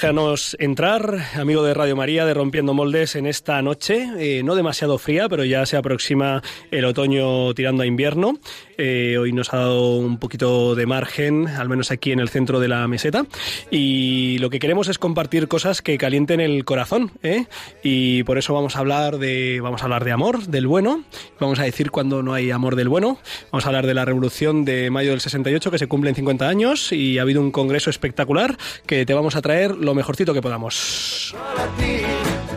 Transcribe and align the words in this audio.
Déjanos 0.00 0.56
entrar, 0.58 1.26
amigo 1.34 1.62
de 1.62 1.74
Radio 1.74 1.94
María, 1.94 2.24
de 2.24 2.32
Rompiendo 2.32 2.72
Moldes, 2.72 3.16
en 3.16 3.26
esta 3.26 3.60
noche, 3.60 4.08
eh, 4.18 4.42
no 4.42 4.54
demasiado 4.54 4.96
fría, 4.96 5.28
pero 5.28 5.44
ya 5.44 5.66
se 5.66 5.76
aproxima 5.76 6.42
el 6.70 6.86
otoño 6.86 7.52
tirando 7.52 7.82
a 7.82 7.86
invierno. 7.86 8.38
Eh, 8.78 9.18
hoy 9.18 9.30
nos 9.34 9.52
ha 9.52 9.58
dado 9.58 9.98
un 9.98 10.16
poquito 10.16 10.74
de 10.74 10.86
margen, 10.86 11.46
al 11.48 11.68
menos 11.68 11.90
aquí 11.90 12.12
en 12.12 12.20
el 12.20 12.30
centro 12.30 12.60
de 12.60 12.68
la 12.68 12.88
meseta. 12.88 13.26
Y 13.70 14.38
lo 14.38 14.48
que 14.48 14.58
queremos 14.58 14.88
es 14.88 14.98
compartir 14.98 15.48
cosas 15.48 15.82
que 15.82 15.98
calienten 15.98 16.40
el 16.40 16.64
corazón. 16.64 17.12
¿eh? 17.22 17.44
Y 17.82 18.22
por 18.22 18.38
eso 18.38 18.54
vamos 18.54 18.76
a 18.76 18.78
hablar 18.78 19.18
de, 19.18 19.60
vamos 19.60 19.82
a 19.82 19.84
hablar 19.84 20.04
de 20.06 20.12
amor, 20.12 20.46
del 20.46 20.66
bueno. 20.66 21.04
Vamos 21.38 21.58
a 21.58 21.64
decir 21.64 21.90
cuando 21.90 22.22
no 22.22 22.32
hay 22.32 22.50
amor 22.50 22.74
del 22.74 22.88
bueno. 22.88 23.18
Vamos 23.52 23.66
a 23.66 23.68
hablar 23.68 23.86
de 23.86 23.92
la 23.92 24.06
revolución 24.06 24.64
de 24.64 24.88
mayo 24.88 25.10
del 25.10 25.20
68, 25.20 25.70
que 25.70 25.78
se 25.78 25.86
cumplen 25.86 26.14
50 26.14 26.48
años. 26.48 26.90
Y 26.90 27.18
ha 27.18 27.22
habido 27.22 27.42
un 27.42 27.50
congreso 27.50 27.90
espectacular 27.90 28.56
que 28.86 29.04
te 29.04 29.12
vamos 29.12 29.36
a 29.36 29.42
traer 29.42 29.76
mejorcito 29.94 30.34
que 30.34 30.42
podamos. 30.42 31.34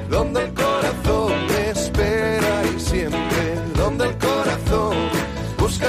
donde 0.09 0.43
el 0.43 0.53
corazón 0.53 1.33
espera 1.69 2.63
y 2.75 2.79
siempre, 2.79 3.55
donde 3.75 4.05
el 4.05 4.17
corazón 4.17 4.95
busca 5.57 5.87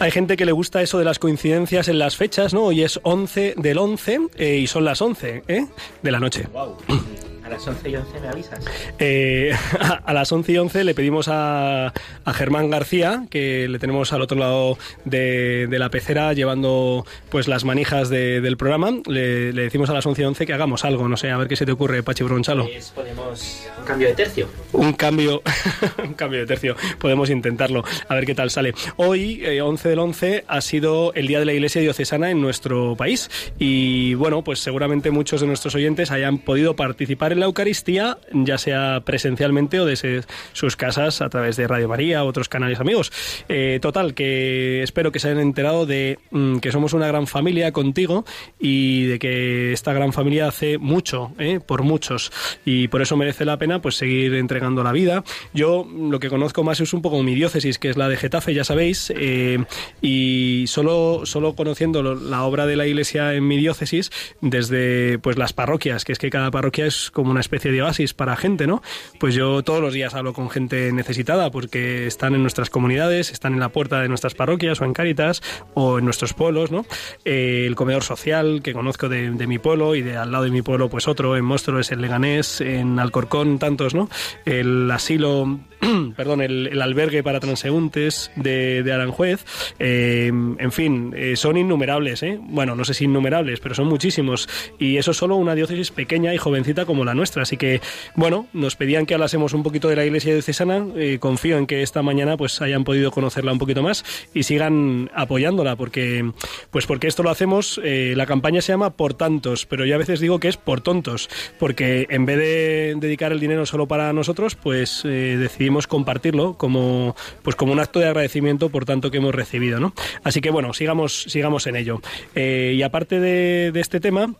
Hay 0.00 0.10
gente 0.10 0.36
que 0.36 0.44
le 0.44 0.52
gusta 0.52 0.82
eso 0.82 0.98
de 0.98 1.04
las 1.04 1.18
coincidencias 1.18 1.88
en 1.88 1.98
las 1.98 2.16
fechas, 2.16 2.52
¿no? 2.54 2.64
Hoy 2.64 2.82
es 2.82 3.00
11 3.02 3.54
del 3.56 3.78
11 3.78 4.20
eh, 4.36 4.56
y 4.56 4.66
son 4.66 4.84
las 4.84 5.00
11 5.00 5.44
¿eh? 5.48 5.66
de 6.02 6.10
la 6.10 6.20
noche. 6.20 6.46
A 6.54 6.66
las 7.52 7.66
11 7.66 7.90
y 7.90 7.96
11 7.96 8.20
me 8.20 8.28
avisas. 8.28 8.64
Eh, 8.98 9.52
a 10.04 10.12
las 10.12 10.32
11 10.32 10.52
y 10.52 10.58
11 10.58 10.84
le 10.84 10.94
pedimos 10.94 11.28
a, 11.28 11.92
a, 12.24 12.32
Germán 12.32 12.70
García, 12.70 13.26
que 13.30 13.68
le 13.68 13.78
tenemos 13.78 14.12
al 14.12 14.22
otro 14.22 14.38
lado 14.38 14.78
de, 15.04 15.66
de 15.68 15.78
la 15.78 15.90
pecera 15.90 16.32
llevando 16.32 17.04
pues 17.30 17.48
las 17.48 17.64
manijas 17.64 18.08
de, 18.08 18.40
del 18.40 18.56
programa, 18.56 18.90
le, 19.06 19.52
le, 19.52 19.62
decimos 19.62 19.90
a 19.90 19.92
las 19.92 20.06
11 20.06 20.22
y 20.22 20.24
11 20.24 20.46
que 20.46 20.52
hagamos 20.52 20.84
algo, 20.84 21.08
no 21.08 21.16
sé, 21.16 21.30
a 21.30 21.36
ver 21.36 21.48
qué 21.48 21.56
se 21.56 21.66
te 21.66 21.72
ocurre, 21.72 22.02
Pachi 22.02 22.24
Bronchalo. 22.24 22.64
Pues 22.64 22.90
ponemos 22.90 23.66
un 23.78 23.84
cambio 23.84 24.08
de 24.08 24.14
tercio. 24.14 24.48
Un 24.72 24.92
cambio, 24.94 25.42
un 26.04 26.14
cambio 26.14 26.40
de 26.40 26.46
tercio, 26.46 26.76
podemos 26.98 27.28
intentarlo, 27.30 27.84
a 28.08 28.14
ver 28.14 28.24
qué 28.24 28.34
tal 28.34 28.50
sale. 28.50 28.74
Hoy, 28.96 29.44
eh, 29.44 29.60
11 29.60 29.88
del 29.90 29.98
11, 29.98 30.44
ha 30.48 30.60
sido 30.60 31.12
el 31.14 31.26
Día 31.26 31.38
de 31.38 31.44
la 31.44 31.52
Iglesia 31.52 31.82
Diocesana 31.82 32.30
en 32.30 32.40
nuestro 32.40 32.96
país 32.96 33.30
y 33.58 34.14
bueno, 34.14 34.42
pues 34.42 34.60
seguramente 34.60 35.10
muchos 35.10 35.42
de 35.42 35.46
nuestros 35.46 35.74
oyentes 35.74 36.10
hayan 36.10 36.38
podido 36.38 36.74
participar 36.76 37.32
en 37.32 37.41
la 37.42 37.46
Eucaristía, 37.46 38.18
ya 38.32 38.56
sea 38.56 39.02
presencialmente 39.04 39.80
o 39.80 39.84
desde 39.84 40.22
sus 40.52 40.76
casas 40.76 41.20
a 41.22 41.28
través 41.28 41.56
de 41.56 41.66
Radio 41.66 41.88
María 41.88 42.22
u 42.22 42.28
otros 42.28 42.48
canales 42.48 42.78
amigos. 42.78 43.10
Eh, 43.48 43.80
total, 43.82 44.14
que 44.14 44.80
espero 44.84 45.10
que 45.10 45.18
se 45.18 45.28
hayan 45.28 45.40
enterado 45.40 45.84
de 45.84 46.20
mm, 46.30 46.58
que 46.58 46.70
somos 46.70 46.92
una 46.92 47.08
gran 47.08 47.26
familia 47.26 47.72
contigo 47.72 48.24
y 48.60 49.06
de 49.06 49.18
que 49.18 49.72
esta 49.72 49.92
gran 49.92 50.12
familia 50.12 50.46
hace 50.46 50.78
mucho 50.78 51.32
eh, 51.40 51.58
por 51.58 51.82
muchos 51.82 52.30
y 52.64 52.86
por 52.86 53.02
eso 53.02 53.16
merece 53.16 53.44
la 53.44 53.58
pena 53.58 53.82
pues 53.82 53.96
seguir 53.96 54.34
entregando 54.34 54.84
la 54.84 54.92
vida. 54.92 55.24
Yo 55.52 55.84
lo 55.84 56.20
que 56.20 56.28
conozco 56.28 56.62
más 56.62 56.78
es 56.78 56.92
un 56.92 57.02
poco 57.02 57.20
mi 57.24 57.34
diócesis, 57.34 57.80
que 57.80 57.90
es 57.90 57.96
la 57.96 58.08
de 58.08 58.16
Getafe, 58.16 58.54
ya 58.54 58.62
sabéis, 58.62 59.12
eh, 59.16 59.64
y 60.00 60.66
solo, 60.68 61.22
solo 61.24 61.56
conociendo 61.56 62.04
la 62.14 62.44
obra 62.44 62.66
de 62.66 62.76
la 62.76 62.86
Iglesia 62.86 63.34
en 63.34 63.48
mi 63.48 63.56
diócesis, 63.56 64.12
desde 64.40 65.18
pues 65.18 65.36
las 65.38 65.52
parroquias, 65.52 66.04
que 66.04 66.12
es 66.12 66.20
que 66.20 66.30
cada 66.30 66.52
parroquia 66.52 66.86
es 66.86 67.10
como 67.10 67.31
una 67.32 67.40
especie 67.40 67.72
de 67.72 67.82
oasis 67.82 68.14
para 68.14 68.36
gente, 68.36 68.66
¿no? 68.66 68.82
Pues 69.18 69.34
yo 69.34 69.62
todos 69.62 69.80
los 69.80 69.92
días 69.92 70.14
hablo 70.14 70.32
con 70.32 70.50
gente 70.50 70.92
necesitada 70.92 71.50
porque 71.50 72.06
están 72.06 72.34
en 72.34 72.42
nuestras 72.42 72.70
comunidades, 72.70 73.30
están 73.30 73.54
en 73.54 73.60
la 73.60 73.70
puerta 73.70 74.00
de 74.00 74.08
nuestras 74.08 74.34
parroquias 74.34 74.80
o 74.80 74.84
en 74.84 74.92
Cáritas 74.92 75.42
o 75.74 75.98
en 75.98 76.04
nuestros 76.04 76.34
pueblos, 76.34 76.70
¿no? 76.70 76.86
Eh, 77.24 77.64
el 77.66 77.74
comedor 77.74 78.04
social 78.04 78.60
que 78.62 78.72
conozco 78.72 79.08
de, 79.08 79.30
de, 79.30 79.46
mi 79.46 79.58
pueblo 79.58 79.94
y 79.94 80.02
de 80.02 80.16
al 80.16 80.30
lado 80.30 80.44
de 80.44 80.50
mi 80.50 80.62
pueblo 80.62 80.88
pues 80.88 81.08
otro, 81.08 81.36
en 81.36 81.44
Monstruo 81.44 81.80
es 81.80 81.90
el 81.90 82.00
Leganés, 82.00 82.60
en 82.60 82.98
Alcorcón 82.98 83.58
tantos, 83.58 83.94
¿no? 83.94 84.08
El 84.44 84.90
asilo 84.90 85.58
perdón, 86.16 86.40
el, 86.42 86.80
albergue 86.80 87.22
para 87.22 87.40
transeúntes 87.40 88.30
de, 88.36 88.82
de 88.82 88.92
Aranjuez, 88.92 89.44
eh, 89.78 90.28
en 90.28 90.72
fin, 90.72 91.12
eh, 91.16 91.36
son 91.36 91.56
innumerables, 91.56 92.22
¿eh? 92.22 92.38
bueno, 92.40 92.76
no 92.76 92.84
sé 92.84 92.94
si 92.94 93.04
innumerables, 93.04 93.60
pero 93.60 93.74
son 93.74 93.88
muchísimos, 93.88 94.48
y 94.78 94.96
eso 94.96 95.10
es 95.10 95.16
solo 95.16 95.36
una 95.36 95.54
diócesis 95.54 95.90
pequeña 95.90 96.32
y 96.34 96.38
jovencita 96.38 96.86
como 96.86 97.04
la 97.04 97.14
nuestra, 97.14 97.21
así 97.22 97.56
que, 97.56 97.80
bueno, 98.14 98.46
nos 98.52 98.76
pedían 98.76 99.06
que 99.06 99.14
hablásemos 99.14 99.52
un 99.52 99.62
poquito 99.62 99.88
de 99.88 99.96
la 99.96 100.04
iglesia 100.04 100.32
diocesana, 100.32 100.86
eh, 100.96 101.18
confío 101.20 101.58
en 101.58 101.66
que 101.66 101.82
esta 101.82 102.02
mañana 102.02 102.36
pues 102.36 102.60
hayan 102.60 102.84
podido 102.84 103.10
conocerla 103.10 103.52
un 103.52 103.58
poquito 103.58 103.82
más 103.82 104.04
y 104.34 104.42
sigan 104.42 105.10
apoyándola, 105.14 105.76
porque, 105.76 106.30
pues 106.70 106.86
porque 106.86 107.06
esto 107.06 107.22
lo 107.22 107.30
hacemos, 107.30 107.80
eh, 107.84 108.14
la 108.16 108.26
campaña 108.26 108.60
se 108.60 108.72
llama 108.72 108.90
Por 108.90 109.14
Tantos, 109.14 109.66
pero 109.66 109.84
yo 109.84 109.94
a 109.94 109.98
veces 109.98 110.20
digo 110.20 110.40
que 110.40 110.48
es 110.48 110.56
por 110.56 110.80
tontos, 110.80 111.28
porque 111.58 112.06
en 112.10 112.26
vez 112.26 112.38
de 112.38 112.94
dedicar 112.98 113.32
el 113.32 113.40
dinero 113.40 113.66
solo 113.66 113.86
para 113.86 114.12
nosotros, 114.12 114.54
pues 114.54 115.02
decidimos 115.02 115.86
compartirlo 115.86 116.54
como 116.54 117.14
pues 117.42 117.56
como 117.56 117.72
un 117.72 117.80
acto 117.80 117.98
de 117.98 118.06
agradecimiento 118.06 118.68
por 118.70 118.84
tanto 118.84 119.10
que 119.10 119.18
hemos 119.18 119.34
recibido, 119.34 119.80
¿no? 119.80 119.94
Así 120.24 120.40
que 120.40 120.50
bueno, 120.50 120.72
sigamos 120.72 121.22
sigamos 121.28 121.66
en 121.66 121.76
ello. 121.76 122.00
Eh, 122.34 122.74
y 122.76 122.82
aparte 122.82 123.20
de 123.20 123.80
este 123.80 124.00
tema, 124.00 124.34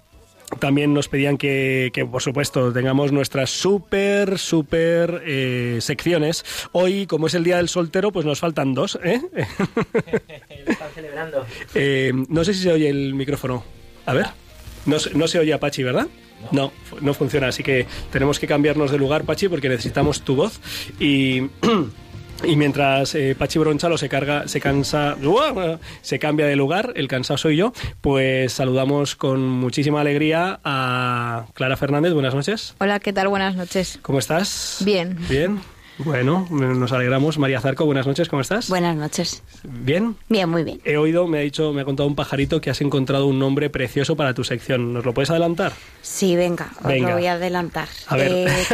también 0.59 0.95
nos 0.95 1.09
pedían 1.09 1.39
que, 1.39 1.91
que, 1.93 2.05
por 2.05 2.23
supuesto, 2.23 2.73
tengamos 2.73 3.13
nuestras 3.13 3.51
súper, 3.51 4.39
súper 4.39 5.23
eh, 5.25 5.79
secciones. 5.81 6.45
Hoy, 6.73 7.07
como 7.07 7.27
es 7.27 7.35
el 7.35 7.45
Día 7.45 7.57
del 7.57 7.69
Soltero, 7.69 8.13
pues 8.13 8.27
nos 8.27 8.41
faltan 8.41 8.75
dos. 8.75 8.99
¿eh? 9.03 9.21
están 10.67 10.91
celebrando. 10.95 11.47
Eh, 11.75 12.13
no 12.29 12.45
sé 12.45 12.55
si 12.55 12.63
se 12.63 12.73
oye 12.73 12.89
el 12.89 13.15
micrófono. 13.15 13.65
A 14.07 14.15
ver. 14.15 14.27
No, 14.87 14.97
no 15.15 15.29
se 15.29 15.39
oye 15.39 15.53
a 15.53 15.61
Pachi, 15.61 15.83
¿verdad? 15.83 16.09
No, 16.51 16.73
no 17.01 17.15
funciona, 17.15 17.49
así 17.49 17.63
que 17.63 17.87
tenemos 18.11 18.41
que 18.41 18.49
cambiarnos 18.49 18.91
de 18.91 18.99
lugar, 18.99 19.23
Pachi, 19.25 19.49
porque 19.49 19.69
necesitamos 19.69 20.23
tu 20.23 20.35
voz. 20.35 20.61
Y. 20.99 21.43
Y 22.45 22.57
mientras 22.57 23.15
eh, 23.15 23.37
Pachi 23.39 23.59
Bronchalo 23.59 23.97
se 23.97 24.09
carga, 24.09 24.49
se 24.49 24.61
cansa, 24.61 25.17
se 26.03 26.19
cambia 26.19 26.47
de 26.47 26.57
lugar, 26.57 26.93
el 26.97 27.09
cansado 27.09 27.39
soy 27.39 27.57
yo, 27.57 27.73
pues 28.01 28.53
saludamos 28.53 29.15
con 29.17 29.41
muchísima 29.49 30.01
alegría 30.01 30.61
a 30.65 31.47
Clara 31.55 31.77
Fernández. 31.77 32.13
Buenas 32.13 32.35
noches. 32.35 32.75
Hola, 32.79 33.01
¿qué 33.01 33.13
tal? 33.13 33.29
Buenas 33.29 33.55
noches. 33.55 33.99
¿Cómo 34.03 34.19
estás? 34.19 34.79
Bien. 34.85 35.17
Bien. 35.29 35.61
Bueno, 35.99 36.47
nos 36.51 36.91
alegramos. 36.93 37.39
María 37.39 37.61
Zarco, 37.61 37.85
buenas 37.85 38.07
noches, 38.07 38.29
¿cómo 38.29 38.41
estás? 38.43 38.69
Buenas 38.69 38.97
noches. 38.97 39.43
¿Bien? 39.63 40.17
Bien, 40.29 40.49
muy 40.49 40.65
bien. 40.65 40.81
He 40.85 40.97
oído, 40.97 41.27
me 41.29 41.39
ha 41.39 41.41
dicho, 41.43 41.73
me 41.73 41.83
ha 41.83 41.85
contado 41.85 42.09
un 42.09 42.15
pajarito 42.17 42.61
que 42.61 42.71
has 42.71 42.81
encontrado 42.81 43.27
un 43.27 43.39
nombre 43.39 43.69
precioso 43.71 44.17
para 44.17 44.33
tu 44.35 44.43
sección. 44.43 44.93
¿Nos 44.95 45.05
lo 45.05 45.13
puedes 45.15 45.31
adelantar? 45.31 45.73
Sí, 46.01 46.35
venga, 46.35 46.71
os 46.81 46.87
venga. 46.87 47.11
lo 47.11 47.15
voy 47.17 47.27
a 47.27 47.35
adelantar. 47.35 47.89
A 48.07 48.17
ver. 48.17 48.33
Eh, 48.49 48.65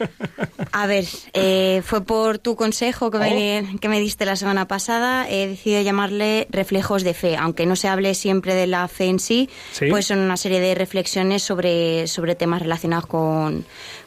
a 0.72 0.86
ver, 0.86 1.04
eh, 1.34 1.82
fue 1.84 2.00
por 2.04 2.38
tu 2.38 2.56
consejo 2.56 3.10
que, 3.10 3.18
Oh. 3.18 3.20
me, 3.20 3.76
que 3.80 3.88
me 3.88 4.00
diste 4.00 4.24
la 4.24 4.34
semana 4.36 4.66
pasada. 4.66 5.28
He 5.28 5.46
decidido 5.46 5.82
llamarle 5.82 6.48
reflejos 6.50 7.04
de 7.04 7.14
fe. 7.14 7.36
Aunque 7.36 7.66
no 7.66 7.76
se 7.76 7.88
hable 7.88 8.14
siempre 8.14 8.54
de 8.54 8.66
la 8.66 8.88
fe 8.88 9.04
en 9.06 9.18
sí, 9.20 9.48
¿Sí? 9.72 9.86
pues 9.90 10.06
son 10.06 10.18
una 10.18 10.36
serie 10.36 10.60
de 10.60 10.74
reflexiones 10.74 11.42
sobre, 11.42 12.06
sobre 12.08 12.34
temas 12.34 12.62
relacionados 12.62 13.06
con, 13.06 13.64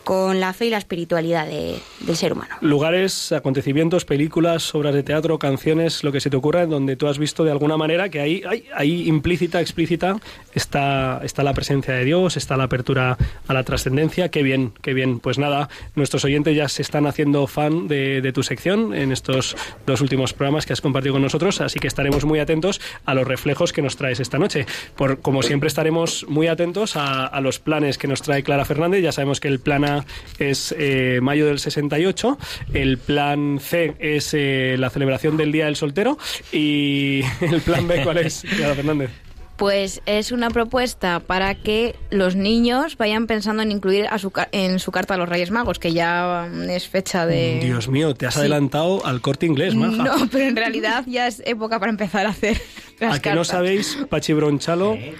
con 0.07 0.39
la 0.39 0.53
fe 0.53 0.67
y 0.67 0.69
la 0.69 0.77
espiritualidad 0.77 1.45
de- 1.45 1.79
del 1.99 2.15
ser 2.15 2.31
humano. 2.31 2.55
Lugares, 2.61 3.33
acontecimientos, 3.33 4.05
películas, 4.05 4.73
obras 4.73 4.93
de 4.93 5.03
teatro, 5.03 5.37
canciones, 5.37 6.01
lo 6.05 6.13
que 6.13 6.21
se 6.21 6.29
te 6.29 6.37
ocurra, 6.37 6.63
en 6.63 6.69
donde 6.69 6.95
tú 6.95 7.07
has 7.09 7.17
visto 7.17 7.43
de 7.43 7.51
alguna 7.51 7.75
manera 7.75 8.07
que 8.07 8.21
ahí, 8.21 8.41
ahí, 8.47 8.63
ahí 8.73 9.05
implícita, 9.09 9.59
explícita, 9.59 10.15
está, 10.53 11.19
está 11.25 11.43
la 11.43 11.53
presencia 11.53 11.93
de 11.93 12.05
Dios, 12.05 12.37
está 12.37 12.55
la 12.55 12.63
apertura 12.63 13.17
a 13.49 13.53
la 13.53 13.63
trascendencia. 13.63 14.29
Qué 14.29 14.43
bien, 14.43 14.71
qué 14.81 14.93
bien. 14.93 15.19
Pues 15.19 15.37
nada, 15.39 15.67
nuestros 15.95 16.23
oyentes 16.23 16.55
ya 16.55 16.69
se 16.69 16.83
están 16.83 17.05
haciendo 17.05 17.45
fan 17.47 17.89
de, 17.89 18.21
de 18.21 18.31
tu 18.31 18.43
sección 18.43 18.93
en 18.93 19.11
estos 19.11 19.57
dos 19.85 19.99
últimos 19.99 20.31
programas 20.33 20.65
que 20.65 20.71
has 20.71 20.79
compartido 20.79 21.15
con 21.15 21.21
nosotros, 21.21 21.59
así 21.59 21.79
que 21.79 21.87
estaremos 21.87 22.23
muy 22.23 22.39
atentos 22.39 22.79
a 23.03 23.13
los 23.13 23.27
reflejos 23.27 23.73
que 23.73 23.81
nos 23.81 23.97
traes 23.97 24.21
esta 24.21 24.37
noche. 24.39 24.65
Por, 24.95 25.19
como 25.19 25.43
siempre 25.43 25.67
estaremos 25.67 26.25
muy 26.29 26.47
atentos 26.47 26.95
a, 26.95 27.25
a 27.25 27.41
los 27.41 27.59
planes 27.59 27.97
que 27.97 28.07
nos 28.07 28.21
trae 28.21 28.41
Clara 28.41 28.63
Fernández. 28.63 29.03
Ya 29.03 29.11
sabemos 29.11 29.41
que 29.41 29.49
el 29.49 29.59
plan 29.59 29.83
A 29.83 29.96
es 30.39 30.75
eh, 30.77 31.19
mayo 31.21 31.45
del 31.45 31.59
68, 31.59 32.37
el 32.73 32.97
plan 32.97 33.59
C 33.61 33.95
es 33.99 34.33
eh, 34.33 34.75
la 34.77 34.89
celebración 34.89 35.37
del 35.37 35.51
Día 35.51 35.65
del 35.65 35.75
Soltero 35.75 36.17
y 36.51 37.21
el 37.41 37.61
plan 37.61 37.87
B, 37.87 38.03
¿cuál 38.03 38.17
es, 38.17 38.43
Clara 38.55 38.75
Fernández? 38.75 39.09
Pues 39.57 40.03
es 40.05 40.31
una 40.31 40.51
propuesta 40.51 41.19
para 41.19 41.55
que 41.55 41.95
los 42.11 42.35
niños 42.35 42.95
vayan 42.95 43.25
pensando 43.25 43.63
en 43.63 43.71
incluir 43.71 44.05
a 44.11 44.19
su 44.19 44.31
en 44.51 44.77
su 44.77 44.91
carta 44.91 45.15
a 45.15 45.17
los 45.17 45.27
Reyes 45.27 45.49
Magos, 45.49 45.79
que 45.79 45.93
ya 45.93 46.47
mm, 46.53 46.69
es 46.69 46.87
fecha 46.87 47.25
de... 47.25 47.59
Dios 47.63 47.87
mío, 47.87 48.13
te 48.13 48.27
has 48.27 48.35
Sí. 48.35 48.41
adelantado 48.41 49.03
al 49.03 49.19
corte 49.19 49.47
inglés, 49.47 49.73
maja. 49.73 50.03
No, 50.03 50.27
pero 50.31 50.45
en 50.45 50.55
realidad 50.55 51.05
ya 51.07 51.25
es 51.25 51.41
época 51.43 51.79
para 51.79 51.89
empezar 51.91 52.27
a 52.27 52.29
hacer 52.29 52.61
las 52.99 53.17
¿A 53.17 53.21
que 53.21 53.29
no 53.29 53.35
cartas. 53.37 53.47
sabéis, 53.47 53.97
Pachi 54.09 54.33
Bronchalo? 54.33 54.93
Eh. 54.93 55.13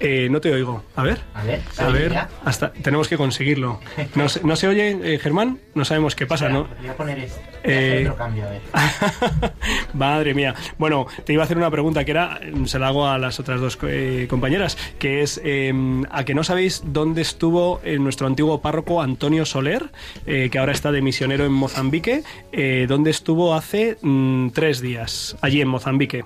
Eh, 0.00 0.28
no 0.30 0.40
te 0.40 0.52
oigo. 0.52 0.82
A 0.96 1.02
ver. 1.02 1.18
A 1.34 1.88
ver, 1.90 2.16
hasta 2.44 2.72
tenemos 2.72 3.08
que 3.08 3.16
conseguirlo. 3.16 3.80
¿No, 4.14 4.28
se- 4.28 4.42
no 4.44 4.56
se 4.56 4.68
oye, 4.68 4.98
eh, 5.02 5.18
Germán? 5.18 5.58
No 5.74 5.84
sabemos 5.84 6.14
qué 6.14 6.26
pasa, 6.26 6.48
¿no? 6.48 6.66
Voy 6.80 6.88
a 6.88 6.96
poner 6.96 7.18
este. 7.18 7.40
Voy 7.64 7.72
a 7.72 7.80
Eh, 7.80 8.00
otro 8.02 8.16
cambio, 8.16 8.44
a 8.46 8.50
ver. 8.50 8.60
Madre 9.94 10.34
mía. 10.34 10.54
Bueno, 10.78 11.06
te 11.24 11.32
iba 11.32 11.42
a 11.42 11.44
hacer 11.44 11.56
una 11.56 11.70
pregunta 11.70 12.04
que 12.04 12.10
era, 12.12 12.40
se 12.64 12.78
la 12.78 12.88
hago 12.88 13.06
a 13.06 13.18
las 13.18 13.38
otras 13.40 13.60
dos 13.60 13.78
eh, 13.82 14.26
compañeras, 14.28 14.76
que 14.98 15.22
es 15.22 15.40
eh, 15.44 15.72
a 16.10 16.24
que 16.24 16.34
no 16.34 16.44
sabéis 16.44 16.82
dónde 16.86 17.22
estuvo 17.22 17.80
eh, 17.84 17.98
nuestro 17.98 18.26
antiguo 18.26 18.60
párroco 18.60 19.02
Antonio 19.02 19.44
Soler, 19.44 19.90
eh, 20.26 20.48
que 20.50 20.58
ahora 20.58 20.72
está 20.72 20.92
de 20.92 21.02
misionero 21.02 21.44
en 21.44 21.52
Mozambique, 21.52 22.22
eh, 22.52 22.86
dónde 22.88 23.10
estuvo 23.10 23.54
hace 23.54 23.96
mm, 24.02 24.50
tres 24.50 24.80
días, 24.80 25.36
allí 25.40 25.60
en 25.60 25.68
Mozambique. 25.68 26.24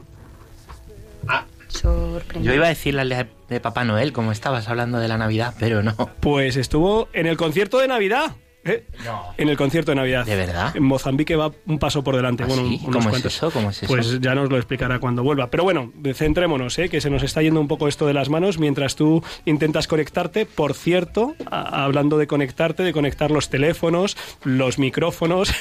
Sorprendente. 1.69 2.43
Yo 2.43 2.55
iba 2.55 2.67
a 2.67 2.69
decir 2.69 2.95
la 2.95 3.05
de, 3.05 3.27
de 3.49 3.61
Papá 3.61 3.85
Noel, 3.85 4.13
como 4.13 4.31
estabas 4.31 4.69
hablando 4.69 4.99
de 4.99 5.09
la 5.09 5.17
Navidad, 5.17 5.55
pero 5.59 5.83
no. 5.83 5.95
Pues 6.21 6.57
estuvo 6.57 7.09
en 7.13 7.27
el 7.27 7.37
concierto 7.37 7.79
de 7.79 7.89
Navidad. 7.89 8.37
¿Eh? 8.65 8.85
No. 9.05 9.23
En 9.39 9.49
el 9.49 9.57
concierto 9.57 9.91
de 9.93 9.97
Navidad. 9.97 10.25
¿De 10.27 10.37
verdad? 10.37 10.77
En 10.77 10.83
Mozambique 10.85 11.37
va 11.37 11.51
un 11.67 11.79
paso 11.79 12.03
por 12.05 12.17
delante. 12.17 12.45
¿Ah, 12.45 12.47
bueno, 12.47 12.63
sí? 12.69 12.81
unos 12.85 13.05
¿Cómo 13.05 13.17
es 13.17 13.25
eso? 13.25 13.51
¿Cómo 13.51 13.71
es 13.71 13.83
eso? 13.83 13.93
Pues 13.93 14.21
ya 14.21 14.35
nos 14.35 14.51
lo 14.51 14.57
explicará 14.57 14.99
cuando 14.99 15.23
vuelva. 15.23 15.49
Pero 15.51 15.65
bueno, 15.65 15.93
centrémonos, 16.15 16.79
¿eh? 16.79 16.89
que 16.89 17.01
se 17.01 17.11
nos 17.11 17.23
está 17.23 17.43
yendo 17.43 17.61
un 17.61 17.69
poco 17.69 17.89
esto 17.89 18.07
de 18.07 18.15
las 18.15 18.29
manos 18.29 18.59
mientras 18.59 18.97
tú 18.97 19.23
intentas 19.45 19.87
conectarte. 19.87 20.47
Por 20.47 20.75
cierto, 20.75 21.35
a- 21.51 21.85
hablando 21.85 22.19
de 22.19 22.27
conectarte, 22.27 22.83
de 22.83 22.93
conectar 22.93 23.31
los 23.31 23.49
teléfonos, 23.51 24.17
los 24.45 24.79
micrófonos, 24.79 25.53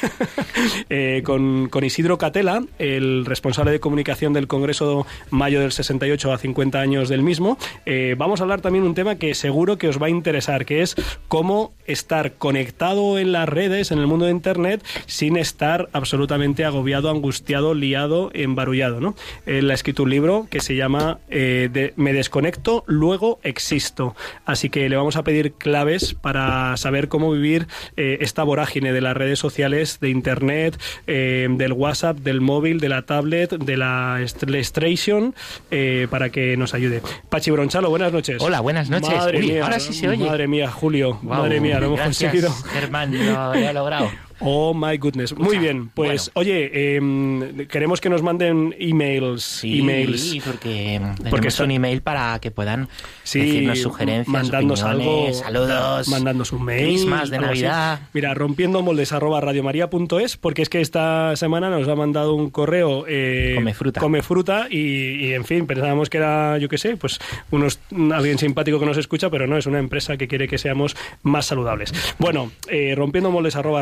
eh, 0.90 1.22
con, 1.26 1.70
con 1.70 1.84
Isidro 1.84 2.18
Catela, 2.18 2.64
el 2.80 3.26
responsable 3.26 3.72
de 3.72 3.80
comunicación 3.80 4.34
del 4.34 4.48
Congreso 4.48 5.06
Mayo 5.30 5.60
del 5.62 5.72
68 5.72 6.34
a 6.34 6.38
50 6.38 6.80
años 6.80 7.10
del 7.10 7.22
mismo, 7.24 7.58
eh, 7.86 8.16
vamos 8.18 8.40
a 8.40 8.44
hablar 8.44 8.62
también 8.62 8.84
un 8.86 8.94
tema 8.96 9.16
que 9.16 9.34
seguro 9.34 9.78
que 9.78 9.88
os 9.88 10.02
va 10.02 10.08
a 10.08 10.10
interesar, 10.10 10.66
que 10.66 10.82
es 10.82 10.96
cómo 11.28 11.74
estar 11.86 12.34
conectado 12.34 12.91
en 12.92 13.32
las 13.32 13.48
redes, 13.48 13.92
en 13.92 14.00
el 14.00 14.08
mundo 14.08 14.26
de 14.26 14.32
Internet, 14.32 14.84
sin 15.06 15.38
estar 15.38 15.90
absolutamente 15.94 16.66
agobiado, 16.66 17.10
angustiado, 17.10 17.74
liado, 17.74 18.32
embarullado. 18.34 19.00
¿no? 19.00 19.16
Él 19.46 19.72
ha 19.72 19.74
escrito 19.74 20.04
un 20.04 20.10
libro 20.10 20.48
que 20.50 20.60
se 20.60 20.76
llama 20.76 21.20
eh, 21.30 21.70
de- 21.72 21.94
Me 21.96 22.12
desconecto, 22.14 22.84
luego 22.88 23.40
existo. 23.44 24.16
Así 24.46 24.70
que 24.70 24.90
le 24.90 24.96
vamos 24.98 25.16
a 25.16 25.24
pedir 25.24 25.54
claves 25.54 26.14
para 26.14 26.76
saber 26.78 27.08
cómo 27.08 27.32
vivir 27.32 27.68
eh, 27.96 28.18
esta 28.22 28.44
vorágine 28.44 28.92
de 28.94 29.02
las 29.02 29.16
redes 29.16 29.40
sociales, 29.40 30.00
de 30.02 30.10
Internet, 30.10 30.80
eh, 31.08 31.48
del 31.50 31.74
WhatsApp, 31.74 32.18
del 32.18 32.42
móvil, 32.42 32.80
de 32.80 32.90
la 32.90 33.04
tablet, 33.04 33.52
de 33.52 33.78
la 33.78 34.20
Station, 34.22 35.34
eh, 35.72 36.08
para 36.10 36.30
que 36.30 36.58
nos 36.58 36.74
ayude. 36.74 37.02
Pachi 37.30 37.52
Bronchalo, 37.52 37.90
buenas 37.90 38.12
noches. 38.12 38.38
Hola, 38.42 38.60
buenas 38.60 38.90
noches. 38.90 39.10
Madre 39.16 39.40
Uy, 39.40 39.48
mía, 39.48 39.64
ahora 39.64 39.80
sí 39.80 39.94
se 39.94 40.10
oye. 40.10 40.26
Madre 40.26 40.48
mía, 40.48 40.70
Julio. 40.72 41.20
Guau, 41.22 41.42
madre 41.42 41.60
mía, 41.60 41.80
lo 41.80 41.88
hemos 41.88 42.02
conseguido. 42.02 42.54
Germán, 42.82 43.12
lo, 43.12 43.54
lo 43.54 43.54
he 43.54 43.74
logrado. 43.74 44.10
Oh 44.44 44.74
my 44.74 44.98
goodness. 44.98 45.36
Muy 45.38 45.58
bien, 45.60 45.90
pues 45.90 46.32
oye, 46.34 46.96
em, 46.96 47.68
queremos 47.68 48.02
que 48.02 48.10
nos 48.10 48.22
manden 48.24 48.76
emails. 48.80 49.44
Sí, 49.44 49.80
emails. 49.80 50.38
porque 50.46 51.00
Porque 51.30 51.48
está- 51.50 51.64
un 51.64 51.72
email 51.72 52.02
para 52.02 52.40
que 52.40 52.50
puedan 52.52 52.90
Sí, 53.24 53.40
decirnos 53.40 53.80
sugerencias, 53.80 54.54
algo, 54.54 54.74
opiniones, 54.74 55.38
saludos, 55.40 56.08
mandándonos 56.10 56.52
un 56.54 56.64
mail, 56.64 56.88
Christmas 56.88 57.30
de 57.30 57.38
así. 57.38 57.46
Navidad. 57.46 58.00
Mira, 58.14 58.34
rompiendo 58.34 58.82
moldes 58.82 59.12
arroba 59.12 59.42
radiomaria.es, 59.42 60.38
porque 60.38 60.62
es 60.64 60.70
que 60.70 60.82
esta 60.82 61.36
semana 61.36 61.70
nos 61.70 61.88
ha 61.88 61.96
mandado 61.96 62.34
un 62.34 62.50
correo 62.50 63.06
eh, 63.08 63.54
Come 63.56 63.74
fruta. 63.74 64.00
come 64.00 64.22
fruta 64.24 64.68
y, 64.70 65.26
y, 65.28 65.34
en 65.34 65.46
fin, 65.46 65.68
pensábamos 65.68 66.10
que 66.10 66.18
era, 66.18 66.58
yo 66.58 66.68
qué 66.68 66.78
sé, 66.78 66.98
pues 66.98 67.20
unos 67.52 67.80
alguien 68.12 68.38
simpático 68.38 68.80
que 68.80 68.86
nos 68.86 68.98
escucha, 68.98 69.30
pero 69.30 69.46
no, 69.48 69.58
es 69.58 69.66
una 69.68 69.80
empresa 69.80 70.18
que 70.18 70.28
quiere 70.28 70.48
que 70.48 70.58
seamos 70.58 70.96
más 71.24 71.46
saludables. 71.46 71.94
Bueno, 72.18 72.52
eh, 72.68 72.94
rompiendo 72.96 73.30
moldes 73.32 73.56
arroba. 73.56 73.82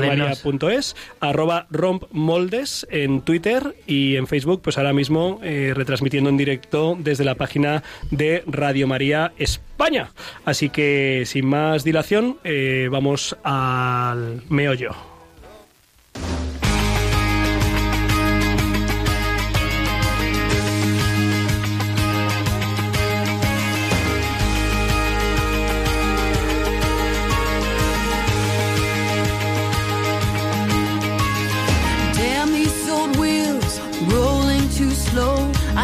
radiomaria.es, 0.00 0.96
arroba 1.20 1.66
rompmoldes 1.70 2.86
en 2.90 3.22
Twitter 3.22 3.76
y 3.86 4.16
en 4.16 4.26
Facebook, 4.26 4.62
pues 4.62 4.78
ahora 4.78 4.92
mismo 4.92 5.40
eh, 5.42 5.72
retransmitiendo 5.74 6.30
en 6.30 6.36
directo 6.36 6.96
desde 6.98 7.24
la 7.24 7.34
página 7.34 7.82
de 8.10 8.42
Radio 8.46 8.86
María 8.86 9.32
España. 9.38 10.10
Así 10.44 10.68
que 10.68 11.24
sin 11.26 11.46
más 11.46 11.84
dilación, 11.84 12.38
eh, 12.44 12.88
vamos 12.90 13.36
al 13.42 14.42
meollo. 14.48 15.05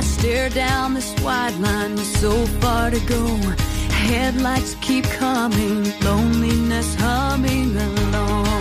Stare 0.03 0.49
down 0.51 0.95
this 0.95 1.15
wide 1.23 1.55
line 1.59 1.93
with 1.93 2.17
so 2.21 2.33
far 2.61 2.91
to 2.91 3.01
go. 3.01 3.25
Headlights 3.91 4.75
keep 4.81 5.05
coming, 5.05 5.85
loneliness 6.01 6.95
humming 6.97 7.77
along. 7.77 8.52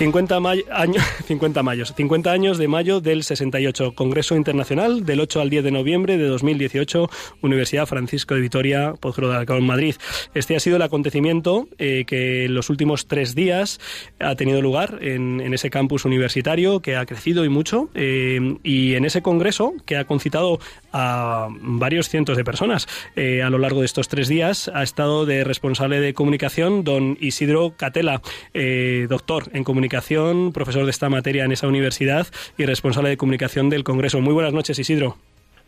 50 0.00 0.40
may- 0.40 0.64
años, 0.72 1.04
50 1.26 1.62
mayos, 1.62 1.92
50 1.94 2.32
años 2.32 2.56
de 2.56 2.68
mayo 2.68 3.02
del 3.02 3.22
68, 3.22 3.92
Congreso 3.94 4.34
Internacional 4.34 5.04
del 5.04 5.20
8 5.20 5.42
al 5.42 5.50
10 5.50 5.62
de 5.64 5.70
noviembre 5.72 6.16
de 6.16 6.24
2018, 6.24 7.10
Universidad 7.42 7.84
Francisco 7.84 8.34
de 8.34 8.40
Vitoria, 8.40 8.94
Postgrado 8.98 9.34
de 9.34 9.40
Alcalá, 9.40 9.60
Madrid. 9.60 9.96
Este 10.32 10.56
ha 10.56 10.60
sido 10.60 10.76
el 10.76 10.82
acontecimiento 10.82 11.68
eh, 11.76 12.04
que 12.06 12.46
en 12.46 12.54
los 12.54 12.70
últimos 12.70 13.08
tres 13.08 13.34
días 13.34 13.78
ha 14.20 14.34
tenido 14.36 14.62
lugar 14.62 15.00
en, 15.02 15.42
en 15.42 15.52
ese 15.52 15.68
campus 15.68 16.06
universitario 16.06 16.80
que 16.80 16.96
ha 16.96 17.04
crecido 17.04 17.44
y 17.44 17.50
mucho 17.50 17.90
eh, 17.94 18.56
y 18.62 18.94
en 18.94 19.04
ese 19.04 19.20
congreso 19.20 19.74
que 19.84 19.98
ha 19.98 20.06
concitado 20.06 20.60
a 20.92 21.48
varios 21.50 22.08
cientos 22.08 22.36
de 22.36 22.44
personas 22.44 22.88
eh, 23.16 23.42
a 23.42 23.50
lo 23.50 23.58
largo 23.58 23.80
de 23.80 23.86
estos 23.86 24.08
tres 24.08 24.28
días 24.28 24.70
ha 24.74 24.82
estado 24.82 25.26
de 25.26 25.44
responsable 25.44 26.00
de 26.00 26.14
comunicación 26.14 26.84
don 26.84 27.16
Isidro 27.20 27.74
Catela, 27.76 28.22
eh, 28.54 29.06
doctor 29.08 29.50
en 29.52 29.64
comunicación, 29.64 30.52
profesor 30.52 30.84
de 30.84 30.90
esta 30.90 31.08
materia 31.08 31.44
en 31.44 31.52
esa 31.52 31.68
universidad 31.68 32.26
y 32.58 32.64
responsable 32.66 33.10
de 33.10 33.16
comunicación 33.16 33.70
del 33.70 33.84
Congreso. 33.84 34.20
Muy 34.20 34.34
buenas 34.34 34.52
noches, 34.52 34.78
Isidro. 34.78 35.16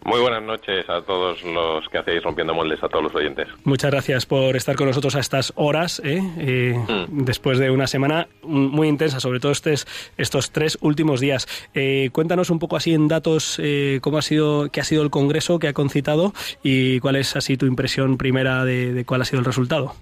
Muy 0.04 0.21
buenas 0.21 0.42
noches 0.42 0.88
a 0.88 1.00
todos 1.02 1.44
los 1.44 1.88
que 1.88 1.99
hacéis 1.99 2.23
Rompiendo 2.23 2.54
Moldes, 2.54 2.82
a 2.82 2.88
todos 2.88 3.04
los 3.04 3.14
oyentes. 3.14 3.47
Muchas 3.64 3.90
gracias 3.92 4.26
por 4.26 4.56
estar 4.56 4.75
con 4.75 4.88
nosotros 4.88 5.14
a 5.14 5.21
estas 5.21 5.52
horas, 5.54 6.02
¿eh? 6.04 6.21
Eh, 6.38 7.06
después 7.09 7.59
de 7.59 7.71
una 7.71 7.87
semana 7.87 8.26
muy 8.42 8.88
intensa, 8.88 9.21
sobre 9.21 9.38
todo 9.38 9.52
estos, 9.52 9.87
estos 10.16 10.50
tres 10.50 10.76
últimos 10.80 11.21
días. 11.21 11.47
Eh, 11.75 12.11
cuéntanos 12.12 12.50
un 12.50 12.59
poco 12.59 12.76
así 12.76 12.94
en 12.94 13.06
datos 13.06 13.61
eh, 13.62 14.00
cómo 14.02 14.18
ha 14.18 14.23
sido, 14.23 14.71
qué 14.71 14.80
ha 14.80 14.85
sido 14.85 15.02
el 15.02 15.11
congreso 15.11 15.61
que 15.61 15.68
ha 15.68 15.73
concitado 15.73 16.32
y 16.64 16.99
cuál 16.99 17.16
es 17.16 17.37
así 17.37 17.56
tu 17.56 17.66
impresión 17.66 18.18
primera 18.18 18.64
de, 18.64 18.92
de 18.92 19.04
cuál 19.04 19.23
ha 19.23 19.25
sido 19.25 19.38
el 19.38 19.44
resultado. 19.44 19.94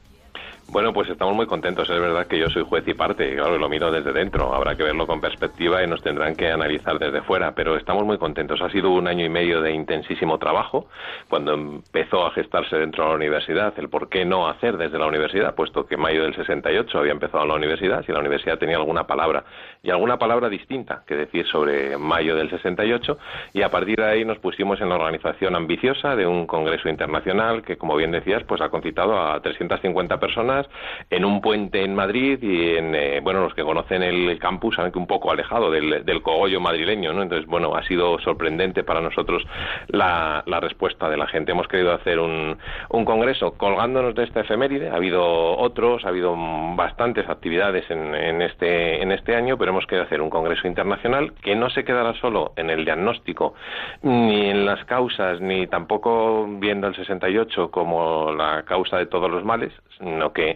Bueno, 0.73 0.93
pues 0.93 1.09
estamos 1.09 1.35
muy 1.35 1.47
contentos. 1.47 1.91
Es 1.91 2.01
verdad 2.01 2.29
que 2.29 2.39
yo 2.39 2.49
soy 2.49 2.63
juez 2.63 2.87
y 2.87 2.95
parte, 2.95 3.35
claro, 3.35 3.59
lo 3.59 3.69
miro 3.69 3.91
desde 3.91 4.13
dentro. 4.13 4.55
Habrá 4.55 4.77
que 4.77 4.85
verlo 4.85 5.05
con 5.05 5.21
perspectiva 5.21 5.83
y 5.83 5.89
nos 5.89 6.01
tendrán 6.01 6.37
que 6.37 6.49
analizar 6.49 6.97
desde 7.01 7.23
fuera, 7.23 7.57
pero 7.57 7.77
estamos 7.77 8.05
muy 8.05 8.19
contentos. 8.19 8.63
Ha 8.63 8.71
sido 8.71 8.91
un 8.91 9.09
año 9.09 9.25
y 9.25 9.29
medio 9.29 9.61
de 9.63 9.73
intensísimo 9.73 10.39
trabajo. 10.39 10.87
Cuando 11.29 11.55
empezó 11.55 12.25
a 12.25 12.31
gestarse 12.31 12.77
dentro 12.77 13.03
de 13.03 13.11
la 13.11 13.17
universidad, 13.17 13.75
el 13.79 13.89
por 13.89 14.09
qué 14.09 14.25
no 14.25 14.47
hacer 14.47 14.77
desde 14.77 14.97
la 14.97 15.07
universidad, 15.07 15.57
puesto 15.57 15.87
que 15.87 15.97
mayo 15.97 16.23
del 16.23 16.37
68 16.37 17.01
había 17.01 17.11
empezado 17.11 17.45
la 17.47 17.55
universidad, 17.55 18.05
si 18.07 18.13
la 18.13 18.21
universidad 18.21 18.57
tenía 18.57 18.77
alguna 18.77 19.09
palabra 19.09 19.43
y 19.83 19.91
alguna 19.91 20.21
palabra 20.21 20.49
distinta 20.49 21.03
que 21.05 21.17
decir 21.17 21.49
sobre 21.49 21.99
mayo 21.99 22.37
del 22.37 22.49
68, 22.49 23.19
y 23.55 23.63
a 23.63 23.71
partir 23.71 23.97
de 23.97 24.05
ahí 24.05 24.25
nos 24.25 24.39
pusimos 24.39 24.81
en 24.81 24.91
la 24.91 24.95
organización 24.95 25.57
ambiciosa 25.57 26.15
de 26.15 26.29
un 26.29 26.47
congreso 26.47 26.89
internacional 26.89 27.63
que, 27.63 27.77
como 27.77 27.97
bien 27.97 28.13
decías, 28.13 28.45
pues 28.45 28.61
ha 28.61 28.69
concitado 28.69 29.21
a 29.21 29.41
350 29.41 30.21
personas 30.21 30.60
en 31.09 31.25
un 31.25 31.41
puente 31.41 31.83
en 31.83 31.95
Madrid 31.95 32.39
y 32.43 32.77
en, 32.77 32.95
eh, 32.95 33.21
bueno, 33.23 33.41
los 33.41 33.55
que 33.55 33.63
conocen 33.63 34.03
el 34.03 34.39
campus 34.39 34.77
saben 34.77 34.93
que 34.93 34.99
un 34.99 35.07
poco 35.07 35.31
alejado 35.31 35.71
del, 35.71 36.05
del 36.05 36.23
cogollo 36.23 36.61
madrileño, 36.61 37.13
¿no? 37.13 37.23
Entonces, 37.23 37.47
bueno, 37.47 37.75
ha 37.75 37.83
sido 37.85 38.19
sorprendente 38.21 38.85
para 38.85 39.01
nosotros 39.01 39.43
la, 39.89 40.43
la 40.47 40.61
respuesta 40.61 41.09
de 41.09 41.17
la 41.17 41.27
gente. 41.27 41.53
Hemos 41.53 41.69
querido 41.69 41.93
hacer 41.93 42.19
un, 42.19 42.59
un 42.91 43.05
congreso 43.05 43.53
colgándonos 43.57 44.15
de 44.15 44.25
esta 44.25 44.41
efeméride. 44.41 44.91
Ha 44.91 44.97
habido 44.97 45.57
otros, 45.59 46.05
ha 46.05 46.09
habido 46.09 46.35
bastantes 46.77 47.29
actividades 47.29 47.91
en, 47.91 48.15
en 48.15 48.43
este, 48.43 49.03
en 49.03 49.13
este 49.13 49.35
año, 49.37 49.57
pero 49.59 49.71
hemos 49.71 49.87
querido 49.87 50.05
hacer 50.05 50.21
un 50.21 50.31
congreso 50.31 50.67
internacional 50.67 51.33
que 51.43 51.57
no 51.57 51.71
se 51.71 51.85
quedará 51.85 52.15
solo 52.15 52.53
en 52.57 52.71
el 52.71 52.85
diagnóstico, 52.85 53.55
ni 54.03 54.51
en 54.51 54.65
las 54.65 54.85
causas, 54.85 55.41
ni 55.41 55.67
tampoco 55.67 56.47
viendo 56.49 56.87
el 56.87 56.95
68 56.95 57.71
como 57.71 58.33
la 58.33 58.65
causa 58.65 58.99
de 58.99 59.07
todos 59.07 59.31
los 59.31 59.45
males, 59.45 59.73
sino 59.99 60.33
que 60.33 60.50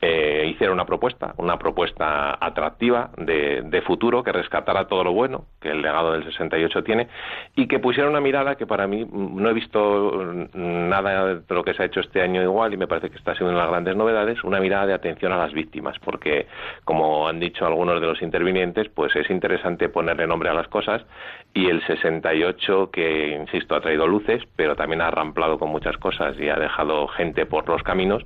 eh, 0.00 0.46
hiciera 0.48 0.72
una 0.72 0.84
propuesta, 0.84 1.34
una 1.38 1.58
propuesta 1.58 2.36
atractiva 2.40 3.10
de, 3.16 3.82
futuro 3.84 4.22
que 4.22 4.32
rescatara 4.32 4.86
todo 4.86 5.04
lo 5.04 5.12
bueno 5.12 5.44
que 5.60 5.70
el 5.70 5.82
legado 5.82 6.12
del 6.12 6.24
68 6.24 6.84
tiene 6.84 7.08
y 7.54 7.66
que 7.66 7.78
pusiera 7.80 8.08
una 8.08 8.20
mirada 8.20 8.54
que 8.54 8.66
para 8.66 8.86
mí 8.86 9.04
mm, 9.04 9.42
no 9.42 9.50
he 9.50 9.52
visto 9.52 10.48
mm, 10.54 10.88
nada 10.88 11.34
de 11.34 11.54
lo 11.54 11.62
que 11.62 11.74
se 11.74 11.82
ha 11.82 11.86
hecho 11.86 12.00
este 12.00 12.22
año 12.22 12.42
igual 12.42 12.72
y 12.72 12.78
me 12.78 12.86
parece 12.86 13.10
que 13.10 13.16
está 13.16 13.34
siendo 13.34 13.50
una 13.52 13.60
de 13.60 13.64
las 13.64 13.70
grandes 13.72 13.96
novedades, 13.96 14.42
una 14.42 14.60
mirada 14.60 14.86
de 14.86 14.94
atención 14.94 15.32
a 15.32 15.36
las 15.36 15.52
víctimas, 15.52 15.98
porque 15.98 16.46
como 16.84 17.28
han 17.28 17.40
dicho 17.40 17.66
algunos 17.66 18.00
de 18.00 18.06
los 18.06 18.22
intervinientes, 18.22 18.88
pues 18.88 19.14
es 19.16 19.28
interesante 19.28 19.88
ponerle 19.88 20.26
nombre 20.26 20.48
a 20.48 20.54
las 20.54 20.68
cosas 20.68 21.04
y 21.52 21.68
el 21.68 21.84
68 21.86 22.90
que, 22.90 23.28
insisto, 23.28 23.74
ha 23.74 23.80
traído 23.80 24.06
luces, 24.06 24.42
pero 24.56 24.74
también 24.74 25.00
ha 25.00 25.10
ramplado 25.10 25.58
con 25.58 25.70
muchas 25.70 25.96
cosas 25.98 26.38
y 26.38 26.48
ha 26.48 26.56
dejado 26.56 27.06
gente 27.08 27.46
por 27.46 27.68
los 27.68 27.82
caminos, 27.82 28.24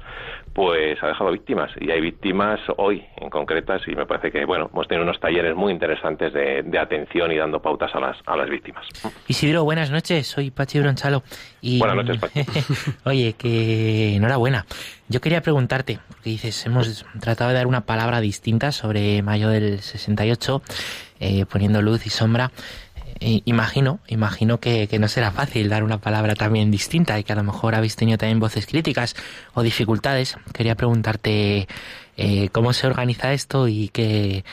pues 0.58 1.00
ha 1.04 1.06
dejado 1.06 1.30
víctimas 1.30 1.70
y 1.80 1.88
hay 1.92 2.00
víctimas 2.00 2.58
hoy 2.78 3.04
en 3.18 3.30
concretas 3.30 3.80
y 3.86 3.94
me 3.94 4.06
parece 4.06 4.32
que, 4.32 4.44
bueno, 4.44 4.68
hemos 4.72 4.88
tenido 4.88 5.04
unos 5.04 5.20
talleres 5.20 5.54
muy 5.54 5.72
interesantes 5.72 6.32
de, 6.32 6.64
de 6.64 6.78
atención 6.80 7.30
y 7.30 7.36
dando 7.36 7.62
pautas 7.62 7.94
a 7.94 8.00
las, 8.00 8.16
a 8.26 8.36
las 8.36 8.50
víctimas. 8.50 8.84
Isidro, 9.28 9.62
buenas 9.62 9.92
noches, 9.92 10.26
soy 10.26 10.50
Pachi 10.50 10.80
Bronchalo. 10.80 11.22
Y, 11.60 11.78
Buenas 11.78 12.04
noches, 12.04 12.18
Pachi. 12.20 12.40
Oye, 13.04 13.34
que 13.34 14.16
enhorabuena. 14.16 14.66
Yo 15.08 15.20
quería 15.20 15.42
preguntarte, 15.42 16.00
porque 16.08 16.30
dices, 16.30 16.66
hemos 16.66 17.06
tratado 17.20 17.50
de 17.50 17.56
dar 17.56 17.68
una 17.68 17.82
palabra 17.82 18.20
distinta 18.20 18.72
sobre 18.72 19.22
mayo 19.22 19.50
del 19.50 19.78
68, 19.78 20.60
eh, 21.20 21.46
poniendo 21.46 21.82
luz 21.82 22.04
y 22.04 22.10
sombra. 22.10 22.50
Eh, 23.20 23.42
imagino, 23.46 24.00
imagino 24.06 24.60
que, 24.60 24.88
no 24.98 25.08
será 25.08 25.32
fácil 25.32 25.68
dar 25.68 25.82
una 25.82 25.98
palabra 25.98 26.34
también 26.34 26.70
distinta 26.70 27.18
y 27.18 27.24
que 27.24 27.32
a 27.32 27.36
lo 27.36 27.42
mejor 27.42 27.74
habéis 27.74 27.96
tenido 27.96 28.18
también 28.18 28.38
voces 28.40 28.66
críticas 28.66 29.16
o 29.54 29.62
dificultades. 29.62 30.36
Quería 30.52 30.76
preguntarte 30.76 31.66
eh, 32.16 32.48
cómo 32.50 32.72
se 32.72 32.86
organiza 32.86 33.32
esto 33.32 33.68
y 33.68 33.88
qué, 33.88 34.44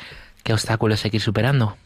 qué 0.43 0.53
obstáculos 0.53 1.03
hay 1.05 1.11
que 1.11 1.17
ir 1.17 1.23
superando. 1.23 1.77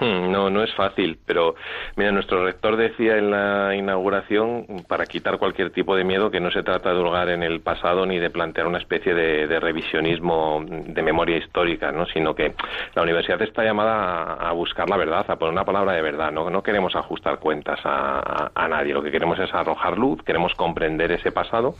Hmm, 0.00 0.30
No, 0.32 0.50
no 0.50 0.62
es 0.62 0.74
fácil, 0.74 1.18
pero 1.24 1.54
mira, 1.96 2.10
nuestro 2.10 2.44
rector 2.44 2.76
decía 2.76 3.16
en 3.16 3.30
la 3.30 3.74
inauguración, 3.76 4.84
para 4.88 5.06
quitar 5.06 5.38
cualquier 5.38 5.70
tipo 5.70 5.94
de 5.94 6.04
miedo, 6.04 6.30
que 6.30 6.40
no 6.40 6.50
se 6.50 6.62
trata 6.62 6.92
de 6.92 7.00
hurgar 7.00 7.28
en 7.28 7.42
el 7.42 7.60
pasado 7.60 8.04
ni 8.04 8.18
de 8.18 8.30
plantear 8.30 8.66
una 8.66 8.78
especie 8.78 9.14
de, 9.14 9.46
de 9.46 9.60
revisionismo 9.60 10.64
de 10.66 11.02
memoria 11.02 11.36
histórica, 11.36 11.92
¿no? 11.92 12.06
sino 12.06 12.34
que 12.34 12.54
la 12.94 13.02
universidad 13.02 13.40
está 13.42 13.62
llamada 13.62 14.34
a, 14.34 14.52
buscar 14.52 14.88
la 14.90 14.96
verdad, 14.96 15.24
a 15.28 15.36
poner 15.36 15.52
una 15.52 15.64
palabra 15.64 15.92
de 15.92 16.02
verdad. 16.02 16.32
No, 16.32 16.50
no 16.50 16.62
queremos 16.62 16.96
ajustar 16.96 17.38
cuentas 17.38 17.78
a, 17.84 18.50
nadie, 18.68 18.94
lo 18.94 19.02
que 19.02 19.10
queremos 19.10 19.38
es 19.38 19.52
arrojar 19.54 19.96
luz, 19.98 20.22
queremos 20.24 20.54
comprender 20.54 21.12
ese 21.12 21.30
pasado. 21.30 21.74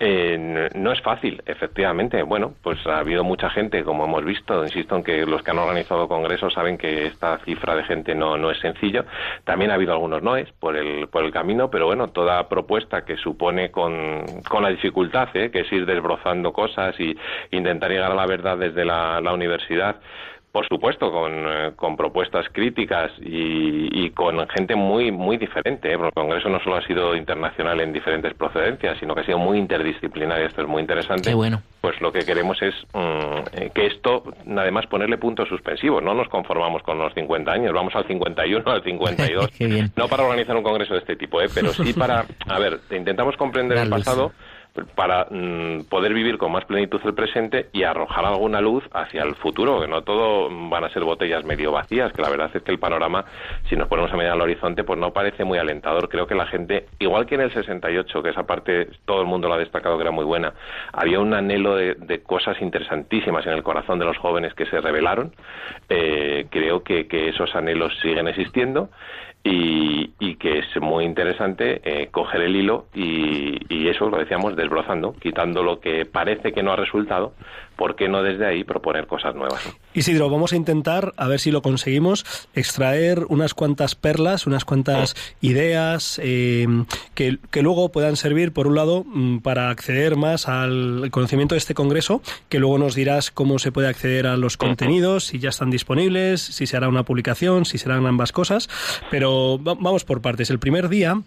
Eh, 0.00 0.68
no 0.74 0.92
es 0.92 1.00
fácil, 1.02 1.42
efectivamente. 1.44 2.22
Bueno, 2.22 2.54
pues 2.62 2.78
ha 2.86 2.98
habido 2.98 3.24
mucha 3.24 3.50
gente, 3.50 3.82
como 3.82 4.04
hemos 4.04 4.24
visto. 4.24 4.62
Insisto 4.62 4.96
en 4.96 5.02
que 5.02 5.26
los 5.26 5.42
que 5.42 5.50
han 5.50 5.58
organizado 5.58 6.06
congresos 6.06 6.54
saben 6.54 6.78
que 6.78 7.06
esta 7.06 7.38
cifra 7.38 7.74
de 7.74 7.82
gente 7.84 8.14
no, 8.14 8.36
no 8.36 8.50
es 8.50 8.58
sencillo. 8.60 9.04
También 9.44 9.72
ha 9.72 9.74
habido 9.74 9.92
algunos 9.92 10.22
noes 10.22 10.50
por 10.60 10.76
el, 10.76 11.08
por 11.08 11.24
el 11.24 11.32
camino, 11.32 11.68
pero 11.68 11.86
bueno, 11.86 12.08
toda 12.08 12.48
propuesta 12.48 13.04
que 13.04 13.16
supone 13.16 13.72
con, 13.72 14.24
con 14.48 14.62
la 14.62 14.68
dificultad, 14.68 15.28
¿eh? 15.34 15.50
que 15.50 15.60
es 15.60 15.72
ir 15.72 15.84
desbrozando 15.84 16.52
cosas 16.52 16.94
y 17.00 17.16
intentar 17.50 17.90
llegar 17.90 18.12
a 18.12 18.14
la 18.14 18.26
verdad 18.26 18.56
desde 18.56 18.84
la 18.84 19.32
universidad. 19.32 19.96
Por 20.58 20.66
supuesto, 20.66 21.12
con, 21.12 21.32
eh, 21.32 21.72
con 21.76 21.96
propuestas 21.96 22.46
críticas 22.50 23.12
y, 23.20 24.06
y 24.06 24.10
con 24.10 24.44
gente 24.48 24.74
muy 24.74 25.12
muy 25.12 25.36
diferente. 25.36 25.92
¿eh? 25.92 25.96
Porque 25.96 26.08
el 26.08 26.26
Congreso 26.26 26.48
no 26.48 26.58
solo 26.58 26.78
ha 26.78 26.82
sido 26.84 27.14
internacional 27.14 27.80
en 27.80 27.92
diferentes 27.92 28.34
procedencias, 28.34 28.98
sino 28.98 29.14
que 29.14 29.20
ha 29.20 29.24
sido 29.24 29.38
muy 29.38 29.56
interdisciplinario. 29.56 30.48
Esto 30.48 30.62
es 30.62 30.66
muy 30.66 30.80
interesante. 30.80 31.30
Qué 31.30 31.34
bueno. 31.36 31.62
Pues 31.80 32.00
lo 32.00 32.10
que 32.10 32.24
queremos 32.24 32.60
es 32.60 32.74
mm, 32.92 32.98
eh, 33.52 33.70
que 33.72 33.86
esto, 33.86 34.24
además, 34.56 34.88
ponerle 34.88 35.16
puntos 35.16 35.48
suspensivos. 35.48 36.02
No 36.02 36.12
nos 36.12 36.28
conformamos 36.28 36.82
con 36.82 36.98
los 36.98 37.14
50 37.14 37.52
años, 37.52 37.72
vamos 37.72 37.94
al 37.94 38.08
51, 38.08 38.68
al 38.68 38.82
52. 38.82 39.48
Qué 39.56 39.66
bien. 39.68 39.92
No 39.94 40.08
para 40.08 40.24
organizar 40.24 40.56
un 40.56 40.64
congreso 40.64 40.94
de 40.94 40.98
este 40.98 41.14
tipo, 41.14 41.40
¿eh? 41.40 41.46
pero 41.54 41.72
sí 41.72 41.92
para, 41.92 42.24
a 42.48 42.58
ver, 42.58 42.80
intentamos 42.90 43.36
comprender 43.36 43.78
el 43.78 43.90
pasado 43.90 44.32
para 44.94 45.26
mm, 45.30 45.84
poder 45.88 46.14
vivir 46.14 46.38
con 46.38 46.52
más 46.52 46.64
plenitud 46.64 47.00
el 47.04 47.14
presente 47.14 47.68
y 47.72 47.82
arrojar 47.82 48.24
alguna 48.24 48.60
luz 48.60 48.84
hacia 48.92 49.22
el 49.22 49.34
futuro, 49.36 49.80
que 49.80 49.88
no 49.88 50.02
todo 50.02 50.48
van 50.68 50.84
a 50.84 50.90
ser 50.90 51.04
botellas 51.04 51.44
medio 51.44 51.72
vacías, 51.72 52.12
que 52.12 52.22
la 52.22 52.30
verdad 52.30 52.50
es 52.54 52.62
que 52.62 52.70
el 52.70 52.78
panorama, 52.78 53.24
si 53.68 53.76
nos 53.76 53.88
ponemos 53.88 54.12
a 54.12 54.16
mirar 54.16 54.32
al 54.32 54.42
horizonte, 54.42 54.84
pues 54.84 54.98
no 54.98 55.12
parece 55.12 55.44
muy 55.44 55.58
alentador. 55.58 56.08
Creo 56.08 56.26
que 56.26 56.34
la 56.34 56.46
gente, 56.46 56.86
igual 56.98 57.26
que 57.26 57.34
en 57.34 57.42
el 57.42 57.52
68, 57.52 58.22
que 58.22 58.30
esa 58.30 58.44
parte 58.44 58.88
todo 59.04 59.20
el 59.20 59.26
mundo 59.26 59.48
lo 59.48 59.54
ha 59.54 59.58
destacado 59.58 59.96
que 59.96 60.02
era 60.02 60.12
muy 60.12 60.24
buena, 60.24 60.52
había 60.92 61.20
un 61.20 61.34
anhelo 61.34 61.76
de, 61.76 62.22
cosas 62.22 62.60
interesantísimas 62.60 63.46
en 63.46 63.52
el 63.52 63.62
corazón 63.62 63.98
de 63.98 64.04
los 64.04 64.18
jóvenes 64.18 64.54
que 64.54 64.66
se 64.66 64.80
revelaron. 64.80 65.32
Eh, 65.88 66.46
creo 66.50 66.82
que 66.82 67.06
esos 67.28 67.54
anhelos 67.54 67.92
siguen 68.02 68.28
existiendo 68.28 68.90
y, 69.48 70.12
y 70.20 70.36
que 70.36 70.58
es 70.58 70.66
muy 70.80 71.04
interesante 71.04 71.80
eh, 71.84 72.08
coger 72.10 72.42
el 72.42 72.56
hilo 72.56 72.86
y, 72.94 73.58
y 73.68 73.88
eso 73.88 74.08
lo 74.08 74.18
decíamos 74.18 74.56
desbrozando, 74.56 75.14
quitando 75.14 75.62
lo 75.62 75.80
que 75.80 76.04
parece 76.04 76.52
que 76.52 76.62
no 76.62 76.72
ha 76.72 76.76
resultado, 76.76 77.32
¿por 77.78 77.96
qué 77.96 78.08
no 78.08 78.22
desde 78.22 78.44
ahí 78.46 78.64
proponer 78.64 79.06
cosas 79.06 79.34
nuevas? 79.34 79.62
Isidro, 79.94 80.28
vamos 80.28 80.52
a 80.52 80.56
intentar, 80.56 81.14
a 81.16 81.28
ver 81.28 81.38
si 81.40 81.50
lo 81.50 81.62
conseguimos, 81.62 82.26
extraer 82.54 83.24
unas 83.28 83.54
cuantas 83.54 83.94
perlas, 83.94 84.46
unas 84.46 84.64
cuantas 84.66 85.14
ideas 85.40 86.20
eh, 86.22 86.66
que, 87.14 87.38
que 87.50 87.62
luego 87.62 87.90
puedan 87.90 88.16
servir, 88.16 88.52
por 88.52 88.66
un 88.66 88.74
lado, 88.74 89.04
mm, 89.06 89.38
para 89.38 89.70
acceder 89.70 90.16
más 90.16 90.48
al 90.48 91.08
conocimiento 91.10 91.54
de 91.54 91.58
este 91.60 91.74
congreso, 91.74 92.20
que 92.48 92.58
luego 92.58 92.76
nos 92.78 92.94
dirás 92.94 93.30
cómo 93.30 93.58
se 93.58 93.72
puede 93.72 93.88
acceder 93.88 94.26
a 94.26 94.36
los 94.36 94.56
contenidos, 94.56 95.24
si 95.26 95.38
ya 95.38 95.48
están 95.50 95.70
disponibles, 95.70 96.40
si 96.42 96.66
se 96.66 96.76
hará 96.76 96.88
una 96.88 97.04
publicación, 97.04 97.64
si 97.64 97.78
serán 97.78 98.04
ambas 98.06 98.32
cosas. 98.32 98.68
Pero 99.10 99.62
va- 99.62 99.74
vamos 99.78 100.04
por 100.04 100.20
partes. 100.20 100.50
El 100.50 100.58
primer 100.58 100.88
día, 100.88 101.22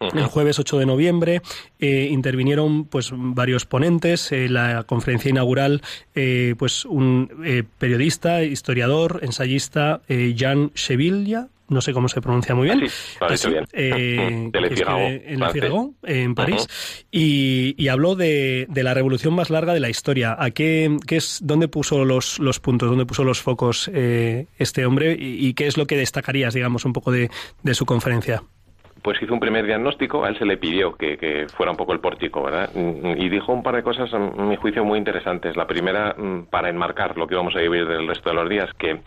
el 0.00 0.26
jueves 0.26 0.58
8 0.58 0.78
de 0.78 0.86
noviembre 0.86 1.42
eh, 1.78 2.08
intervinieron 2.10 2.84
pues 2.86 3.10
varios 3.14 3.66
ponentes. 3.66 4.32
En 4.32 4.54
la 4.54 4.84
conferencia 4.84 5.28
inaugural, 5.30 5.82
eh, 6.14 6.54
pues 6.58 6.84
un 6.84 7.30
eh, 7.44 7.64
periodista, 7.78 8.42
historiador, 8.42 9.20
ensayista, 9.22 10.00
eh, 10.08 10.34
Jan 10.36 10.72
Chevilla. 10.74 11.48
No 11.68 11.80
sé 11.80 11.92
cómo 11.92 12.08
se 12.08 12.20
pronuncia 12.20 12.52
muy 12.56 12.64
bien. 12.66 12.82
Ah, 13.20 13.28
eh, 13.72 14.50
en. 14.50 15.50
Figaro, 15.52 15.94
en 16.02 16.34
París, 16.34 16.66
y, 17.12 17.76
y 17.78 17.88
habló 17.88 18.16
de, 18.16 18.66
de 18.68 18.82
la 18.82 18.92
revolución 18.92 19.34
más 19.34 19.50
larga 19.50 19.72
de 19.72 19.78
la 19.78 19.88
historia. 19.88 20.34
¿A 20.36 20.50
qué, 20.50 20.96
qué 21.06 21.16
es, 21.16 21.38
dónde 21.44 21.68
puso 21.68 22.04
los, 22.04 22.40
los 22.40 22.58
puntos, 22.58 22.88
dónde 22.88 23.06
puso 23.06 23.22
los 23.22 23.40
focos 23.40 23.88
eh, 23.94 24.46
este 24.58 24.84
hombre 24.84 25.16
y, 25.16 25.46
y 25.46 25.54
qué 25.54 25.68
es 25.68 25.76
lo 25.76 25.86
que 25.86 25.96
destacarías, 25.96 26.54
digamos, 26.54 26.84
un 26.84 26.92
poco 26.92 27.12
de, 27.12 27.30
de 27.62 27.74
su 27.74 27.86
conferencia? 27.86 28.42
Pues 29.02 29.20
hizo 29.22 29.32
un 29.32 29.40
primer 29.40 29.66
diagnóstico, 29.66 30.24
a 30.24 30.28
él 30.28 30.38
se 30.38 30.44
le 30.44 30.56
pidió 30.56 30.94
que, 30.94 31.16
que 31.16 31.46
fuera 31.56 31.72
un 31.72 31.76
poco 31.76 31.92
el 31.92 32.00
pórtico, 32.00 32.42
¿verdad? 32.42 32.70
Y 32.74 33.28
dijo 33.28 33.52
un 33.52 33.62
par 33.62 33.76
de 33.76 33.82
cosas, 33.82 34.10
mi 34.36 34.56
juicio, 34.56 34.84
muy 34.84 34.98
interesantes. 34.98 35.56
La 35.56 35.66
primera, 35.66 36.14
mm, 36.16 36.46
para 36.50 36.68
enmarcar 36.68 37.16
lo 37.16 37.26
que 37.26 37.34
íbamos 37.34 37.54
a 37.56 37.60
vivir 37.60 37.86
del 37.86 38.06
resto 38.06 38.30
de 38.30 38.36
los 38.36 38.48
días, 38.48 38.70
que 38.78 39.00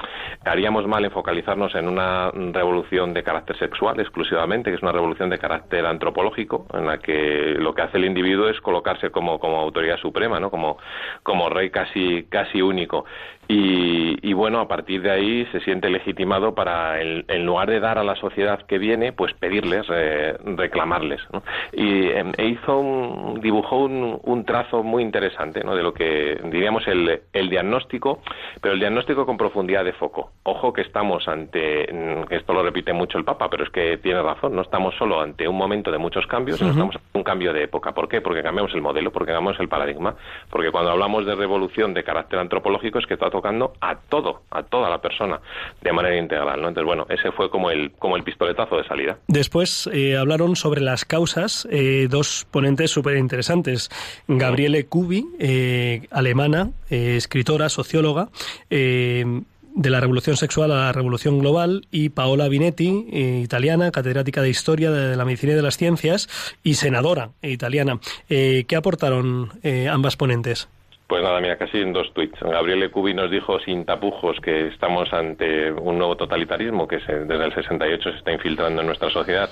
haríamos 0.45 0.87
mal 0.87 1.05
en 1.05 1.11
focalizarnos 1.11 1.75
en 1.75 1.87
una 1.87 2.31
revolución 2.31 3.13
de 3.13 3.23
carácter 3.23 3.57
sexual 3.57 3.99
exclusivamente, 3.99 4.69
que 4.71 4.77
es 4.77 4.83
una 4.83 4.91
revolución 4.91 5.29
de 5.29 5.37
carácter 5.37 5.85
antropológico, 5.85 6.65
en 6.73 6.87
la 6.87 6.97
que 6.97 7.55
lo 7.57 7.73
que 7.73 7.81
hace 7.83 7.97
el 7.97 8.05
individuo 8.05 8.49
es 8.49 8.59
colocarse 8.61 9.11
como, 9.11 9.39
como 9.39 9.59
autoridad 9.59 9.97
suprema, 9.97 10.39
¿no? 10.39 10.49
Como, 10.49 10.77
como 11.21 11.49
rey 11.49 11.69
casi, 11.69 12.23
casi 12.29 12.61
único. 12.61 13.05
Y, 13.53 14.17
y 14.27 14.33
bueno, 14.33 14.59
a 14.61 14.67
partir 14.67 15.03
de 15.03 15.11
ahí 15.11 15.45
se 15.51 15.59
siente 15.59 15.87
legitimado 15.87 16.55
para, 16.55 16.99
en, 16.99 17.23
en 17.27 17.45
lugar 17.45 17.69
de 17.69 17.79
dar 17.79 17.99
a 17.99 18.03
la 18.03 18.15
sociedad 18.15 18.65
que 18.65 18.79
viene, 18.79 19.13
pues 19.13 19.31
pedirles, 19.33 19.85
eh, 19.93 20.35
reclamarles. 20.43 21.21
¿no? 21.31 21.43
Y 21.71 22.07
em, 22.07 22.31
e 22.35 22.47
hizo 22.47 22.79
un, 22.79 23.41
dibujó 23.41 23.77
un, 23.77 24.19
un 24.23 24.43
trazo 24.43 24.81
muy 24.81 25.03
interesante 25.03 25.63
¿no? 25.63 25.75
de 25.75 25.83
lo 25.83 25.93
que 25.93 26.41
diríamos 26.45 26.87
el, 26.87 27.21
el 27.31 27.49
diagnóstico, 27.51 28.21
pero 28.59 28.73
el 28.73 28.79
diagnóstico 28.79 29.23
con 29.27 29.37
profundidad 29.37 29.85
de 29.85 29.93
foco. 29.93 30.31
Ojo 30.43 30.73
que 30.73 30.81
estamos 30.81 31.27
ante, 31.27 31.87
mm, 31.93 32.23
que 32.23 32.37
esto 32.37 32.53
lo 32.53 32.63
repite 32.63 32.91
mucho 32.91 33.19
el 33.19 33.23
Papa, 33.23 33.51
pero 33.51 33.65
es 33.65 33.69
que 33.69 33.97
tiene 33.97 34.23
razón, 34.23 34.55
no 34.55 34.63
estamos 34.63 34.95
solo 34.95 35.21
ante 35.21 35.47
un 35.47 35.57
momento 35.57 35.91
de 35.91 35.99
muchos 35.99 36.25
cambios, 36.25 36.57
sino 36.57 36.71
estamos 36.71 36.95
ante 36.95 37.07
un 37.13 37.23
cambio 37.23 37.53
de 37.53 37.65
época. 37.65 37.91
¿Por 37.91 38.09
qué? 38.09 38.19
Porque 38.19 38.41
cambiamos 38.41 38.73
el 38.73 38.81
modelo, 38.81 39.11
porque 39.11 39.31
cambiamos 39.31 39.59
el 39.59 39.69
paradigma, 39.69 40.15
porque 40.49 40.71
cuando 40.71 40.89
hablamos 40.89 41.27
de 41.27 41.35
revolución 41.35 41.93
de 41.93 42.03
carácter 42.03 42.39
antropológico 42.39 42.97
es 42.97 43.05
que 43.05 43.13
está 43.13 43.29
tocando 43.43 43.73
a 43.81 43.95
todo, 43.97 44.43
a 44.51 44.63
toda 44.63 44.89
la 44.89 44.99
persona, 44.99 45.41
de 45.81 45.91
manera 45.91 46.17
integral. 46.17 46.61
¿no? 46.61 46.69
Entonces, 46.69 46.85
bueno, 46.85 47.05
ese 47.09 47.31
fue 47.33 47.49
como 47.49 47.69
el, 47.69 47.91
como 47.91 48.15
el 48.15 48.23
pistoletazo 48.23 48.77
de 48.77 48.85
salida. 48.85 49.17
Después 49.27 49.89
eh, 49.91 50.15
hablaron 50.15 50.55
sobre 50.55 50.79
las 50.79 51.03
causas 51.03 51.67
eh, 51.69 52.07
dos 52.09 52.47
ponentes 52.49 52.91
súper 52.91 53.17
interesantes. 53.17 53.89
Gabriele 54.29 54.85
Cubi, 54.85 55.25
eh, 55.39 56.07
alemana, 56.11 56.71
eh, 56.89 57.15
escritora, 57.17 57.67
socióloga, 57.67 58.29
eh, 58.69 59.41
de 59.75 59.89
la 59.89 59.99
revolución 59.99 60.37
sexual 60.37 60.71
a 60.71 60.75
la 60.75 60.91
revolución 60.91 61.39
global, 61.39 61.87
y 61.91 62.09
Paola 62.09 62.47
Binetti, 62.47 63.07
eh, 63.11 63.41
italiana, 63.43 63.91
catedrática 63.91 64.41
de 64.41 64.49
Historia 64.49 64.91
de 64.91 65.17
la 65.17 65.25
Medicina 65.25 65.53
y 65.53 65.55
de 65.55 65.63
las 65.63 65.77
Ciencias 65.77 66.29
y 66.63 66.75
senadora 66.75 67.31
italiana. 67.41 67.99
Eh, 68.29 68.65
¿Qué 68.67 68.75
aportaron 68.75 69.51
eh, 69.63 69.89
ambas 69.89 70.15
ponentes? 70.15 70.69
Pues 71.13 71.21
nada, 71.23 71.39
mira, 71.41 71.57
casi 71.59 71.77
en 71.79 71.93
dos 71.93 72.11
tweets. 72.15 72.39
Gabriele 72.41 72.89
Cubi 72.89 73.13
nos 73.13 73.29
dijo 73.29 73.59
sin 73.59 73.85
tapujos 73.85 74.39
que 74.41 74.69
estamos 74.69 75.13
ante 75.13 75.71
un 75.71 75.99
nuevo 75.99 76.17
totalitarismo 76.17 76.87
que 76.87 76.99
se- 77.01 77.25
desde 77.25 77.45
el 77.45 77.53
68 77.53 78.09
se 78.13 78.17
está 78.17 78.31
infiltrando 78.31 78.81
en 78.81 78.87
nuestra 78.87 79.11
sociedad, 79.11 79.47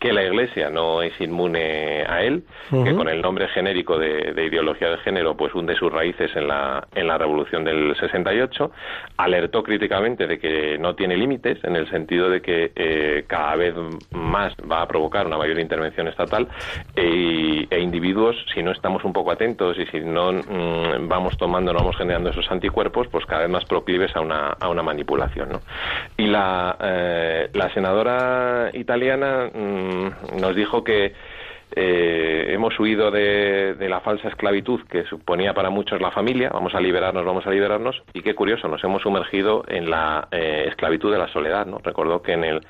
que 0.00 0.14
la 0.14 0.24
Iglesia 0.24 0.70
no 0.70 1.02
es 1.02 1.12
inmune 1.20 2.04
a 2.08 2.22
él, 2.22 2.42
que 2.70 2.94
con 2.94 3.06
el 3.06 3.20
nombre 3.20 3.48
genérico 3.48 3.98
de, 3.98 4.32
de 4.32 4.46
ideología 4.46 4.88
de 4.88 4.96
género 4.98 5.36
pues 5.36 5.54
hunde 5.54 5.74
sus 5.76 5.92
raíces 5.92 6.34
en 6.34 6.48
la, 6.48 6.88
en 6.94 7.06
la 7.06 7.18
revolución 7.18 7.64
del 7.64 7.94
68, 7.94 8.70
alertó 9.18 9.62
críticamente 9.62 10.26
de 10.26 10.38
que 10.38 10.78
no 10.78 10.94
tiene 10.94 11.18
límites 11.18 11.62
en 11.64 11.76
el 11.76 11.88
sentido 11.90 12.30
de 12.30 12.40
que 12.40 12.72
eh, 12.74 13.24
cada 13.26 13.56
vez 13.56 13.74
más 14.12 14.54
va 14.70 14.80
a 14.80 14.88
provocar 14.88 15.26
una 15.26 15.36
mayor 15.36 15.58
intervención 15.58 16.08
estatal 16.08 16.48
e, 16.96 17.66
e 17.68 17.80
individuos, 17.80 18.36
si 18.54 18.62
no 18.62 18.72
estamos 18.72 19.04
un 19.04 19.12
poco 19.12 19.32
atentos 19.32 19.76
y 19.78 19.84
si 19.86 20.00
no 20.00 20.32
mm, 20.32 21.08
vamos 21.08 21.36
tomando, 21.36 21.74
no 21.74 21.80
vamos 21.80 21.96
generando 21.98 22.30
esos 22.30 22.50
anticuerpos, 22.50 23.06
pues 23.08 23.26
cada 23.26 23.42
vez 23.42 23.50
más 23.50 23.66
proclives 23.66 24.16
a 24.16 24.20
una, 24.22 24.56
a 24.58 24.68
una 24.70 24.82
manipulación. 24.82 25.50
¿no? 25.50 25.60
Y 26.16 26.26
la, 26.26 26.76
eh, 26.80 27.50
la 27.52 27.68
senadora 27.74 28.70
italiana 28.72 29.50
mm, 29.52 29.89
nos 30.40 30.54
dijo 30.54 30.84
que 30.84 31.12
eh, 31.76 32.46
hemos 32.48 32.78
huido 32.80 33.10
de, 33.10 33.76
la 33.88 34.00
falsa 34.00 34.28
esclavitud 34.28 34.80
que 34.88 35.04
suponía 35.04 35.54
para 35.54 35.70
muchos 35.70 36.00
la 36.00 36.10
familia, 36.10 36.50
vamos 36.52 36.74
a 36.74 36.80
liberarnos, 36.80 37.24
vamos 37.24 37.46
a 37.46 37.50
liberarnos, 37.50 38.02
y 38.12 38.22
qué 38.22 38.34
curioso, 38.34 38.66
nos 38.66 38.82
hemos 38.82 39.02
sumergido 39.02 39.64
en 39.68 39.88
la 39.88 40.28
eh, 40.32 40.64
esclavitud 40.68 41.12
de 41.12 41.18
la 41.18 41.28
soledad, 41.28 41.66
¿no? 41.66 41.78
Recordó 41.78 42.22
que 42.22 42.32
en 42.32 42.44
el 42.44 42.60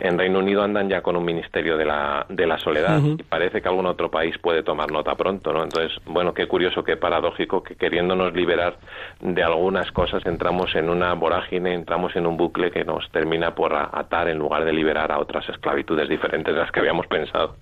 en 0.00 0.18
Reino 0.18 0.38
Unido 0.38 0.62
andan 0.62 0.88
ya 0.88 1.02
con 1.02 1.16
un 1.16 1.24
ministerio 1.24 1.76
de 1.76 1.84
la, 1.84 2.26
de 2.28 2.46
la 2.46 2.58
soledad 2.58 3.00
y 3.02 3.22
parece 3.22 3.60
que 3.60 3.68
algún 3.68 3.86
otro 3.86 4.10
país 4.10 4.36
puede 4.38 4.62
tomar 4.62 4.90
nota 4.90 5.14
pronto, 5.14 5.52
¿no? 5.52 5.62
Entonces, 5.62 5.92
bueno, 6.06 6.34
qué 6.34 6.46
curioso, 6.46 6.82
qué 6.82 6.96
paradójico 6.96 7.62
que 7.62 7.76
queriéndonos 7.76 8.34
liberar 8.34 8.78
de 9.20 9.42
algunas 9.42 9.90
cosas 9.92 10.24
entramos 10.26 10.74
en 10.74 10.88
una 10.88 11.14
vorágine, 11.14 11.74
entramos 11.74 12.16
en 12.16 12.26
un 12.26 12.36
bucle 12.36 12.70
que 12.70 12.84
nos 12.84 13.10
termina 13.10 13.54
por 13.54 13.74
atar 13.74 14.28
en 14.28 14.38
lugar 14.38 14.64
de 14.64 14.72
liberar 14.72 15.12
a 15.12 15.18
otras 15.18 15.48
esclavitudes 15.48 16.08
diferentes 16.08 16.54
de 16.54 16.60
las 16.60 16.70
que 16.70 16.80
habíamos 16.80 17.06
pensado. 17.06 17.56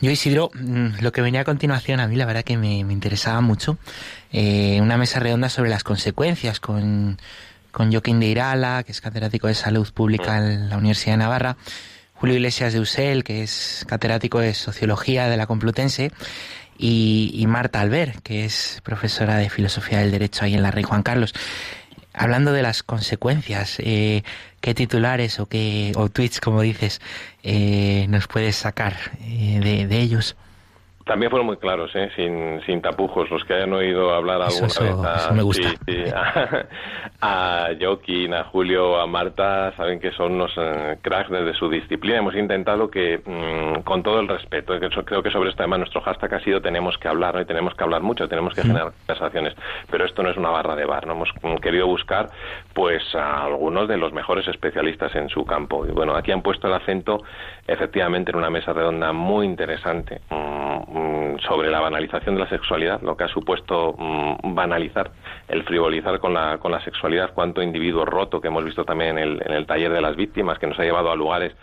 Yo, 0.00 0.12
Isidro, 0.12 0.50
mm, 0.54 1.02
lo 1.02 1.10
que 1.10 1.22
venía 1.22 1.40
a 1.40 1.44
continuación 1.44 1.98
a 1.98 2.06
mí 2.06 2.14
la 2.14 2.24
verdad 2.24 2.44
que 2.44 2.56
me, 2.56 2.84
me 2.84 2.92
interesaba 2.92 3.40
mucho. 3.40 3.78
Eh, 4.32 4.78
una 4.80 4.96
mesa 4.96 5.18
redonda 5.18 5.48
sobre 5.48 5.70
las 5.70 5.82
consecuencias 5.82 6.60
con, 6.60 7.18
con 7.70 7.92
Joaquín 7.92 8.20
de 8.20 8.26
Irala, 8.26 8.82
que 8.82 8.92
es 8.92 9.00
catedrático 9.00 9.46
de 9.46 9.54
salud 9.54 9.90
pública 9.92 10.38
en 10.38 10.68
la 10.68 10.76
Universidad 10.76 11.14
de 11.14 11.18
Navarra, 11.18 11.56
Julio 12.14 12.36
Iglesias 12.36 12.72
de 12.72 12.80
Usel, 12.80 13.24
que 13.24 13.42
es 13.42 13.84
catedrático 13.88 14.40
de 14.40 14.54
sociología 14.54 15.28
de 15.28 15.36
la 15.36 15.46
Complutense, 15.46 16.10
y, 16.76 17.30
y 17.34 17.46
Marta 17.46 17.80
Alber, 17.80 18.20
que 18.22 18.44
es 18.44 18.80
profesora 18.84 19.36
de 19.36 19.50
filosofía 19.50 19.98
del 19.98 20.10
derecho 20.10 20.44
ahí 20.44 20.54
en 20.54 20.62
la 20.62 20.70
Rey 20.70 20.84
Juan 20.84 21.02
Carlos. 21.02 21.34
Hablando 22.12 22.52
de 22.52 22.62
las 22.62 22.82
consecuencias, 22.82 23.76
eh, 23.78 24.22
¿qué 24.60 24.74
titulares 24.74 25.38
o 25.38 25.46
qué 25.46 25.92
o 25.94 26.08
tweets, 26.08 26.40
como 26.40 26.62
dices, 26.62 27.00
eh, 27.42 28.06
nos 28.08 28.26
puedes 28.26 28.56
sacar 28.56 28.96
eh, 29.20 29.60
de, 29.62 29.86
de 29.86 30.00
ellos? 30.00 30.36
También 31.08 31.30
fueron 31.30 31.46
muy 31.46 31.56
claros, 31.56 31.90
¿eh? 31.96 32.10
sin, 32.14 32.60
sin 32.66 32.80
tapujos. 32.82 33.30
Los 33.30 33.42
que 33.44 33.54
hayan 33.54 33.72
oído 33.72 34.14
hablar 34.14 34.42
alguna 34.42 34.66
eso- 34.66 34.84
vez 34.84 34.94
a, 35.04 35.14
eso 35.16 35.34
me 35.34 35.42
gusta. 35.42 35.68
sí, 35.70 35.76
sí, 35.86 36.04
a, 36.14 36.66
a 37.66 37.68
Joaquín, 37.80 38.34
a 38.34 38.44
Julio, 38.44 39.00
a 39.00 39.06
Marta, 39.06 39.72
saben 39.76 39.98
que 40.00 40.12
son 40.12 40.32
unos 40.34 40.52
eh, 40.56 40.98
cracks 41.02 41.30
desde 41.30 41.54
su 41.54 41.68
disciplina. 41.70 42.18
Hemos 42.18 42.34
intentado 42.36 42.90
que, 42.90 43.18
mm, 43.24 43.80
con 43.84 44.02
todo 44.02 44.20
el 44.20 44.28
respeto, 44.28 44.78
que 44.78 44.88
creo 45.04 45.22
que 45.22 45.30
sobre 45.30 45.48
esto 45.50 45.62
además 45.62 45.78
nuestro 45.80 46.02
hashtag 46.02 46.34
ha 46.34 46.40
sido 46.40 46.60
tenemos 46.60 46.96
que 46.98 47.08
hablar, 47.08 47.34
¿no? 47.34 47.40
y 47.40 47.46
tenemos 47.46 47.74
que 47.74 47.84
hablar 47.84 48.02
mucho, 48.02 48.28
tenemos 48.28 48.52
que 48.54 48.62
generar 48.62 48.92
conversaciones. 49.06 49.54
Pero 49.90 50.04
esto 50.04 50.22
no 50.22 50.30
es 50.30 50.36
una 50.36 50.50
barra 50.50 50.76
de 50.76 50.84
bar, 50.84 51.06
¿no? 51.06 51.14
Hemos 51.14 51.30
mm, 51.42 51.54
querido 51.56 51.86
buscar 51.86 52.28
pues 52.74 53.02
a 53.14 53.44
algunos 53.44 53.88
de 53.88 53.96
los 53.96 54.12
mejores 54.12 54.46
especialistas 54.46 55.14
en 55.16 55.30
su 55.30 55.44
campo. 55.46 55.86
Y 55.86 55.90
bueno, 55.90 56.14
aquí 56.14 56.32
han 56.32 56.42
puesto 56.42 56.68
el 56.68 56.74
acento 56.74 57.22
efectivamente 57.66 58.30
en 58.30 58.36
una 58.36 58.50
mesa 58.50 58.72
redonda 58.74 59.12
muy 59.12 59.46
interesante 59.46 60.20
mm, 60.30 60.97
sobre 61.46 61.70
la 61.70 61.80
banalización 61.80 62.34
de 62.34 62.42
la 62.42 62.48
sexualidad, 62.48 63.00
lo 63.02 63.16
que 63.16 63.24
ha 63.24 63.28
supuesto 63.28 63.94
mm, 63.96 64.54
banalizar, 64.54 65.10
el 65.48 65.62
frivolizar 65.64 66.18
con 66.18 66.34
la, 66.34 66.58
con 66.58 66.72
la 66.72 66.80
sexualidad, 66.80 67.32
cuánto 67.34 67.62
individuo 67.62 68.04
roto 68.04 68.40
que 68.40 68.48
hemos 68.48 68.64
visto 68.64 68.84
también 68.84 69.18
en 69.18 69.18
el, 69.18 69.42
en 69.44 69.52
el 69.52 69.66
taller 69.66 69.92
de 69.92 70.00
las 70.00 70.16
víctimas, 70.16 70.58
que 70.58 70.66
nos 70.66 70.78
ha 70.78 70.82
llevado 70.82 71.10
a 71.10 71.16
lugares 71.16 71.54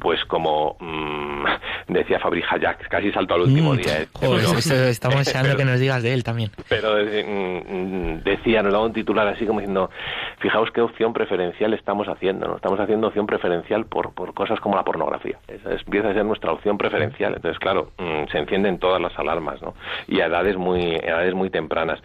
pues 0.00 0.24
como 0.24 0.76
mm, 0.80 1.44
decía 1.92 2.18
Fabri 2.18 2.42
Hayak, 2.48 2.88
casi 2.88 3.12
salto 3.12 3.34
al 3.34 3.42
último 3.42 3.74
Mm, 3.74 3.76
día. 3.76 4.06
joder, 4.12 4.40
Pero- 4.46 4.58
esto- 4.58 4.74
estamos 4.88 5.18
deseando 5.24 5.48
pero- 5.50 5.58
que 5.58 5.64
nos 5.64 5.78
digas 5.80 6.02
de 6.02 6.12
él 6.14 6.24
también. 6.24 6.50
pero 6.68 6.98
eh, 6.98 7.24
mm, 7.24 8.24
decía, 8.24 8.62
nos 8.62 8.72
daba 8.72 8.86
un 8.86 8.92
titular 8.92 9.28
así 9.28 9.46
como 9.46 9.60
diciendo, 9.60 9.90
fijaos 10.40 10.70
qué 10.72 10.80
opción 10.80 11.12
preferencial 11.12 11.74
estamos 11.74 12.08
haciendo, 12.08 12.48
¿no? 12.48 12.56
Estamos 12.56 12.80
haciendo 12.80 13.08
opción 13.08 13.26
preferencial 13.26 13.84
por, 13.86 14.12
por 14.14 14.34
cosas 14.34 14.58
como 14.60 14.76
la 14.76 14.82
pornografía. 14.84 15.38
Esa 15.48 15.74
es- 15.74 15.82
empieza 15.84 16.10
a 16.10 16.14
ser 16.14 16.24
nuestra 16.24 16.52
opción 16.52 16.78
preferencial. 16.78 17.34
Entonces, 17.34 17.58
claro, 17.58 17.90
mm, 17.98 18.30
se 18.30 18.38
encienden 18.38 18.78
todas 18.78 19.00
las 19.00 19.16
alarmas, 19.18 19.60
¿no? 19.62 19.74
Y 20.08 20.20
a 20.20 20.26
edades 20.26 20.56
muy, 20.56 20.94
edades 20.96 21.34
muy 21.34 21.50
tempranas. 21.50 22.00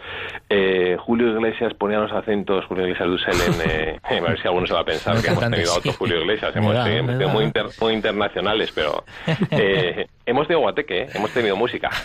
Eh, 0.50 0.98
Julio 1.00 1.28
Iglesias 1.32 1.74
ponía 1.76 2.00
los 2.00 2.12
acentos, 2.12 2.66
Julio 2.66 2.84
Iglesias 2.88 3.08
Dussel, 3.10 3.36
en, 3.54 3.70
eh, 3.72 4.00
a 4.04 4.20
ver 4.22 4.42
si 4.42 4.48
alguno 4.48 4.68
se 4.68 4.74
va 4.74 4.82
a 4.82 4.86
pensar 4.86 5.22
que 5.22 5.28
hemos 5.28 5.50
tenido 5.50 5.72
a 5.74 5.78
otro. 5.78 5.94
Julio 5.94 6.20
Iglesias. 6.22 6.56
Hemos, 6.56 6.74
da. 6.74 6.86
muy, 7.28 7.44
inter- 7.46 7.68
muy 7.82 7.85
internacionales, 7.92 8.72
pero 8.74 9.04
eh, 9.52 10.08
hemos 10.26 10.48
tenido 10.48 10.62
guateque, 10.62 11.02
¿eh? 11.04 11.08
hemos 11.14 11.32
tenido 11.32 11.56
música. 11.56 11.90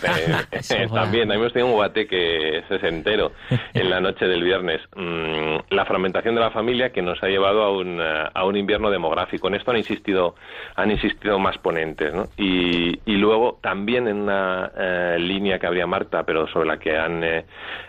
Eh, 0.51 0.59
eh, 0.71 0.87
también, 0.93 1.31
hemos 1.31 1.53
tenido 1.53 1.67
un 1.67 1.73
guateque 1.75 2.63
sesentero 2.67 3.31
en 3.73 3.89
la 3.89 3.99
noche 4.01 4.25
del 4.27 4.43
viernes. 4.43 4.81
Mm, 4.95 5.73
la 5.73 5.85
fragmentación 5.85 6.35
de 6.35 6.41
la 6.41 6.51
familia 6.51 6.91
que 6.91 7.01
nos 7.01 7.21
ha 7.23 7.27
llevado 7.27 7.63
a 7.63 7.71
un, 7.71 7.99
eh, 8.01 8.23
a 8.33 8.45
un 8.45 8.57
invierno 8.57 8.89
demográfico. 8.89 9.47
En 9.47 9.55
esto 9.55 9.71
han 9.71 9.77
insistido, 9.77 10.35
han 10.75 10.91
insistido 10.91 11.39
más 11.39 11.57
ponentes. 11.59 12.13
¿no? 12.13 12.25
Y, 12.37 12.99
y 13.05 13.15
luego 13.17 13.59
también 13.61 14.07
en 14.07 14.17
una 14.21 14.71
eh, 14.77 15.17
línea 15.19 15.59
que 15.59 15.67
habría 15.67 15.87
Marta, 15.87 16.23
pero 16.23 16.47
sobre 16.47 16.67
la 16.67 16.77
que 16.77 16.97
han, 16.97 17.23
eh, 17.23 17.45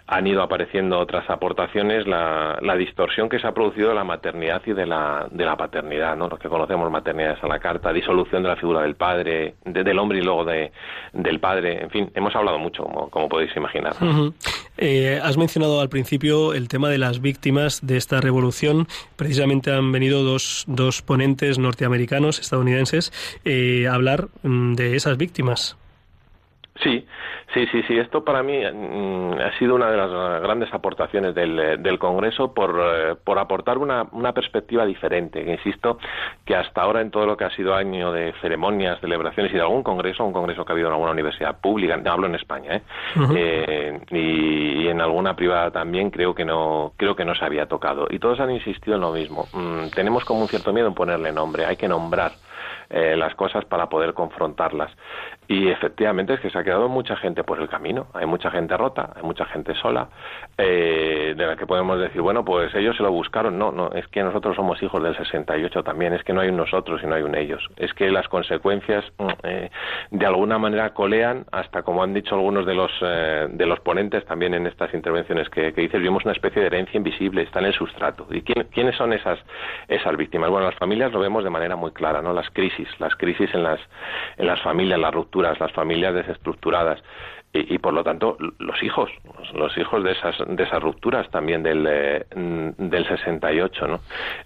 han 0.07 0.27
ido 0.27 0.43
apareciendo 0.43 0.99
otras 0.99 1.29
aportaciones, 1.31 2.07
la, 2.07 2.59
la 2.61 2.77
distorsión 2.77 3.29
que 3.29 3.39
se 3.39 3.47
ha 3.47 3.53
producido 3.53 3.89
de 3.91 3.95
la 3.95 4.05
maternidad 4.05 4.63
y 4.67 4.73
de 4.73 4.87
la, 4.87 5.27
de 5.31 5.45
la 5.45 5.57
paternidad, 5.57 6.17
¿no? 6.17 6.29
lo 6.29 6.39
que 6.39 6.49
conocemos 6.49 6.91
maternidades 6.91 7.43
a 7.43 7.49
la 7.49 7.59
carta, 7.59 7.93
disolución 7.93 8.43
de 8.43 8.49
la 8.51 8.57
figura 8.57 8.83
del 8.83 8.95
padre, 8.95 9.55
de- 9.65 9.83
del 9.85 9.99
hombre 9.99 10.19
y 10.19 10.22
luego 10.23 10.45
de, 10.45 10.73
del 11.13 11.41
padre. 11.41 11.83
En 11.83 11.91
fin, 11.91 12.11
hemos 12.15 12.35
hablado 12.35 12.59
mucho, 12.59 12.85
como, 12.85 13.11
como 13.11 13.29
podéis 13.29 13.55
imaginar. 13.57 13.95
Eh, 14.79 15.21
has 15.23 15.37
mencionado 15.37 15.81
al 15.81 15.89
principio 15.89 16.55
el 16.55 16.69
tema 16.69 16.89
de 16.89 16.99
las 16.99 17.21
víctimas 17.21 17.87
de 17.87 17.97
esta 17.97 18.21
revolución. 18.21 18.89
Precisamente 19.17 19.71
han 19.73 19.93
venido 19.93 20.23
dos, 20.23 20.65
dos 20.67 21.03
ponentes 21.03 21.59
norteamericanos, 21.59 22.39
estadounidenses, 22.39 23.13
eh, 23.45 23.87
a 23.89 23.95
hablar 23.95 24.29
mm, 24.43 24.75
de 24.75 24.97
esas 24.97 25.17
víctimas. 25.17 25.77
Sí, 26.77 27.07
sí, 27.53 27.67
sí, 27.71 27.83
sí. 27.87 27.99
Esto 27.99 28.25
para 28.25 28.43
mí 28.43 28.59
mm, 28.59 29.33
ha 29.41 29.59
sido 29.59 29.75
una 29.75 29.91
de 29.91 29.97
las 29.97 30.43
grandes 30.43 30.73
aportaciones 30.73 31.35
del, 31.35 31.59
eh, 31.59 31.77
del 31.77 31.99
Congreso 31.99 32.55
por, 32.55 32.81
eh, 32.81 33.15
por 33.23 33.39
aportar 33.39 33.77
una, 33.77 34.07
una 34.13 34.33
perspectiva 34.33 34.87
diferente. 34.87 35.43
Insisto 35.43 35.99
que 36.47 36.57
hasta 36.57 36.81
ahora 36.81 37.03
en 37.03 37.11
todo 37.11 37.27
lo 37.27 37.37
que 37.37 37.45
ha 37.45 37.51
sido 37.51 37.75
año 37.75 38.11
de 38.13 38.33
ceremonias, 38.41 39.01
celebraciones 39.01 39.53
y 39.53 39.57
de 39.57 39.61
algún 39.61 39.83
congreso, 39.83 40.25
un 40.25 40.33
congreso 40.33 40.65
que 40.65 40.73
ha 40.73 40.75
habido 40.75 40.89
en 40.89 40.95
alguna 40.95 41.13
universidad 41.13 41.61
pública, 41.61 42.01
hablo 42.07 42.27
en 42.27 42.37
España, 42.37 42.77
¿eh? 42.77 42.83
Eh, 43.37 44.01
y, 44.11 44.85
y 44.85 44.89
en 44.89 45.01
alguna 45.01 45.37
privada 45.37 45.71
también 45.71 46.11
creo 46.11 46.35
que 46.35 46.45
no 46.45 46.93
creo 46.97 47.15
que 47.15 47.25
no 47.25 47.35
se 47.35 47.45
había 47.45 47.67
tocado. 47.67 48.07
Y 48.11 48.19
todos 48.19 48.41
han 48.41 48.51
insistido 48.51 48.95
en 48.97 49.03
lo 49.03 49.13
mismo. 49.13 49.47
Mm, 49.53 49.91
tenemos 49.95 50.25
como 50.25 50.41
un 50.41 50.49
cierto 50.49 50.73
miedo 50.73 50.89
en 50.89 50.95
ponerle 50.95 51.33
nombre. 51.33 51.67
Hay 51.67 51.77
que 51.77 51.89
nombrar 51.89 52.33
eh, 52.91 53.17
las 53.17 53.35
cosas 53.35 53.65
para 53.65 53.89
poder 53.89 54.13
confrontarlas. 54.13 54.93
Y 55.49 55.69
efectivamente 55.69 56.35
es 56.35 56.41
que 56.41 56.51
se 56.51 56.59
ha 56.59 56.65
quedado 56.65 56.89
mucha 56.89 57.17
gente 57.17 57.45
por 57.45 57.61
el 57.61 57.69
camino. 57.69 58.07
Hay 58.15 58.27
mucha 58.27 58.51
gente 58.51 58.77
rota, 58.77 59.11
hay 59.15 59.23
mucha 59.23 59.45
gente 59.47 59.75
sola, 59.75 60.09
eh, 60.57 61.35
de 61.37 61.47
la 61.47 61.57
que 61.57 61.67
podemos 61.67 61.99
decir, 61.99 62.23
bueno, 62.23 62.45
pues 62.45 62.75
ellos 62.75 62.97
se 62.97 63.03
lo 63.03 63.11
buscaron. 63.11 63.59
No, 63.59 63.71
no, 63.73 63.91
es 63.93 64.07
que 64.09 64.23
nosotros 64.23 64.57
somos 64.57 64.83
hijos 64.83 65.03
del 65.03 65.17
68 65.17 65.83
también. 65.83 66.13
Es 66.15 66.23
que 66.25 66.33
no 66.33 66.41
hay 66.41 66.49
un 66.49 66.57
nosotros 66.57 67.01
y 67.03 67.07
no 67.07 67.17
hay 67.17 67.23
un 67.23 67.35
ellos. 67.35 67.69
Es 67.77 67.93
que 67.93 68.11
las 68.11 68.29
consecuencias 68.29 69.05
mm, 69.19 69.29
eh, 69.43 69.71
de 70.11 70.27
alguna 70.27 70.59
manera 70.59 70.95
colean, 70.95 71.45
hasta 71.53 71.83
como 71.83 72.03
han 72.03 72.15
dicho 72.15 72.35
algunos 72.37 72.65
de 72.65 72.75
los, 72.75 72.91
eh, 73.03 73.49
de 73.51 73.67
los 73.67 73.81
ponentes 73.81 74.25
también 74.25 74.55
en 74.55 74.67
estas 74.67 74.95
intervenciones 74.95 75.49
que, 75.51 75.73
dices, 75.73 76.01
vimos 76.01 76.25
una 76.25 76.33
especie 76.33 76.61
de 76.61 76.69
herencia 76.69 76.97
invisible, 76.97 77.43
está 77.43 77.59
en 77.59 77.67
el 77.67 77.75
sustrato. 77.75 78.27
¿Y 78.31 78.43
quién- 78.43 78.69
quiénes 78.73 78.97
son 78.97 79.13
esas, 79.13 79.39
esas 79.89 80.17
víctimas? 80.17 80.51
Bueno, 80.51 80.67
las 80.67 80.77
familias 80.77 81.13
lo 81.13 81.19
vemos 81.21 81.45
de 81.45 81.51
manera 81.51 81.77
muy 81.77 81.91
clara, 81.91 82.23
¿no? 82.23 82.33
Las 82.33 82.49
crisis, 82.51 82.89
las 83.01 83.15
crisis 83.17 83.53
en 83.55 83.65
las, 83.65 83.81
en 84.39 84.47
las 84.47 84.61
familias, 84.63 84.99
las 84.99 85.13
las 85.41 85.73
familias 85.73 86.15
desestructuradas. 86.15 87.03
Y, 87.55 87.75
y, 87.75 87.79
por 87.79 87.93
lo 87.93 88.03
tanto 88.03 88.39
los 88.59 88.83
hijos 88.83 89.11
los, 89.53 89.77
hijos 89.77 90.03
de 90.03 90.13
esas 90.13 90.35
de 90.47 90.63
esas 90.63 90.83
rupturas 90.83 91.31
también 91.31 91.63
del 91.63 91.87
eh, 91.87 92.25
del 92.79 93.07
68 93.07 93.87
no 93.89 94.01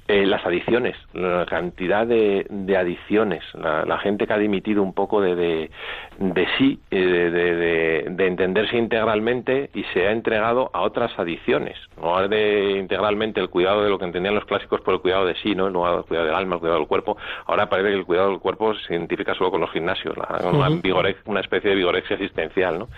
Eh, 0.08 0.26
las 0.26 0.44
adicciones 0.44 0.96
la 1.12 1.46
cantidad 1.46 2.04
de, 2.04 2.46
de 2.50 2.76
adicciones 2.76 3.44
la, 3.54 3.84
la 3.84 3.98
gente 3.98 4.26
que 4.26 4.32
ha 4.32 4.38
dimitido 4.38 4.82
un 4.82 4.92
poco 4.92 5.20
de 5.20 5.36
de, 5.36 5.70
de 6.18 6.46
sí 6.58 6.80
eh, 6.90 6.98
de, 7.00 7.30
de, 7.30 7.54
de- 7.54 8.04
de 8.10 8.26
entenderse 8.26 8.76
integralmente 8.76 9.70
y 9.74 9.84
se 9.92 10.08
ha 10.08 10.10
entregado 10.10 10.70
a 10.72 10.80
otras 10.82 11.16
adicciones 11.16 11.76
no 12.02 12.26
de 12.26 12.70
integralmente 12.72 13.40
el 13.40 13.50
cuidado 13.50 13.84
de 13.84 13.90
lo 13.90 13.98
que 14.00 14.06
entendían 14.06 14.34
los 14.34 14.46
clásicos 14.46 14.80
por 14.80 14.94
el 14.94 15.00
cuidado 15.00 15.26
de 15.26 15.36
sí 15.36 15.54
no 15.54 15.68
el 15.68 16.04
cuidado 16.04 16.26
del 16.26 16.34
alma 16.34 16.54
el 16.56 16.60
cuidado 16.60 16.78
del 16.80 16.88
cuerpo. 16.88 17.16
Ahora 17.46 17.68
parece 17.68 17.90
que 17.90 17.94
el 17.98 18.04
cuidado 18.04 18.30
del 18.30 18.40
cuerpo 18.40 18.74
se 18.74 18.94
identifica 18.94 19.32
solo 19.34 19.52
con 19.52 19.60
los 19.60 19.70
gimnasios 19.70 20.16
la, 20.16 20.40
una, 20.48 20.68
una 21.26 21.40
especie 21.40 21.70
de 21.70 21.76
vigorexia 21.76 22.14
existencial 22.14 22.78
no 22.80 22.88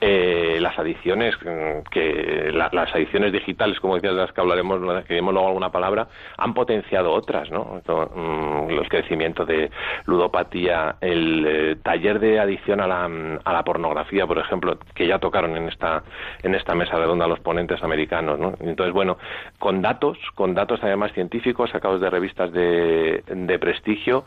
eh, 0.00 0.58
las 0.60 0.78
adicciones 0.78 1.34
mm, 1.42 1.82
que 1.90 2.50
la- 2.52 2.70
las 2.72 2.94
adicciones 2.94 3.32
digitales 3.32 3.78
como 3.80 3.94
decías 3.96 4.14
de 4.14 4.20
las 4.22 4.32
que 4.32 4.40
hablaremos 4.40 4.78
que 5.04 5.14
diremos 5.14 5.32
luego 5.34 5.48
alguna 5.48 5.70
palabra 5.70 6.08
han 6.36 6.54
potenciado 6.54 7.12
otras 7.12 7.50
no 7.50 7.80
To- 7.84 8.10
mm, 8.14 8.70
el 8.70 8.88
crecimiento 8.88 9.44
de 9.44 9.70
ludopatía 10.06 10.96
el 11.00 11.44
eh, 11.46 11.76
taller 11.82 12.18
de 12.18 12.40
adicción 12.40 12.80
a 12.80 12.86
la, 12.86 13.08
mm, 13.08 13.38
a 13.44 13.52
la 13.52 13.62
pornografía 13.64 14.26
por 14.26 14.38
ejemplo 14.38 14.78
que 14.94 15.06
ya 15.06 15.18
tocaron 15.18 15.56
en 15.56 15.68
esta 15.68 16.02
en 16.42 16.54
esta 16.54 16.74
mesa 16.74 16.96
redonda 16.98 17.26
los 17.26 17.40
ponentes 17.40 17.82
americanos 17.82 18.38
no 18.38 18.54
entonces 18.60 18.92
bueno 18.92 19.18
con 19.58 19.82
datos 19.82 20.18
con 20.34 20.54
datos 20.54 20.80
además 20.82 21.12
científicos 21.12 21.70
sacados 21.70 22.00
de 22.00 22.10
revistas 22.10 22.52
de, 22.52 23.22
de 23.26 23.58
prestigio 23.58 24.24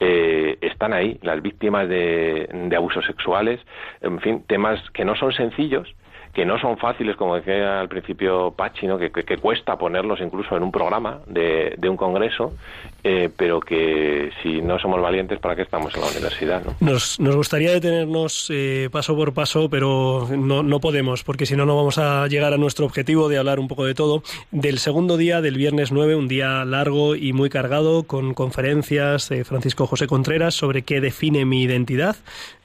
eh, 0.00 0.58
están 0.60 0.92
ahí 0.92 1.18
las 1.22 1.40
víctimas 1.42 1.88
de, 1.88 2.48
de 2.52 2.76
abusos 2.76 3.04
sexuales 3.06 3.60
en 4.00 4.20
fin 4.20 4.44
temas 4.46 4.73
que 4.92 5.04
no 5.04 5.14
son 5.16 5.32
sencillos 5.32 5.94
que 6.34 6.44
no 6.44 6.58
son 6.58 6.76
fáciles, 6.76 7.16
como 7.16 7.36
decía 7.36 7.80
al 7.80 7.88
principio 7.88 8.50
Pachi, 8.50 8.88
¿no? 8.88 8.98
que, 8.98 9.10
cuesta 9.40 9.78
ponerlos 9.78 10.20
incluso 10.20 10.56
en 10.56 10.64
un 10.64 10.72
programa 10.72 11.20
de, 11.26 11.78
un 11.88 11.96
congreso, 11.96 12.54
eh, 13.04 13.30
pero 13.34 13.60
que 13.60 14.30
si 14.42 14.60
no 14.60 14.78
somos 14.80 15.00
valientes, 15.00 15.38
¿para 15.38 15.54
qué 15.54 15.62
estamos 15.62 15.94
en 15.94 16.00
la 16.00 16.08
universidad? 16.08 16.64
¿no? 16.64 16.74
Nos, 16.80 17.20
nos 17.20 17.36
gustaría 17.36 17.70
detenernos 17.70 18.50
eh, 18.52 18.88
paso 18.90 19.14
por 19.14 19.32
paso, 19.32 19.70
pero 19.70 20.26
no, 20.36 20.64
no 20.64 20.80
podemos, 20.80 21.22
porque 21.22 21.46
si 21.46 21.54
no, 21.54 21.66
no 21.66 21.76
vamos 21.76 21.98
a 21.98 22.26
llegar 22.26 22.52
a 22.52 22.58
nuestro 22.58 22.84
objetivo 22.84 23.28
de 23.28 23.38
hablar 23.38 23.60
un 23.60 23.68
poco 23.68 23.84
de 23.84 23.94
todo. 23.94 24.24
Del 24.50 24.78
segundo 24.78 25.16
día, 25.16 25.40
del 25.40 25.56
viernes 25.56 25.92
9, 25.92 26.16
un 26.16 26.26
día 26.26 26.64
largo 26.64 27.14
y 27.14 27.32
muy 27.32 27.48
cargado, 27.48 28.04
con 28.04 28.34
conferencias 28.34 29.28
de 29.28 29.44
Francisco 29.44 29.86
José 29.86 30.08
Contreras 30.08 30.54
sobre 30.54 30.82
qué 30.82 31.00
define 31.00 31.44
mi 31.44 31.62
identidad, 31.62 32.16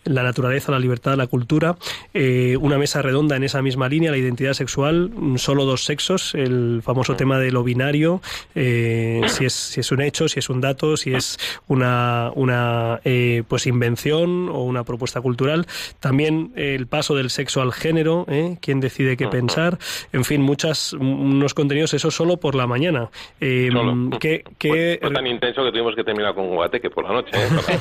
la 0.09 0.23
naturaleza, 0.23 0.71
la 0.71 0.79
libertad, 0.79 1.15
la 1.17 1.27
cultura. 1.27 1.75
Eh, 2.13 2.57
una 2.59 2.77
mesa 2.77 3.01
redonda 3.01 3.35
en 3.35 3.43
esa 3.43 3.61
misma 3.61 3.87
línea, 3.87 4.11
la 4.11 4.17
identidad 4.17 4.53
sexual, 4.53 5.09
mm, 5.13 5.37
solo 5.37 5.65
dos 5.65 5.85
sexos, 5.85 6.35
el 6.35 6.81
famoso 6.83 7.15
tema 7.15 7.39
de 7.39 7.51
lo 7.51 7.63
binario, 7.63 8.21
eh, 8.55 9.21
si, 9.27 9.45
es, 9.45 9.53
si 9.53 9.79
es 9.79 9.91
un 9.91 10.01
hecho, 10.01 10.27
si 10.27 10.39
es 10.39 10.49
un 10.49 10.61
dato, 10.61 10.97
si 10.97 11.13
es 11.13 11.37
una, 11.67 12.31
una 12.35 12.99
eh, 13.05 13.43
pues 13.47 13.67
invención 13.67 14.49
o 14.49 14.63
una 14.63 14.83
propuesta 14.83 15.21
cultural. 15.21 15.65
También 15.99 16.51
el 16.55 16.87
paso 16.87 17.15
del 17.15 17.29
sexo 17.29 17.61
al 17.61 17.71
género, 17.73 18.25
¿eh? 18.29 18.57
quién 18.61 18.79
decide 18.79 19.15
qué 19.17 19.27
pensar. 19.27 19.77
En 20.11 20.25
fin, 20.25 20.41
muchas, 20.41 20.93
unos 20.93 21.53
contenidos, 21.53 21.93
eso 21.93 22.11
solo 22.11 22.37
por 22.37 22.55
la 22.55 22.67
mañana. 22.67 23.09
Eh, 23.39 23.69
Solo. 23.71 24.17
¿qué, 24.19 24.43
qué, 24.57 24.97
Fue 25.01 25.11
tan 25.11 25.27
intenso 25.27 25.63
que 25.63 25.71
tuvimos 25.71 25.95
que 25.95 26.03
terminar 26.03 26.33
con 26.33 26.45
un 26.45 26.55
guateque 26.55 26.89
por 26.89 27.03
la 27.03 27.11
noche. 27.13 27.31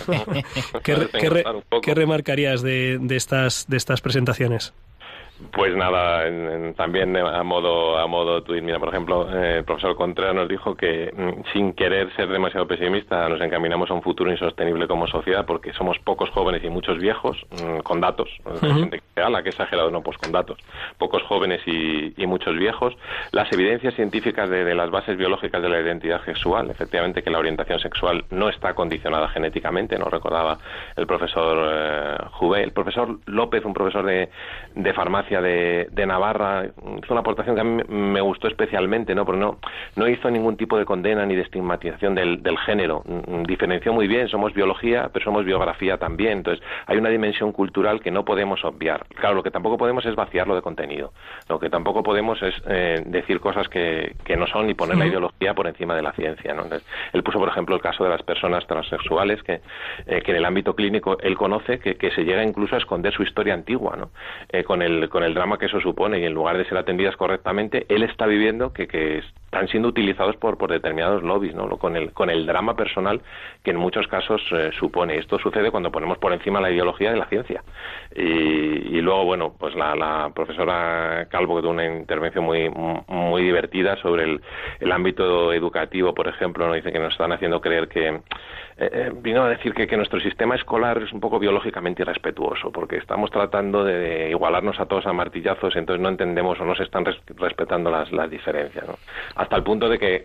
Para- 0.06 0.24
qué, 0.82 0.94
para 0.96 1.08
qué 1.20 1.30
re- 1.30 1.44
qué 1.82 1.94
remarcarías 2.18 2.62
de, 2.62 2.98
de, 3.00 3.16
estas, 3.16 3.66
de 3.68 3.76
estas 3.76 4.00
presentaciones? 4.00 4.72
Pues 5.52 5.74
nada, 5.76 6.26
en- 6.26 6.50
en- 6.50 6.74
también 6.74 7.16
a 7.16 7.42
modo 7.44 7.96
a 7.96 8.06
modo 8.08 8.42
tuit, 8.42 8.62
mira, 8.62 8.78
por 8.80 8.88
ejemplo, 8.88 9.28
eh, 9.32 9.58
el 9.58 9.64
profesor 9.64 9.94
Contreras 9.94 10.34
nos 10.34 10.48
dijo 10.48 10.74
que 10.74 11.12
mm, 11.16 11.52
sin 11.52 11.74
querer 11.74 12.12
ser 12.16 12.28
demasiado 12.28 12.66
pesimista 12.66 13.28
nos 13.28 13.40
encaminamos 13.40 13.88
a 13.90 13.94
un 13.94 14.02
futuro 14.02 14.30
insostenible 14.32 14.88
como 14.88 15.06
sociedad 15.06 15.46
porque 15.46 15.72
somos 15.74 15.96
pocos 16.00 16.28
jóvenes 16.30 16.64
y 16.64 16.70
muchos 16.70 16.98
viejos, 16.98 17.36
mm, 17.50 17.78
con 17.80 18.00
datos, 18.00 18.28
Ujú. 18.44 18.58
gente 18.66 19.00
que 19.14 19.22
"Ala, 19.22 19.42
qué 19.44 19.50
exagerado, 19.50 19.90
no, 19.92 20.02
pues 20.02 20.18
con 20.18 20.32
datos, 20.32 20.58
pocos 20.98 21.22
jóvenes 21.22 21.60
y, 21.66 22.14
y 22.20 22.26
muchos 22.26 22.56
viejos, 22.56 22.96
las 23.30 23.50
evidencias 23.52 23.94
científicas 23.94 24.50
de, 24.50 24.64
de 24.64 24.74
las 24.74 24.90
bases 24.90 25.16
biológicas 25.16 25.62
de 25.62 25.68
la 25.68 25.80
identidad 25.80 26.24
sexual, 26.24 26.68
efectivamente 26.70 27.22
que 27.22 27.30
la 27.30 27.38
orientación 27.38 27.78
sexual 27.78 28.24
no 28.30 28.48
está 28.48 28.74
condicionada 28.74 29.28
genéticamente, 29.28 29.98
nos 29.98 30.08
recordaba 30.10 30.58
el 30.96 31.06
profesor 31.06 31.68
eh, 31.72 32.16
el 32.62 32.72
profesor 32.72 33.18
López, 33.26 33.64
un 33.64 33.74
profesor 33.74 34.04
de, 34.04 34.30
de 34.74 34.92
farmacia 34.94 35.27
de, 35.28 35.88
de 35.90 36.06
Navarra, 36.06 36.64
hizo 36.64 37.12
una 37.12 37.20
aportación 37.20 37.54
que 37.54 37.60
a 37.60 37.64
mí 37.64 37.82
me 37.88 38.20
gustó 38.20 38.48
especialmente, 38.48 39.14
¿no? 39.14 39.24
Porque 39.24 39.40
no, 39.40 39.58
no 39.96 40.08
hizo 40.08 40.30
ningún 40.30 40.56
tipo 40.56 40.78
de 40.78 40.84
condena 40.84 41.26
ni 41.26 41.34
de 41.34 41.42
estigmatización 41.42 42.14
del, 42.14 42.42
del 42.42 42.58
género. 42.58 43.02
Mm, 43.04 43.42
Diferenció 43.44 43.92
muy 43.92 44.08
bien, 44.08 44.28
somos 44.28 44.54
biología, 44.54 45.10
pero 45.12 45.24
somos 45.24 45.44
biografía 45.44 45.98
también. 45.98 46.38
Entonces, 46.38 46.64
hay 46.86 46.96
una 46.98 47.10
dimensión 47.10 47.52
cultural 47.52 48.00
que 48.00 48.10
no 48.10 48.24
podemos 48.24 48.64
obviar. 48.64 49.06
Claro, 49.16 49.34
lo 49.36 49.42
que 49.42 49.50
tampoco 49.50 49.76
podemos 49.76 50.04
es 50.06 50.14
vaciarlo 50.14 50.54
de 50.54 50.62
contenido. 50.62 51.12
Lo 51.48 51.58
que 51.58 51.70
tampoco 51.70 52.02
podemos 52.02 52.42
es 52.42 52.54
eh, 52.66 53.02
decir 53.06 53.40
cosas 53.40 53.68
que, 53.68 54.14
que 54.24 54.36
no 54.36 54.46
son 54.46 54.70
y 54.70 54.74
poner 54.74 54.96
la 54.96 55.06
ideología 55.06 55.54
por 55.54 55.66
encima 55.66 55.94
de 55.94 56.02
la 56.02 56.12
ciencia, 56.12 56.54
¿no? 56.54 56.62
Entonces, 56.62 56.88
él 57.12 57.22
puso, 57.22 57.38
por 57.38 57.48
ejemplo, 57.48 57.74
el 57.74 57.82
caso 57.82 58.04
de 58.04 58.10
las 58.10 58.22
personas 58.22 58.66
transexuales 58.66 59.42
que, 59.42 59.60
eh, 60.06 60.22
que 60.22 60.30
en 60.30 60.36
el 60.36 60.44
ámbito 60.44 60.74
clínico 60.74 61.18
él 61.20 61.36
conoce 61.36 61.78
que, 61.78 61.96
que 61.96 62.10
se 62.10 62.24
llega 62.24 62.42
incluso 62.42 62.74
a 62.74 62.78
esconder 62.78 63.12
su 63.12 63.22
historia 63.22 63.54
antigua, 63.54 63.96
¿no? 63.96 64.10
Eh, 64.50 64.64
con, 64.64 64.82
el, 64.82 65.08
con 65.18 65.24
el 65.24 65.34
drama 65.34 65.58
que 65.58 65.66
eso 65.66 65.80
supone 65.80 66.20
y 66.20 66.24
en 66.24 66.32
lugar 66.32 66.56
de 66.56 66.64
ser 66.66 66.78
atendidas 66.78 67.16
correctamente, 67.16 67.86
él 67.88 68.04
está 68.04 68.24
viviendo 68.26 68.72
que, 68.72 68.86
que 68.86 69.20
están 69.50 69.66
siendo 69.68 69.88
utilizados 69.88 70.36
por, 70.36 70.58
por 70.58 70.70
determinados 70.70 71.22
lobbies, 71.22 71.54
¿no? 71.54 71.66
Con 71.78 71.96
el, 71.96 72.12
con 72.12 72.28
el 72.28 72.44
drama 72.44 72.76
personal 72.76 73.22
que 73.64 73.70
en 73.70 73.78
muchos 73.78 74.06
casos 74.06 74.42
eh, 74.52 74.70
supone. 74.78 75.16
Esto 75.16 75.38
sucede 75.38 75.70
cuando 75.70 75.90
ponemos 75.90 76.18
por 76.18 76.34
encima 76.34 76.60
la 76.60 76.70
ideología 76.70 77.10
de 77.12 77.16
la 77.16 77.24
ciencia. 77.26 77.64
Y, 78.14 78.22
y 78.22 79.00
luego, 79.00 79.24
bueno, 79.24 79.54
pues 79.58 79.74
la, 79.74 79.94
la 79.96 80.30
profesora 80.34 81.26
Calvo 81.30 81.56
que 81.56 81.62
tuvo 81.62 81.70
una 81.72 81.86
intervención 81.86 82.44
muy, 82.44 82.68
muy 83.08 83.42
divertida 83.42 83.96
sobre 83.96 84.24
el, 84.24 84.40
el 84.80 84.92
ámbito 84.92 85.50
educativo, 85.54 86.12
por 86.12 86.28
ejemplo, 86.28 86.66
¿no? 86.66 86.74
dice 86.74 86.92
que 86.92 86.98
nos 86.98 87.12
están 87.12 87.32
haciendo 87.32 87.60
creer 87.62 87.88
que 87.88 88.08
eh, 88.08 88.20
eh, 88.78 89.12
vino 89.14 89.42
a 89.44 89.48
decir 89.48 89.72
que, 89.72 89.86
que 89.86 89.96
nuestro 89.96 90.20
sistema 90.20 90.54
escolar 90.56 90.98
es 91.02 91.12
un 91.12 91.20
poco 91.20 91.38
biológicamente 91.38 92.02
irrespetuoso, 92.02 92.70
porque 92.70 92.96
estamos 92.98 93.30
tratando 93.30 93.82
de 93.82 94.28
igualarnos 94.30 94.78
a 94.78 94.86
todos 94.86 95.06
a 95.06 95.12
martillazos, 95.12 95.74
entonces 95.74 96.02
no 96.02 96.10
entendemos 96.10 96.60
o 96.60 96.64
no 96.64 96.74
se 96.76 96.82
están 96.84 97.04
res- 97.06 97.20
respetando 97.36 97.90
las, 97.90 98.12
las 98.12 98.30
diferencias. 98.30 98.86
¿no? 98.86 98.94
Hasta 99.38 99.54
el 99.54 99.62
punto 99.62 99.88
de 99.88 100.00
que 100.00 100.24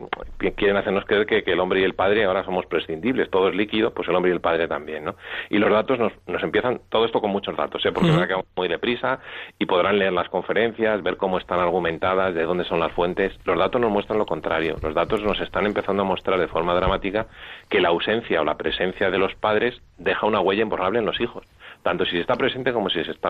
quieren 0.56 0.76
hacernos 0.76 1.06
creer 1.06 1.28
que, 1.28 1.44
que 1.44 1.52
el 1.52 1.60
hombre 1.60 1.82
y 1.82 1.84
el 1.84 1.94
padre 1.94 2.26
ahora 2.26 2.44
somos 2.44 2.66
prescindibles, 2.66 3.30
todo 3.30 3.50
es 3.50 3.56
líquido, 3.56 3.94
pues 3.94 4.08
el 4.10 4.16
hombre 4.16 4.32
y 4.32 4.34
el 4.34 4.42
padre 4.42 4.68
también. 4.68 5.06
¿no? 5.06 5.16
Y 5.52 5.60
los 5.60 5.70
datos 5.70 6.00
nos, 6.00 6.12
nos 6.26 6.42
empiezan, 6.42 6.82
todo 6.90 7.06
esto 7.06 7.22
con 7.22 7.30
muchos 7.30 7.56
datos, 7.56 7.86
¿eh? 7.86 7.92
porque 7.92 8.10
ahora 8.10 8.26
que 8.26 8.34
vamos 8.34 8.48
muy 8.56 8.68
deprisa 8.68 9.20
y 9.60 9.68
podrán 9.68 10.00
leer 10.00 10.14
las 10.14 10.30
conferencias, 10.30 11.04
ver 11.04 11.18
cómo 11.18 11.38
están 11.38 11.60
argumentadas, 11.60 12.34
de 12.34 12.42
dónde 12.42 12.66
son 12.66 12.80
las 12.80 12.92
fuentes. 12.94 13.34
Los 13.46 13.60
datos 13.60 13.80
nos 13.80 13.92
muestran 13.92 14.18
lo 14.18 14.26
contrario. 14.26 14.78
Los 14.82 14.96
datos 14.96 15.22
nos 15.22 15.40
están 15.42 15.68
empezando 15.68 16.02
a 16.02 16.06
mostrar 16.06 16.40
de 16.40 16.48
forma 16.48 16.74
dramática 16.74 17.28
que 17.70 17.82
la 17.82 17.90
ausencia 17.90 18.42
o 18.42 18.44
la 18.44 18.58
presencia 18.58 19.12
de 19.12 19.20
los 19.20 19.36
padres 19.36 19.80
deja 20.00 20.26
una 20.26 20.40
huella 20.40 20.64
imborrable 20.64 20.98
en 20.98 21.06
los 21.06 21.22
hijos. 21.22 21.46
tanto 21.84 22.06
si 22.06 22.12
se 22.12 22.22
está 22.22 22.36
presente 22.36 22.72
como 22.72 22.90
si 22.90 23.04
se 23.04 23.12
está 23.12 23.30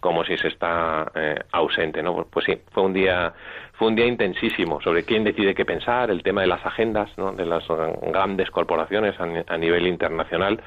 como 0.00 0.24
si 0.24 0.36
se 0.36 0.48
está 0.48 1.10
eh, 1.14 1.38
ausente, 1.52 2.02
¿no? 2.02 2.14
Pues, 2.14 2.26
pues, 2.30 2.44
sí, 2.46 2.58
fue 2.72 2.82
un 2.82 2.92
día 2.92 3.32
fue 3.76 3.88
un 3.88 3.96
día 3.96 4.06
intensísimo 4.06 4.80
sobre 4.80 5.04
quién 5.04 5.24
decide 5.24 5.54
qué 5.54 5.64
pensar, 5.64 6.10
el 6.10 6.22
tema 6.22 6.42
de 6.42 6.46
las 6.46 6.64
agendas. 6.64 7.10
De 7.36 7.44
las 7.44 7.64
grandes 8.02 8.50
corporaciones 8.50 9.14
a, 9.18 9.56
nivel 9.58 9.86
internacional. 9.86 10.60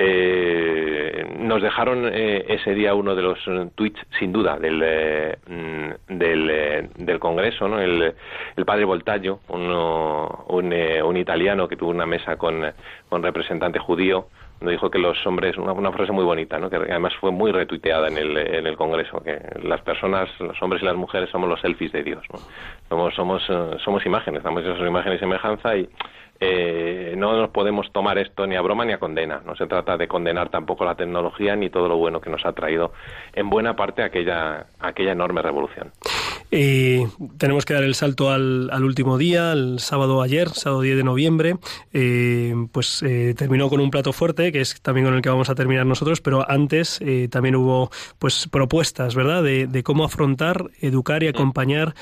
Eh, 0.00 1.26
nos 1.40 1.60
dejaron 1.60 2.08
eh, 2.12 2.44
ese 2.48 2.72
día 2.74 2.94
uno 2.94 3.16
de 3.16 3.22
los 3.22 3.38
tweets, 3.74 4.00
sin 4.18 4.32
duda, 4.32 4.56
del, 4.56 4.80
eh, 4.84 5.36
mm, 5.48 6.16
del, 6.16 6.88
del, 6.94 7.18
Congreso, 7.18 7.66
¿no? 7.66 7.80
el, 7.80 8.14
el 8.56 8.64
padre 8.64 8.84
Voltaggio, 8.84 9.40
uno, 9.48 10.44
un, 10.48 10.72
un, 10.72 11.16
italiano 11.16 11.66
que 11.66 11.74
tuvo 11.74 11.90
una 11.90 12.06
mesa 12.06 12.36
con, 12.36 12.64
con 13.08 13.22
representante 13.24 13.80
judío, 13.80 14.28
nos 14.60 14.70
dijo 14.72 14.90
que 14.90 14.98
los 14.98 15.24
hombres, 15.26 15.56
una, 15.56 15.92
frase 15.92 16.12
muy 16.12 16.24
bonita, 16.24 16.58
¿no? 16.58 16.68
que 16.68 16.76
además 16.76 17.14
fue 17.20 17.30
muy 17.30 17.52
retuiteada 17.52 18.08
en 18.08 18.18
el, 18.18 18.36
en 18.36 18.66
el 18.66 18.76
Congreso, 18.76 19.22
que 19.22 19.38
las 19.62 19.80
personas, 19.82 20.28
los 20.40 20.60
hombres 20.62 20.82
y 20.82 20.86
las 20.86 20.96
mujeres 20.96 21.30
somos 21.30 21.48
los 21.48 21.60
selfies 21.60 21.92
de 21.92 22.02
Dios. 22.02 22.24
¿no? 22.32 22.38
Somos, 22.88 23.14
somos, 23.14 23.42
eh, 23.48 23.78
somos 23.84 24.04
imágenes, 24.04 24.38
estamos 24.38 24.62
hechos 24.62 24.80
imagen 24.80 25.12
y 25.12 25.18
semejanza 25.18 25.76
y 25.76 25.88
eh, 26.40 27.14
no 27.16 27.36
nos 27.36 27.50
podemos 27.50 27.90
tomar 27.92 28.18
esto 28.18 28.46
ni 28.46 28.56
a 28.56 28.60
broma 28.60 28.84
ni 28.84 28.92
a 28.92 28.98
condena. 28.98 29.42
No 29.44 29.56
se 29.56 29.66
trata 29.66 29.96
de 29.96 30.06
condenar 30.08 30.50
tampoco 30.50 30.84
la 30.84 30.94
tecnología 30.94 31.56
ni 31.56 31.70
todo 31.70 31.88
lo 31.88 31.96
bueno 31.96 32.20
que 32.20 32.30
nos 32.30 32.44
ha 32.46 32.52
traído 32.52 32.92
en 33.32 33.50
buena 33.50 33.74
parte 33.74 34.02
aquella, 34.02 34.66
aquella 34.78 35.12
enorme 35.12 35.42
revolución. 35.42 35.92
Y 36.50 37.04
tenemos 37.36 37.66
que 37.66 37.74
dar 37.74 37.82
el 37.82 37.94
salto 37.94 38.30
al, 38.30 38.70
al, 38.72 38.84
último 38.84 39.18
día, 39.18 39.52
el 39.52 39.80
sábado 39.80 40.22
ayer, 40.22 40.48
sábado 40.48 40.80
10 40.80 40.96
de 40.96 41.04
noviembre. 41.04 41.56
Eh, 41.92 42.54
pues 42.72 43.02
eh, 43.02 43.34
terminó 43.36 43.68
con 43.68 43.80
un 43.80 43.90
plato 43.90 44.14
fuerte, 44.14 44.50
que 44.50 44.62
es 44.62 44.80
también 44.80 45.06
con 45.06 45.14
el 45.14 45.20
que 45.20 45.28
vamos 45.28 45.50
a 45.50 45.54
terminar 45.54 45.84
nosotros, 45.84 46.22
pero 46.22 46.50
antes 46.50 47.00
eh, 47.02 47.28
también 47.30 47.54
hubo 47.54 47.90
pues 48.18 48.48
propuestas, 48.48 49.14
¿verdad?, 49.14 49.42
de, 49.42 49.66
de, 49.66 49.82
cómo 49.82 50.04
afrontar, 50.04 50.70
educar 50.80 51.22
y 51.22 51.28
acompañar 51.28 51.94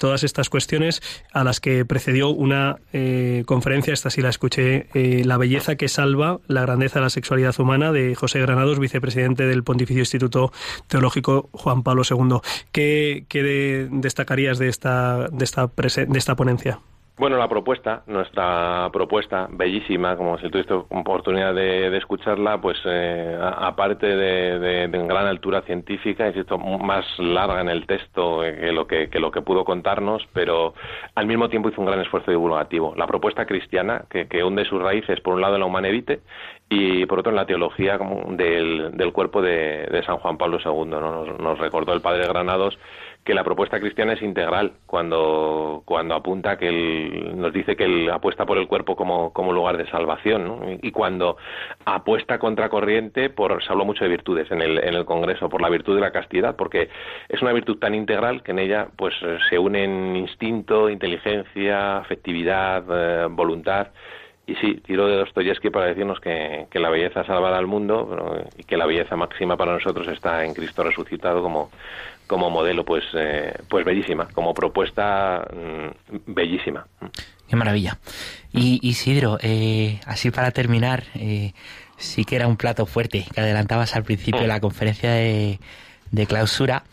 todas 0.00 0.24
estas 0.24 0.50
cuestiones 0.50 1.00
a 1.32 1.44
las 1.44 1.60
que 1.60 1.84
precedió 1.84 2.30
una 2.30 2.78
eh, 2.92 3.44
conferencia, 3.70 3.94
esta 3.94 4.10
sí 4.10 4.20
la 4.20 4.30
escuché, 4.30 4.88
eh, 4.94 5.22
La 5.24 5.36
belleza 5.36 5.76
que 5.76 5.86
salva 5.86 6.40
la 6.48 6.62
grandeza 6.62 6.98
de 6.98 7.04
la 7.04 7.10
sexualidad 7.10 7.54
humana, 7.60 7.92
de 7.92 8.16
José 8.16 8.40
Granados, 8.40 8.80
vicepresidente 8.80 9.46
del 9.46 9.62
Pontificio 9.62 10.00
Instituto 10.00 10.50
Teológico 10.88 11.50
Juan 11.52 11.84
Pablo 11.84 12.02
II. 12.02 12.40
¿Qué, 12.72 13.26
qué 13.28 13.86
destacarías 13.92 14.58
de 14.58 14.68
esta, 14.68 15.28
de 15.28 15.44
esta, 15.44 15.68
de 15.68 16.18
esta 16.18 16.34
ponencia? 16.34 16.80
Bueno, 17.20 17.36
la 17.36 17.48
propuesta, 17.48 18.02
nuestra 18.06 18.88
propuesta, 18.94 19.46
bellísima, 19.50 20.16
como 20.16 20.38
si 20.38 20.48
tuviste 20.48 20.72
oportunidad 20.72 21.54
de, 21.54 21.90
de 21.90 21.98
escucharla, 21.98 22.62
pues 22.62 22.78
eh, 22.86 23.38
aparte 23.38 24.06
de, 24.06 24.58
de, 24.58 24.88
gran 24.88 25.26
altura 25.26 25.60
científica, 25.60 26.28
insisto, 26.28 26.56
más 26.56 27.04
larga 27.18 27.60
en 27.60 27.68
el 27.68 27.86
texto 27.86 28.40
que 28.40 28.72
lo 28.72 28.86
que, 28.86 29.10
lo 29.20 29.30
que 29.30 29.42
pudo 29.42 29.66
contarnos, 29.66 30.26
pero 30.32 30.72
al 31.14 31.26
mismo 31.26 31.50
tiempo 31.50 31.68
hizo 31.68 31.82
un 31.82 31.88
gran 31.88 32.00
esfuerzo 32.00 32.30
divulgativo. 32.30 32.94
La 32.96 33.06
propuesta 33.06 33.44
cristiana, 33.44 34.06
que, 34.08 34.26
que 34.26 34.42
hunde 34.42 34.64
sus 34.64 34.80
raíces, 34.80 35.20
por 35.20 35.34
un 35.34 35.42
lado 35.42 35.56
en 35.56 35.60
la 35.60 35.66
humanevite 35.66 36.22
y 36.70 37.04
por 37.04 37.18
otro 37.18 37.32
en 37.32 37.36
la 37.36 37.46
teología 37.46 37.98
del, 38.28 38.92
del 38.96 39.12
cuerpo 39.12 39.42
de, 39.42 40.02
San 40.06 40.18
Juan 40.18 40.38
Pablo 40.38 40.58
II. 40.64 40.88
¿no? 40.88 41.26
Nos 41.26 41.58
recordó 41.58 41.92
el 41.92 42.00
padre 42.00 42.28
Granados 42.28 42.78
que 43.24 43.34
la 43.34 43.44
propuesta 43.44 43.78
cristiana 43.78 44.14
es 44.14 44.22
integral. 44.22 44.72
Cuando, 44.86 45.82
cuando 45.84 46.14
apunta 46.14 46.56
que 46.56 46.68
él, 46.68 47.32
nos 47.36 47.52
dice 47.52 47.76
que 47.76 47.84
él 47.84 48.10
apuesta 48.10 48.46
por 48.46 48.56
el 48.58 48.66
cuerpo 48.66 48.96
como, 48.96 49.32
como 49.32 49.52
lugar 49.52 49.76
de 49.76 49.88
salvación 49.90 50.78
y, 50.82 50.90
cuando 50.90 51.36
apuesta 51.84 52.38
contracorriente 52.38 53.30
por 53.30 53.62
se 53.62 53.70
habló 53.70 53.84
mucho 53.84 54.04
de 54.04 54.10
virtudes 54.10 54.50
en 54.50 54.62
el, 54.62 54.78
en 54.78 54.94
el 54.94 55.04
Congreso 55.04 55.48
por 55.48 55.60
la 55.60 55.68
virtud 55.68 55.94
de 55.94 56.00
la 56.00 56.12
castidad 56.12 56.56
porque 56.56 56.88
es 57.28 57.40
una 57.42 57.52
virtud 57.52 57.78
tan 57.78 57.94
integral 57.94 58.42
que 58.42 58.52
en 58.52 58.58
ella 58.58 58.88
pues 58.96 59.14
se 59.48 59.58
unen 59.58 60.16
instinto 60.16 60.88
inteligencia 60.88 61.98
afectividad 61.98 62.84
eh, 62.90 63.26
voluntad. 63.30 63.88
Y 64.46 64.56
sí, 64.56 64.74
tiro 64.84 65.06
de 65.06 65.16
Dostoyevsky 65.16 65.70
para 65.70 65.86
decirnos 65.86 66.18
que, 66.18 66.66
que, 66.70 66.80
la 66.80 66.90
belleza 66.90 67.22
salvará 67.24 67.56
al 67.56 67.68
mundo 67.68 68.42
y 68.58 68.64
que 68.64 68.76
la 68.76 68.86
belleza 68.86 69.14
máxima 69.14 69.56
para 69.56 69.74
nosotros 69.74 70.08
está 70.08 70.44
en 70.44 70.54
Cristo 70.54 70.82
resucitado 70.82 71.40
como, 71.40 71.70
como 72.30 72.48
modelo, 72.48 72.84
pues, 72.84 73.02
eh, 73.14 73.52
pues 73.68 73.84
bellísima, 73.84 74.28
como 74.32 74.54
propuesta 74.54 75.44
mmm, 75.52 76.32
bellísima. 76.32 76.86
Qué 77.48 77.56
maravilla. 77.56 77.98
Y 78.52 78.78
Isidro, 78.88 79.36
eh, 79.42 79.98
así 80.06 80.30
para 80.30 80.52
terminar, 80.52 81.02
eh, 81.16 81.54
sí 81.96 82.24
que 82.24 82.36
era 82.36 82.46
un 82.46 82.56
plato 82.56 82.86
fuerte 82.86 83.26
que 83.34 83.40
adelantabas 83.40 83.96
al 83.96 84.04
principio 84.04 84.42
de 84.42 84.46
la 84.46 84.60
conferencia 84.60 85.10
de, 85.10 85.58
de 86.12 86.26
clausura 86.26 86.84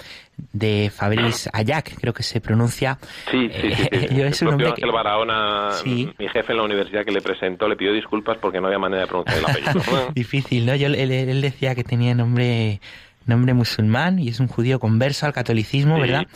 de 0.54 0.92
Fabrice 0.94 1.52
Ayac, 1.54 1.94
creo 2.00 2.14
que 2.14 2.24
se 2.24 2.42
pronuncia. 2.42 2.98
Sí, 3.30 3.50
sí, 3.50 3.74
sí. 3.76 3.88
sí. 3.92 4.08
Yo 4.16 4.26
es 4.26 4.42
un 4.42 4.50
nombre 4.50 4.74
que... 4.76 4.86
Barahona, 4.88 5.70
sí. 5.84 6.12
mi 6.18 6.30
jefe 6.30 6.52
en 6.52 6.58
la 6.58 6.64
universidad 6.64 7.06
que 7.06 7.12
le 7.12 7.22
presentó, 7.22 7.68
le 7.68 7.76
pidió 7.76 7.94
disculpas 7.94 8.38
porque 8.40 8.60
no 8.60 8.68
había 8.68 8.80
manera 8.80 9.04
de 9.04 9.08
pronunciar 9.08 9.38
el 9.38 9.46
apellido. 9.46 10.12
Difícil, 10.16 10.66
¿no? 10.66 10.76
Yo, 10.76 10.88
él, 10.88 10.96
él, 10.96 11.42
decía 11.42 11.76
que 11.76 11.84
tenía 11.84 12.16
nombre 12.16 12.82
nombre 13.28 13.54
musulmán 13.54 14.20
y 14.20 14.30
es 14.30 14.40
un 14.40 14.48
judío 14.48 14.80
converso 14.80 15.26
al 15.26 15.34
catolicismo, 15.34 15.96
sí, 15.96 16.02
¿verdad? 16.02 16.28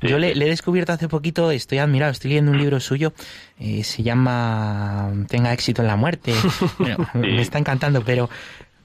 Sí, 0.00 0.08
Yo 0.08 0.18
le, 0.18 0.34
le, 0.34 0.46
he 0.46 0.48
descubierto 0.48 0.92
hace 0.92 1.08
poquito, 1.08 1.50
estoy 1.50 1.78
admirado, 1.78 2.12
estoy 2.12 2.30
leyendo 2.30 2.52
un 2.52 2.58
libro 2.58 2.80
suyo, 2.80 3.12
eh, 3.58 3.84
se 3.84 4.02
llama 4.02 5.12
Tenga 5.28 5.52
éxito 5.52 5.82
en 5.82 5.88
la 5.88 5.96
muerte. 5.96 6.34
bueno, 6.78 7.08
me 7.14 7.42
está 7.42 7.58
encantando, 7.58 8.02
pero 8.04 8.28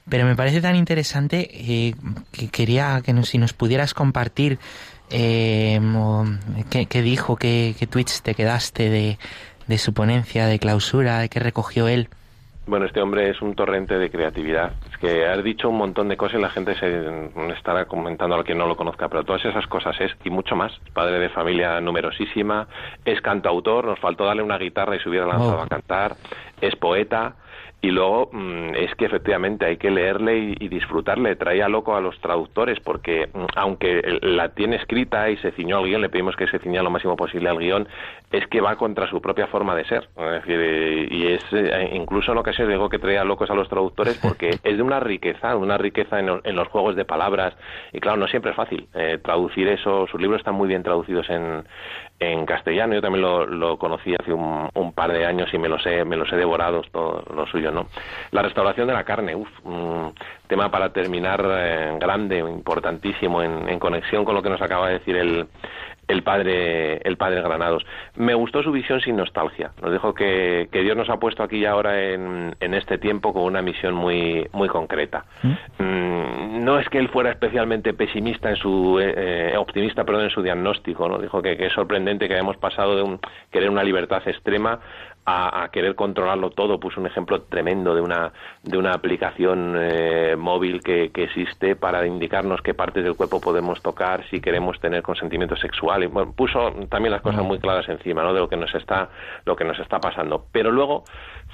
pero 0.07 0.25
me 0.25 0.35
parece 0.35 0.61
tan 0.61 0.75
interesante 0.75 1.49
eh, 1.51 1.95
que 2.31 2.49
quería 2.49 3.01
que 3.03 3.11
nos, 3.11 3.29
si 3.29 3.39
nos 3.39 3.53
pudieras 3.53 3.95
compartir 3.95 4.59
eh, 5.09 5.79
qué, 6.69 6.85
qué, 6.85 7.01
dijo, 7.01 7.35
qué, 7.37 7.75
qué, 7.77 7.87
tweets 7.87 8.21
te 8.21 8.35
quedaste 8.35 8.89
de, 8.89 9.17
de 9.67 9.77
su 9.77 9.93
ponencia 9.93 10.45
de 10.45 10.59
clausura, 10.59 11.19
de 11.19 11.29
qué 11.29 11.39
recogió 11.39 11.87
él. 11.87 12.09
Bueno, 12.67 12.87
este 12.87 12.99
hombre 12.99 13.29
es 13.29 13.41
un 13.43 13.53
torrente 13.53 13.97
de 13.99 14.09
creatividad. 14.09 14.73
Es 14.91 14.97
que 14.97 15.27
has 15.27 15.43
dicho 15.43 15.69
un 15.69 15.77
montón 15.77 16.09
de 16.09 16.17
cosas 16.17 16.39
y 16.39 16.41
la 16.41 16.49
gente 16.49 16.73
se 16.75 17.29
estará 17.55 17.85
comentando 17.85 18.35
a 18.35 18.43
quien 18.43 18.57
no 18.57 18.65
lo 18.65 18.75
conozca, 18.75 19.07
pero 19.07 19.23
todas 19.23 19.45
esas 19.45 19.67
cosas 19.67 19.95
es 20.01 20.11
y 20.23 20.31
mucho 20.31 20.55
más. 20.55 20.71
Padre 20.93 21.19
de 21.19 21.29
familia 21.29 21.79
numerosísima, 21.79 22.67
es 23.05 23.21
cantautor, 23.21 23.85
nos 23.85 23.99
faltó 23.99 24.25
darle 24.25 24.41
una 24.41 24.57
guitarra 24.57 24.95
y 24.95 24.99
se 24.99 25.09
hubiera 25.09 25.27
lanzado 25.27 25.59
oh. 25.59 25.61
a 25.61 25.67
cantar, 25.67 26.15
es 26.59 26.75
poeta, 26.75 27.35
y 27.81 27.91
luego 27.91 28.29
mmm, 28.31 28.75
es 28.75 28.95
que 28.95 29.05
efectivamente 29.05 29.65
hay 29.65 29.77
que 29.77 29.91
leerle 29.91 30.37
y, 30.37 30.55
y, 30.59 30.67
disfrutarle. 30.69 31.35
Traía 31.35 31.69
loco 31.69 31.95
a 31.95 32.01
los 32.01 32.19
traductores 32.19 32.79
porque 32.79 33.29
mmm, 33.33 33.45
aunque 33.55 34.19
la 34.21 34.49
tiene 34.49 34.77
escrita 34.77 35.29
y 35.29 35.37
se 35.37 35.51
ciñó 35.51 35.77
al 35.77 35.85
guion, 35.85 36.01
le 36.01 36.09
pedimos 36.09 36.35
que 36.35 36.47
se 36.47 36.59
ciña 36.59 36.81
lo 36.81 36.89
máximo 36.89 37.15
posible 37.15 37.49
al 37.49 37.59
guion, 37.59 37.87
es 38.31 38.47
que 38.47 38.61
va 38.61 38.75
contra 38.75 39.07
su 39.07 39.21
propia 39.21 39.47
forma 39.47 39.75
de 39.75 39.85
ser. 39.85 40.09
Es 40.17 40.31
decir, 40.43 40.59
eh, 40.59 41.07
y 41.11 41.27
es 41.27 41.43
eh, 41.53 41.91
incluso 41.93 42.31
en 42.31 42.37
ocasiones 42.37 42.73
digo 42.73 42.89
que 42.89 42.99
traía 42.99 43.23
locos 43.23 43.49
a 43.49 43.55
los 43.55 43.69
traductores 43.69 44.17
porque 44.17 44.49
es 44.63 44.77
de 44.77 44.81
una 44.81 44.99
riqueza, 44.99 45.55
una 45.55 45.77
riqueza 45.77 46.19
en, 46.19 46.41
en, 46.43 46.55
los 46.55 46.67
juegos 46.69 46.95
de 46.95 47.05
palabras. 47.05 47.55
Y 47.93 47.99
claro, 47.99 48.17
no 48.17 48.27
siempre 48.27 48.51
es 48.51 48.57
fácil 48.57 48.87
eh, 48.93 49.19
traducir 49.23 49.67
eso. 49.67 50.07
Sus 50.07 50.19
libros 50.19 50.39
están 50.39 50.55
muy 50.55 50.67
bien 50.67 50.83
traducidos 50.83 51.29
en, 51.29 51.63
en 52.19 52.45
castellano. 52.45 52.93
Yo 52.93 53.01
también 53.01 53.21
lo, 53.21 53.45
lo 53.45 53.77
conocí 53.77 54.13
hace 54.17 54.31
un, 54.31 54.69
un, 54.73 54.93
par 54.93 55.11
de 55.11 55.25
años 55.25 55.49
y 55.53 55.57
me 55.57 55.67
los 55.67 55.85
he, 55.85 56.05
me 56.05 56.15
los 56.15 56.31
he 56.31 56.35
devorado 56.35 56.81
todo 56.91 57.23
lo 57.33 57.45
suyo, 57.47 57.71
¿no? 57.71 57.87
La 58.31 58.41
restauración 58.41 58.87
de 58.87 58.93
la 58.93 59.03
carne, 59.03 59.35
uf, 59.35 59.49
un 59.63 60.13
tema 60.47 60.69
para 60.69 60.91
terminar 60.93 61.45
eh, 61.45 61.97
grande, 61.99 62.39
importantísimo, 62.39 63.41
en, 63.41 63.67
en, 63.67 63.79
conexión 63.79 64.23
con 64.23 64.35
lo 64.35 64.41
que 64.41 64.49
nos 64.49 64.61
acaba 64.61 64.87
de 64.87 64.99
decir 64.99 65.15
el, 65.15 65.47
el 66.07 66.23
padre 66.23 66.97
el 66.97 67.17
padre 67.17 67.41
Granados. 67.41 67.85
Me 68.15 68.33
gustó 68.33 68.63
su 68.63 68.71
visión 68.71 69.01
sin 69.01 69.15
nostalgia. 69.15 69.71
Nos 69.81 69.91
dijo 69.91 70.13
que, 70.13 70.69
que 70.71 70.81
Dios 70.81 70.95
nos 70.95 71.09
ha 71.09 71.17
puesto 71.17 71.43
aquí 71.43 71.57
y 71.57 71.65
ahora 71.65 72.01
en, 72.01 72.55
en, 72.59 72.73
este 72.73 72.97
tiempo 72.97 73.33
con 73.33 73.43
una 73.43 73.61
misión 73.61 73.93
muy 73.93 74.47
muy 74.53 74.67
concreta. 74.67 75.25
¿Mm? 75.43 75.83
Mm, 75.83 76.63
no 76.63 76.79
es 76.79 76.87
que 76.89 76.97
él 76.97 77.09
fuera 77.09 77.31
especialmente 77.31 77.93
pesimista 77.93 78.49
en 78.49 78.55
su 78.55 78.99
eh, 78.99 79.13
eh, 79.53 79.57
optimista, 79.57 80.03
perdón, 80.03 80.25
en 80.25 80.29
su 80.29 80.41
diagnóstico. 80.41 81.07
No 81.07 81.19
dijo 81.19 81.41
que, 81.41 81.57
que, 81.57 81.67
es 81.67 81.73
sorprendente 81.73 82.27
que 82.27 82.33
hayamos 82.33 82.57
pasado 82.57 82.95
de 82.95 83.03
un, 83.03 83.19
querer 83.51 83.69
una 83.69 83.83
libertad 83.83 84.21
extrema 84.27 84.79
a, 85.25 85.63
a, 85.63 85.69
querer 85.69 85.95
controlarlo 85.95 86.51
todo. 86.51 86.79
Puso 86.79 87.01
un 87.01 87.07
ejemplo 87.07 87.41
tremendo 87.43 87.95
de 87.95 88.01
una, 88.01 88.31
de 88.63 88.77
una 88.77 88.93
aplicación 88.93 89.75
eh, 89.77 90.35
móvil 90.37 90.81
que, 90.81 91.11
que, 91.11 91.23
existe 91.23 91.75
para 91.75 92.05
indicarnos 92.05 92.61
qué 92.61 92.73
partes 92.73 93.03
del 93.03 93.15
cuerpo 93.15 93.41
podemos 93.41 93.81
tocar 93.81 94.23
si 94.29 94.39
queremos 94.39 94.79
tener 94.79 95.01
consentimiento 95.01 95.55
sexual. 95.55 96.03
Y, 96.03 96.07
bueno, 96.07 96.31
puso 96.31 96.71
también 96.89 97.11
las 97.11 97.21
cosas 97.21 97.43
muy 97.43 97.59
claras 97.59 97.89
encima 97.89 98.23
¿no? 98.23 98.33
de 98.33 98.39
lo 98.39 98.49
que 98.49 98.57
nos 98.57 98.73
está, 98.75 99.09
lo 99.45 99.55
que 99.55 99.65
nos 99.65 99.79
está 99.79 99.99
pasando. 99.99 100.45
Pero 100.51 100.71
luego 100.71 101.03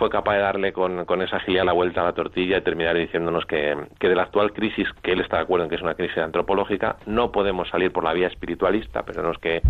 fue 0.01 0.09
capaz 0.09 0.33
de 0.33 0.39
darle 0.39 0.73
con, 0.73 1.05
con 1.05 1.21
esa 1.21 1.35
agilidad 1.35 1.63
la 1.63 1.73
vuelta 1.73 2.01
a 2.01 2.05
la 2.05 2.13
tortilla 2.13 2.57
y 2.57 2.61
terminar 2.61 2.97
diciéndonos 2.97 3.45
que, 3.45 3.77
que 3.99 4.09
de 4.09 4.15
la 4.15 4.23
actual 4.23 4.51
crisis, 4.51 4.87
que 5.03 5.11
él 5.11 5.21
está 5.21 5.37
de 5.37 5.43
acuerdo 5.43 5.65
en 5.65 5.69
que 5.69 5.75
es 5.75 5.81
una 5.83 5.93
crisis 5.93 6.17
antropológica, 6.17 6.95
no 7.05 7.31
podemos 7.31 7.69
salir 7.69 7.91
por 7.91 8.03
la 8.03 8.11
vía 8.11 8.25
espiritualista, 8.25 9.03
pero 9.03 9.21
no 9.21 9.29
es 9.29 9.37
que, 9.37 9.61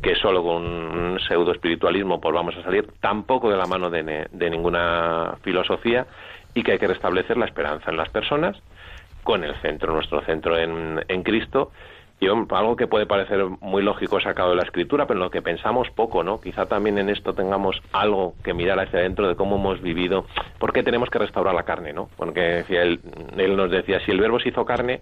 que 0.00 0.14
solo 0.14 0.44
con 0.44 0.62
un 0.62 1.18
pseudo 1.18 1.50
espiritualismo 1.50 2.20
pues 2.20 2.32
vamos 2.32 2.56
a 2.56 2.62
salir, 2.62 2.86
tampoco 3.00 3.50
de 3.50 3.56
la 3.56 3.66
mano 3.66 3.90
de, 3.90 4.28
de 4.30 4.50
ninguna 4.50 5.34
filosofía 5.42 6.06
y 6.54 6.62
que 6.62 6.70
hay 6.70 6.78
que 6.78 6.86
restablecer 6.86 7.36
la 7.36 7.46
esperanza 7.46 7.90
en 7.90 7.96
las 7.96 8.10
personas 8.10 8.62
con 9.24 9.42
el 9.42 9.56
centro, 9.56 9.92
nuestro 9.92 10.22
centro 10.22 10.56
en, 10.56 11.04
en 11.08 11.22
Cristo, 11.24 11.72
y 12.20 12.26
algo 12.26 12.76
que 12.76 12.86
puede 12.86 13.06
parecer 13.06 13.42
muy 13.60 13.82
lógico 13.82 14.20
sacado 14.20 14.50
de 14.50 14.56
la 14.56 14.62
escritura, 14.62 15.06
pero 15.06 15.18
en 15.18 15.24
lo 15.24 15.30
que 15.30 15.40
pensamos 15.40 15.88
poco, 15.90 16.22
¿no? 16.22 16.38
Quizá 16.38 16.66
también 16.66 16.98
en 16.98 17.08
esto 17.08 17.32
tengamos 17.32 17.80
algo 17.92 18.34
que 18.44 18.52
mirar 18.52 18.78
hacia 18.78 19.00
adentro 19.00 19.26
de 19.26 19.36
cómo 19.36 19.56
hemos 19.56 19.80
vivido, 19.80 20.26
por 20.58 20.74
qué 20.74 20.82
tenemos 20.82 21.08
que 21.08 21.18
restaurar 21.18 21.54
la 21.54 21.62
carne, 21.62 21.94
¿no? 21.94 22.10
Porque 22.18 22.40
decía 22.40 22.82
él, 22.82 23.00
él 23.38 23.56
nos 23.56 23.70
decía, 23.70 24.00
si 24.04 24.10
el 24.10 24.20
verbo 24.20 24.38
se 24.38 24.50
hizo 24.50 24.66
carne, 24.66 25.00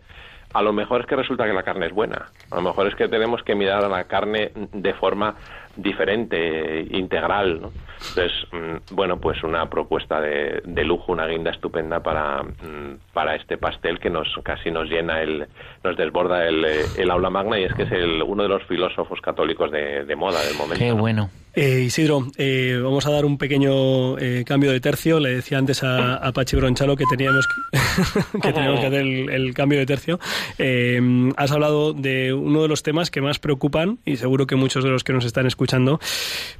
a 0.54 0.62
lo 0.62 0.72
mejor 0.72 1.00
es 1.00 1.06
que 1.06 1.16
resulta 1.16 1.44
que 1.44 1.52
la 1.52 1.62
carne 1.62 1.86
es 1.86 1.92
buena. 1.92 2.26
A 2.50 2.56
lo 2.56 2.62
mejor 2.62 2.86
es 2.86 2.94
que 2.94 3.08
tenemos 3.08 3.42
que 3.42 3.54
mirar 3.54 3.84
a 3.84 3.88
la 3.88 4.04
carne 4.04 4.52
de 4.54 4.94
forma 4.94 5.34
diferente, 5.76 6.86
integral. 6.90 7.60
¿no? 7.60 7.72
Entonces, 8.08 8.32
mm, 8.52 8.94
bueno, 8.94 9.18
pues 9.20 9.42
una 9.44 9.68
propuesta 9.68 10.20
de, 10.20 10.62
de, 10.64 10.84
lujo, 10.84 11.12
una 11.12 11.26
guinda 11.26 11.50
estupenda 11.50 12.00
para, 12.00 12.42
mm, 12.42 13.12
para 13.12 13.36
este 13.36 13.58
pastel 13.58 13.98
que 13.98 14.10
nos 14.10 14.28
casi 14.42 14.70
nos 14.70 14.88
llena, 14.88 15.20
el, 15.20 15.46
nos 15.88 15.96
desborda 15.96 16.46
el, 16.46 16.64
el 16.64 17.10
aula 17.10 17.30
magna 17.30 17.58
y 17.58 17.64
es 17.64 17.74
que 17.74 17.84
es 17.84 17.92
el, 17.92 18.22
uno 18.22 18.42
de 18.42 18.48
los 18.48 18.62
filósofos 18.64 19.20
católicos 19.20 19.70
de, 19.70 20.04
de 20.04 20.16
moda 20.16 20.42
del 20.44 20.56
momento. 20.56 20.78
Qué 20.78 20.92
bueno. 20.92 21.30
Eh, 21.54 21.80
Isidro, 21.80 22.24
eh, 22.36 22.78
vamos 22.80 23.04
a 23.06 23.10
dar 23.10 23.24
un 23.24 23.36
pequeño 23.36 24.16
eh, 24.18 24.44
cambio 24.46 24.70
de 24.70 24.78
tercio. 24.78 25.18
Le 25.18 25.34
decía 25.34 25.58
antes 25.58 25.82
a, 25.82 26.14
a 26.14 26.30
Pachi 26.30 26.56
Bronchalo 26.56 26.94
que 26.94 27.04
teníamos 27.10 27.48
que, 27.48 28.38
que, 28.40 28.52
teníamos 28.52 28.78
que 28.78 28.86
hacer 28.86 29.00
el, 29.00 29.28
el, 29.28 29.54
cambio 29.54 29.80
de 29.80 29.86
tercio. 29.86 30.20
Eh, 30.58 31.00
has 31.36 31.50
hablado 31.50 31.94
de 31.94 32.32
uno 32.32 32.62
de 32.62 32.68
los 32.68 32.84
temas 32.84 33.10
que 33.10 33.20
más 33.20 33.40
preocupan 33.40 33.98
y 34.04 34.18
seguro 34.18 34.46
que 34.46 34.54
muchos 34.54 34.84
de 34.84 34.90
los 34.90 35.02
que 35.02 35.12
nos 35.12 35.24
están 35.24 35.46
escuchando 35.46 35.98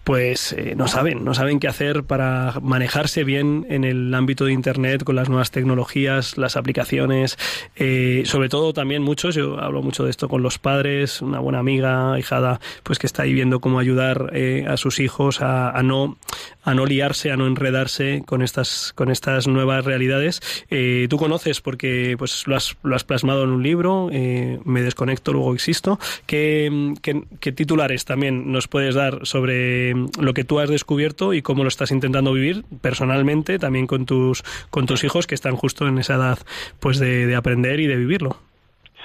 pues 0.03 0.53
eh, 0.55 0.75
no 0.75 0.89
saben, 0.89 1.25
no 1.25 1.35
saben 1.35 1.61
qué 1.61 1.69
hacer 1.69 2.03
para 2.03 2.55
manejarse 2.61 3.23
bien 3.23 3.67
en 3.69 3.85
el 3.85 4.13
ámbito 4.15 4.47
de 4.47 4.53
Internet 4.53 5.05
con 5.05 5.15
las 5.15 5.29
nuevas 5.29 5.51
tecnologías, 5.51 6.39
las 6.39 6.57
aplicaciones. 6.57 7.39
Eh, 7.77 8.23
sobre 8.25 8.49
todo 8.49 8.73
también 8.73 9.03
muchos, 9.03 9.18
yo 9.19 9.59
hablo 9.61 9.83
mucho 9.83 10.05
de 10.05 10.11
esto 10.11 10.29
con 10.29 10.43
los 10.43 10.59
padres, 10.59 11.21
una 11.23 11.41
buena 11.41 11.59
amiga, 11.59 12.19
hijada, 12.19 12.61
pues 12.83 12.99
que 12.99 13.07
está 13.07 13.25
ahí 13.25 13.33
viendo 13.33 13.61
cómo 13.61 13.79
ayudar 13.79 14.33
a 14.67 14.77
sus 14.77 15.01
hijos 15.01 15.41
a, 15.41 15.83
no 15.83 16.17
a 16.63 16.75
no 16.75 16.87
liarse, 16.87 17.33
a 17.33 17.37
no 17.37 17.47
enredarse 17.47 18.23
con 18.27 18.43
estas 18.43 18.93
con 18.95 19.11
estas 19.11 19.47
nuevas 19.49 19.85
realidades. 19.85 20.41
Eh, 20.71 21.07
tú 21.09 21.17
conoces 21.17 21.61
porque 21.61 22.15
pues 22.19 22.47
lo 22.47 22.57
has, 22.57 22.77
lo 22.83 22.95
has 22.95 23.05
plasmado 23.05 23.45
en 23.45 23.51
un 23.51 23.63
libro, 23.63 24.09
eh, 24.13 24.61
me 24.65 24.83
desconecto, 24.83 25.33
luego 25.33 25.55
existo. 25.55 25.99
¿Qué, 26.27 26.95
¿Qué, 27.03 27.23
qué, 27.41 27.53
titulares 27.53 28.05
también 28.05 28.53
nos 28.53 28.69
puedes 28.69 28.95
dar 28.95 29.27
sobre 29.27 29.95
lo 30.21 30.35
que 30.35 30.45
tú 30.45 30.61
has 30.61 30.69
descubierto 30.69 31.33
y 31.33 31.43
cómo 31.43 31.63
lo 31.63 31.69
estás 31.69 31.91
intentando 31.91 32.33
vivir 32.33 32.65
personalmente, 32.81 33.59
también 33.59 33.87
con 33.87 34.07
tus 34.07 34.45
con 34.71 34.87
tus 34.87 35.05
hijos 35.05 35.27
que 35.27 35.35
están 35.35 35.57
justo 35.57 35.87
en 35.89 35.99
esa 35.99 36.15
edad 36.15 36.39
pues 36.81 36.99
de 36.99 37.35
aprender 37.35 37.81
y 37.81 37.87
de 37.87 37.97
vivirlo? 37.97 38.48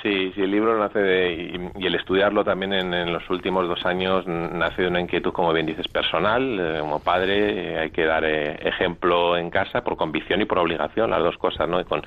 Sí, 0.03 0.33
sí, 0.35 0.41
el 0.41 0.51
libro 0.51 0.77
nace 0.77 0.99
de, 0.99 1.71
y, 1.77 1.85
el 1.87 1.95
estudiarlo 1.95 2.43
también 2.43 2.73
en, 2.73 2.93
en, 2.93 3.13
los 3.13 3.29
últimos 3.29 3.69
dos 3.69 3.85
años 3.85 4.27
nace 4.27 4.81
de 4.81 4.89
una 4.89 4.99
inquietud, 4.99 5.31
como 5.31 5.53
bien 5.53 5.65
dices, 5.65 5.87
personal. 5.87 6.59
Eh, 6.59 6.79
como 6.81 6.99
padre 6.99 7.75
eh, 7.75 7.79
hay 7.79 7.91
que 7.91 8.03
dar 8.03 8.25
eh, 8.25 8.67
ejemplo 8.67 9.37
en 9.37 9.49
casa 9.49 9.81
por 9.81 9.95
convicción 9.95 10.41
y 10.41 10.45
por 10.45 10.59
obligación, 10.59 11.09
las 11.09 11.23
dos 11.23 11.37
cosas, 11.37 11.69
¿no? 11.69 11.79
Y 11.79 11.85
con, 11.85 12.01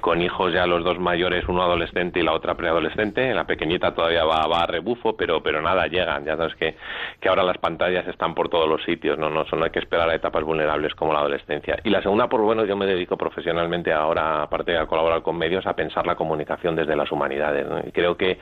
con 0.00 0.22
hijos 0.22 0.52
ya 0.52 0.66
los 0.66 0.82
dos 0.82 0.98
mayores, 0.98 1.44
uno 1.46 1.62
adolescente 1.62 2.18
y 2.18 2.24
la 2.24 2.32
otra 2.32 2.56
preadolescente. 2.56 3.32
La 3.32 3.46
pequeñita 3.46 3.94
todavía 3.94 4.24
va, 4.24 4.44
va 4.48 4.62
a 4.62 4.66
rebufo, 4.66 5.16
pero, 5.16 5.40
pero 5.40 5.62
nada, 5.62 5.86
llegan. 5.86 6.24
Ya 6.24 6.36
sabes 6.36 6.56
que, 6.56 6.74
que 7.20 7.28
ahora 7.28 7.44
las 7.44 7.58
pantallas 7.58 8.08
están 8.08 8.34
por 8.34 8.48
todos 8.48 8.68
los 8.68 8.82
sitios, 8.82 9.20
¿no? 9.20 9.30
No, 9.30 9.44
no 9.44 9.64
hay 9.64 9.70
que 9.70 9.78
esperar 9.78 10.10
a 10.10 10.16
etapas 10.16 10.42
vulnerables 10.42 10.96
como 10.96 11.12
la 11.12 11.20
adolescencia. 11.20 11.78
Y 11.84 11.90
la 11.90 12.02
segunda, 12.02 12.28
por 12.28 12.40
bueno, 12.40 12.64
yo 12.64 12.76
me 12.76 12.86
dedico 12.86 13.16
profesionalmente 13.16 13.92
ahora, 13.92 14.42
aparte 14.42 14.72
de 14.72 14.84
colaborar 14.88 15.22
con 15.22 15.38
medios, 15.38 15.64
a 15.64 15.76
pensar 15.76 16.04
la 16.08 16.16
comunicación 16.16 16.74
desde 16.74 16.96
las 16.96 17.12
humanidades 17.12 17.35
y 17.86 17.92
creo 17.92 18.16
que, 18.16 18.38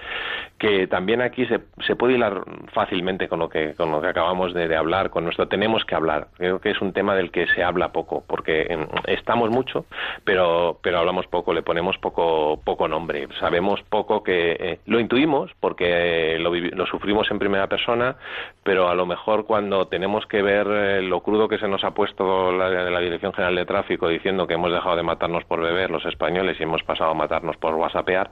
que 0.59 0.87
también 0.87 1.21
aquí 1.21 1.47
se, 1.47 1.61
se 1.87 1.97
puede 1.97 2.15
hilar 2.15 2.43
fácilmente 2.73 3.29
con 3.29 3.39
lo 3.39 3.49
que, 3.49 3.75
con 3.75 3.91
lo 3.91 4.01
que 4.01 4.09
acabamos 4.09 4.55
de, 4.55 4.75
hablar, 4.77 5.11
con 5.11 5.25
nuestro 5.25 5.49
tenemos 5.49 5.85
que 5.85 5.95
hablar. 5.95 6.29
Creo 6.37 6.61
que 6.61 6.71
es 6.71 6.81
un 6.81 6.93
tema 6.93 7.15
del 7.15 7.31
que 7.31 7.47
se 7.49 7.63
habla 7.63 7.93
poco, 7.93 8.25
porque 8.27 8.67
estamos 9.07 9.51
mucho, 9.51 9.87
pero, 10.25 10.79
pero 10.83 10.99
hablamos 10.99 11.27
poco, 11.27 11.53
le 11.53 11.63
ponemos 11.63 11.99
poco, 11.99 12.61
poco 12.65 12.89
nombre. 12.89 13.29
Sabemos 13.41 13.83
poco 13.89 14.23
que 14.23 14.57
eh, 14.59 14.79
lo 14.87 15.01
intuimos 15.01 15.51
porque 15.61 16.39
lo, 16.39 16.55
lo, 16.55 16.87
sufrimos 16.87 17.31
en 17.31 17.39
primera 17.39 17.67
persona, 17.67 18.17
pero 18.63 18.89
a 18.89 18.95
lo 18.95 19.07
mejor 19.07 19.47
cuando 19.47 19.87
tenemos 19.87 20.27
que 20.27 20.43
ver 20.43 20.67
eh, 20.71 21.03
lo 21.03 21.21
crudo 21.21 21.49
que 21.49 21.59
se 21.59 21.69
nos 21.69 21.85
ha 21.85 21.93
puesto 21.93 22.53
la, 22.53 22.69
la 22.69 23.01
Dirección 23.01 23.33
General 23.33 23.55
de 23.55 23.67
Tráfico 23.67 24.09
diciendo 24.09 24.47
que 24.47 24.55
hemos 24.55 24.73
dejado 24.73 24.97
de 24.97 25.03
matarnos 25.03 25.45
por 25.45 25.61
beber 25.61 25.91
los 25.91 26.05
españoles 26.07 26.57
y 26.59 26.63
hemos 26.63 26.83
pasado 26.83 27.11
a 27.11 27.15
matarnos 27.15 27.57
por 27.57 27.75
whatsappear, 27.75 28.31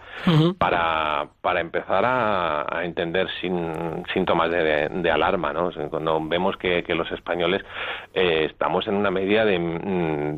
para, 0.59 1.29
para 1.41 1.61
empezar 1.61 2.05
a, 2.05 2.67
a 2.69 2.85
entender 2.85 3.29
sin, 3.41 4.05
síntomas 4.13 4.51
de, 4.51 5.11
alarma, 5.11 5.53
¿no? 5.53 5.71
Cuando 5.91 6.21
vemos 6.23 6.57
que, 6.57 6.83
que 6.83 6.95
los 6.95 7.11
españoles 7.13 7.63
eh, 8.15 8.49
estamos 8.51 8.87
en 8.87 8.95
una 8.95 9.11
media 9.11 9.45
de, 9.45 9.59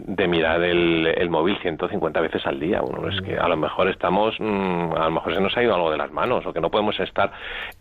de 0.07 0.29
mirar 0.29 0.63
el, 0.63 1.07
el, 1.07 1.31
móvil 1.31 1.59
150 1.61 2.21
veces 2.21 2.47
al 2.47 2.61
día. 2.61 2.83
Uno 2.83 3.09
es 3.09 3.21
que 3.23 3.37
a 3.37 3.49
lo 3.49 3.57
mejor 3.57 3.89
estamos, 3.89 4.35
a 4.41 5.05
lo 5.05 5.11
mejor 5.11 5.35
se 5.35 5.41
nos 5.41 5.57
ha 5.57 5.63
ido 5.63 5.75
algo 5.75 5.91
de 5.91 5.99
las 5.99 6.11
manos 6.11 6.45
o 6.47 6.53
que 6.53 6.61
no 6.61 6.71
podemos 6.71 6.99
estar 7.01 7.33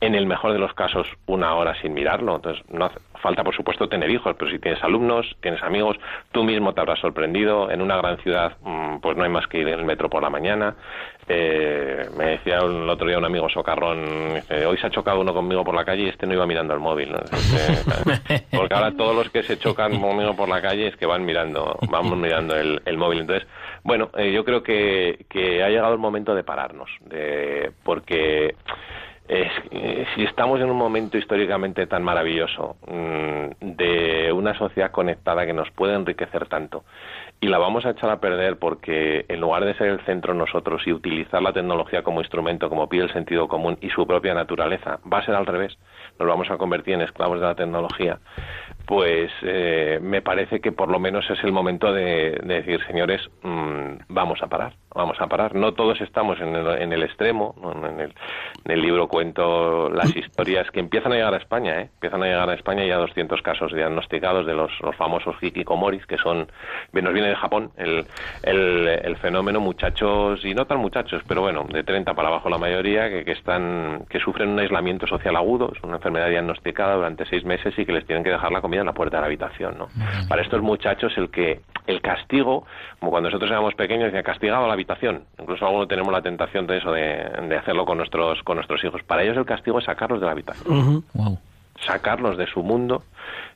en 0.01 0.15
el 0.15 0.25
mejor 0.25 0.53
de 0.53 0.59
los 0.59 0.73
casos 0.73 1.07
una 1.25 1.55
hora 1.55 1.75
sin 1.81 1.93
mirarlo. 1.93 2.35
Entonces, 2.35 2.63
no 2.69 2.85
hace 2.85 2.99
falta, 3.23 3.43
por 3.43 3.55
supuesto, 3.55 3.87
tener 3.87 4.11
hijos, 4.11 4.35
pero 4.37 4.51
si 4.51 4.59
tienes 4.59 4.83
alumnos, 4.83 5.25
tienes 5.41 5.63
amigos, 5.63 5.97
tú 6.31 6.43
mismo 6.43 6.73
te 6.73 6.81
habrás 6.81 6.99
sorprendido. 6.99 7.71
En 7.71 7.81
una 7.81 7.95
gran 7.97 8.17
ciudad, 8.17 8.57
pues 9.01 9.17
no 9.17 9.23
hay 9.23 9.29
más 9.29 9.47
que 9.47 9.59
ir 9.59 9.67
en 9.69 9.79
el 9.79 9.85
metro 9.85 10.09
por 10.09 10.21
la 10.21 10.29
mañana. 10.29 10.75
Eh, 11.27 12.05
me 12.17 12.25
decía 12.25 12.57
el 12.57 12.89
otro 12.89 13.07
día 13.07 13.17
un 13.17 13.23
amigo 13.23 13.47
socarrón, 13.49 14.35
dice, 14.35 14.65
hoy 14.65 14.77
se 14.77 14.87
ha 14.87 14.89
chocado 14.89 15.21
uno 15.21 15.33
conmigo 15.33 15.63
por 15.63 15.73
la 15.73 15.85
calle 15.85 16.03
y 16.03 16.09
este 16.09 16.27
no 16.27 16.33
iba 16.33 16.45
mirando 16.45 16.73
el 16.73 16.81
móvil. 16.81 17.13
¿no? 17.13 17.19
Dice, 17.31 18.45
porque 18.51 18.75
ahora 18.75 18.91
todos 18.91 19.15
los 19.15 19.29
que 19.29 19.41
se 19.43 19.57
chocan 19.57 20.01
conmigo 20.01 20.35
por 20.35 20.49
la 20.49 20.61
calle 20.61 20.87
es 20.87 20.97
que 20.97 21.05
van 21.05 21.23
mirando, 21.23 21.77
vamos 21.89 22.17
mirando 22.17 22.57
el, 22.57 22.81
el 22.83 22.97
móvil. 22.97 23.21
Entonces, 23.21 23.47
bueno, 23.83 24.09
eh, 24.17 24.33
yo 24.33 24.43
creo 24.43 24.61
que, 24.61 25.25
que 25.29 25.63
ha 25.63 25.69
llegado 25.69 25.93
el 25.93 25.99
momento 25.99 26.35
de 26.35 26.43
pararnos, 26.43 26.89
de, 27.05 27.71
porque 27.83 28.55
es, 29.27 29.51
eh, 29.71 30.05
si 30.15 30.23
estamos 30.23 30.59
en 30.59 30.69
un 30.69 30.77
momento 30.77 31.17
históricamente 31.17 31.87
tan 31.87 32.03
maravilloso 32.03 32.75
mmm, 32.87 33.75
de 33.75 34.31
una 34.33 34.57
sociedad 34.57 34.91
conectada 34.91 35.45
que 35.45 35.53
nos 35.53 35.71
puede 35.71 35.95
enriquecer 35.95 36.47
tanto 36.47 36.83
y 37.39 37.47
la 37.47 37.57
vamos 37.57 37.85
a 37.85 37.91
echar 37.91 38.09
a 38.09 38.19
perder 38.19 38.57
porque 38.57 39.25
en 39.27 39.39
lugar 39.41 39.65
de 39.65 39.73
ser 39.75 39.87
el 39.87 39.99
centro 40.05 40.33
nosotros 40.33 40.81
y 40.85 40.91
utilizar 40.91 41.41
la 41.41 41.53
tecnología 41.53 42.01
como 42.01 42.21
instrumento, 42.21 42.69
como 42.69 42.87
pide 42.87 43.03
el 43.03 43.13
sentido 43.13 43.47
común 43.47 43.77
y 43.81 43.89
su 43.89 44.05
propia 44.07 44.33
naturaleza, 44.33 44.99
va 45.11 45.19
a 45.19 45.25
ser 45.25 45.35
al 45.35 45.45
revés, 45.45 45.77
nos 46.19 46.27
vamos 46.27 46.49
a 46.51 46.57
convertir 46.57 46.93
en 46.93 47.01
esclavos 47.01 47.39
de 47.39 47.45
la 47.45 47.55
tecnología, 47.55 48.19
pues 48.85 49.31
eh, 49.43 49.99
me 50.01 50.21
parece 50.21 50.59
que 50.59 50.71
por 50.71 50.89
lo 50.89 50.99
menos 50.99 51.29
es 51.29 51.41
el 51.43 51.51
momento 51.53 51.93
de, 51.93 52.39
de 52.43 52.55
decir, 52.55 52.85
señores, 52.85 53.21
mmm, 53.41 53.93
vamos 54.09 54.41
a 54.41 54.47
parar, 54.47 54.73
vamos 54.93 55.19
a 55.21 55.27
parar. 55.27 55.55
No 55.55 55.73
todos 55.73 56.01
estamos 56.01 56.39
en 56.41 56.55
el, 56.55 56.67
en 56.81 56.91
el 56.91 57.03
extremo, 57.03 57.55
en 57.85 57.99
el, 57.99 58.13
en 58.65 58.71
el, 58.71 58.81
libro 58.81 59.07
cuento 59.07 59.89
las 59.89 60.13
historias 60.15 60.69
que 60.71 60.81
empiezan 60.81 61.13
a 61.13 61.15
llegar 61.15 61.33
a 61.33 61.37
España, 61.37 61.79
¿eh? 61.79 61.89
empiezan 61.93 62.23
a 62.23 62.25
llegar 62.25 62.49
a 62.49 62.53
España 62.55 62.85
ya 62.85 62.97
200 62.97 63.41
casos 63.41 63.71
diagnosticados 63.73 64.45
de 64.45 64.53
los, 64.53 64.71
los 64.81 64.95
famosos 64.97 65.35
hikikomoris, 65.41 66.05
que 66.05 66.17
son, 66.17 66.47
nos 66.91 67.13
viene 67.13 67.29
de 67.29 67.35
Japón, 67.35 67.71
el, 67.77 68.05
el, 68.43 68.87
el, 68.87 69.15
fenómeno 69.17 69.61
muchachos, 69.61 70.43
y 70.43 70.53
no 70.53 70.65
tan 70.65 70.79
muchachos, 70.79 71.21
pero 71.27 71.41
bueno, 71.41 71.65
de 71.71 71.83
30 71.83 72.13
para 72.13 72.27
abajo 72.27 72.49
la 72.49 72.57
mayoría, 72.57 73.09
que, 73.09 73.23
que, 73.23 73.31
están, 73.31 74.05
que 74.09 74.19
sufren 74.19 74.49
un 74.49 74.59
aislamiento 74.59 75.07
social 75.07 75.35
agudo, 75.37 75.71
es 75.73 75.81
una 75.83 75.95
enfermedad 75.95 76.29
diagnosticada 76.29 76.95
durante 76.95 77.25
seis 77.25 77.45
meses 77.45 77.73
y 77.77 77.85
que 77.85 77.93
les 77.93 78.05
tienen 78.05 78.23
que 78.23 78.31
dejar 78.31 78.51
la 78.51 78.61
comida 78.73 78.81
en 78.81 78.87
la 78.87 78.93
puerta 78.93 79.17
de 79.17 79.21
la 79.21 79.27
habitación, 79.27 79.77
¿no? 79.77 79.87
Para 80.27 80.41
estos 80.41 80.61
muchachos 80.61 81.13
el 81.17 81.29
que, 81.29 81.61
el 81.85 82.01
castigo, 82.01 82.65
como 82.99 83.11
cuando 83.11 83.29
nosotros 83.29 83.51
éramos 83.51 83.75
pequeños, 83.75 84.05
decía 84.05 84.23
castigado 84.23 84.65
a 84.65 84.67
la 84.67 84.73
habitación, 84.73 85.23
incluso 85.39 85.65
algunos 85.65 85.87
tenemos 85.87 86.11
la 86.11 86.21
tentación 86.21 86.65
de 86.65 86.77
eso, 86.77 86.91
de, 86.91 87.29
de, 87.49 87.57
hacerlo 87.57 87.85
con 87.85 87.97
nuestros, 87.97 88.41
con 88.43 88.55
nuestros 88.55 88.83
hijos. 88.83 89.03
Para 89.03 89.23
ellos 89.23 89.37
el 89.37 89.45
castigo 89.45 89.79
es 89.79 89.85
sacarlos 89.85 90.19
de 90.19 90.25
la 90.25 90.31
habitación. 90.31 90.77
Uh 90.77 90.81
-huh. 90.81 91.03
wow. 91.13 91.39
Sacarlos 91.85 92.37
de 92.37 92.47
su 92.47 92.63
mundo 92.63 93.03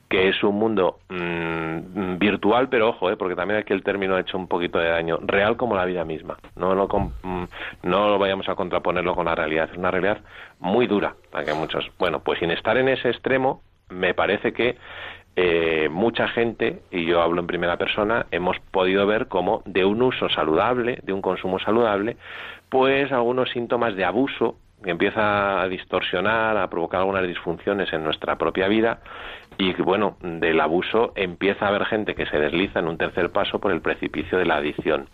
que 0.08 0.28
es 0.28 0.42
un 0.42 0.58
mundo 0.58 1.00
mmm, 1.10 2.16
virtual, 2.18 2.68
pero 2.68 2.88
ojo, 2.90 3.10
eh, 3.10 3.16
porque 3.16 3.36
también 3.36 3.60
aquí 3.60 3.74
el 3.74 3.82
término 3.82 4.16
ha 4.16 4.20
hecho 4.20 4.38
un 4.38 4.48
poquito 4.48 4.78
de 4.78 4.88
daño, 4.88 5.18
real 5.22 5.56
como 5.56 5.76
la 5.76 5.84
vida 5.84 6.04
misma. 6.04 6.38
No 6.56 6.74
lo, 6.74 6.88
mm, 6.88 7.44
no 7.82 8.08
lo 8.08 8.18
vayamos 8.18 8.48
a 8.48 8.54
contraponerlo 8.54 9.14
con 9.14 9.26
la 9.26 9.34
realidad, 9.34 9.68
es 9.70 9.76
una 9.76 9.90
realidad 9.90 10.18
muy 10.60 10.86
dura, 10.86 11.14
para 11.30 11.44
que 11.44 11.52
muchos, 11.52 11.90
bueno, 11.98 12.20
pues 12.20 12.38
sin 12.38 12.50
estar 12.50 12.78
en 12.78 12.88
ese 12.88 13.10
extremo, 13.10 13.60
me 13.90 14.14
parece 14.14 14.52
que 14.52 14.76
eh, 15.36 15.88
mucha 15.88 16.26
gente, 16.28 16.82
y 16.90 17.04
yo 17.04 17.22
hablo 17.22 17.40
en 17.40 17.46
primera 17.46 17.76
persona, 17.76 18.26
hemos 18.30 18.58
podido 18.72 19.06
ver 19.06 19.28
cómo 19.28 19.62
de 19.66 19.84
un 19.84 20.02
uso 20.02 20.28
saludable, 20.28 20.98
de 21.04 21.12
un 21.12 21.22
consumo 21.22 21.58
saludable, 21.60 22.16
pues 22.68 23.12
algunos 23.12 23.50
síntomas 23.50 23.94
de 23.94 24.04
abuso 24.04 24.56
que 24.82 24.90
empieza 24.90 25.60
a 25.60 25.68
distorsionar, 25.68 26.56
a 26.56 26.68
provocar 26.68 27.00
algunas 27.00 27.26
disfunciones 27.26 27.92
en 27.92 28.04
nuestra 28.04 28.36
propia 28.36 28.68
vida 28.68 29.00
y 29.58 29.72
bueno, 29.82 30.16
del 30.22 30.60
abuso 30.60 31.12
empieza 31.16 31.66
a 31.66 31.68
haber 31.68 31.84
gente 31.86 32.14
que 32.14 32.26
se 32.26 32.38
desliza 32.38 32.78
en 32.78 32.86
un 32.86 32.96
tercer 32.96 33.30
paso 33.30 33.58
por 33.58 33.72
el 33.72 33.80
precipicio 33.80 34.38
de 34.38 34.46
la 34.46 34.56
adicción. 34.56 35.08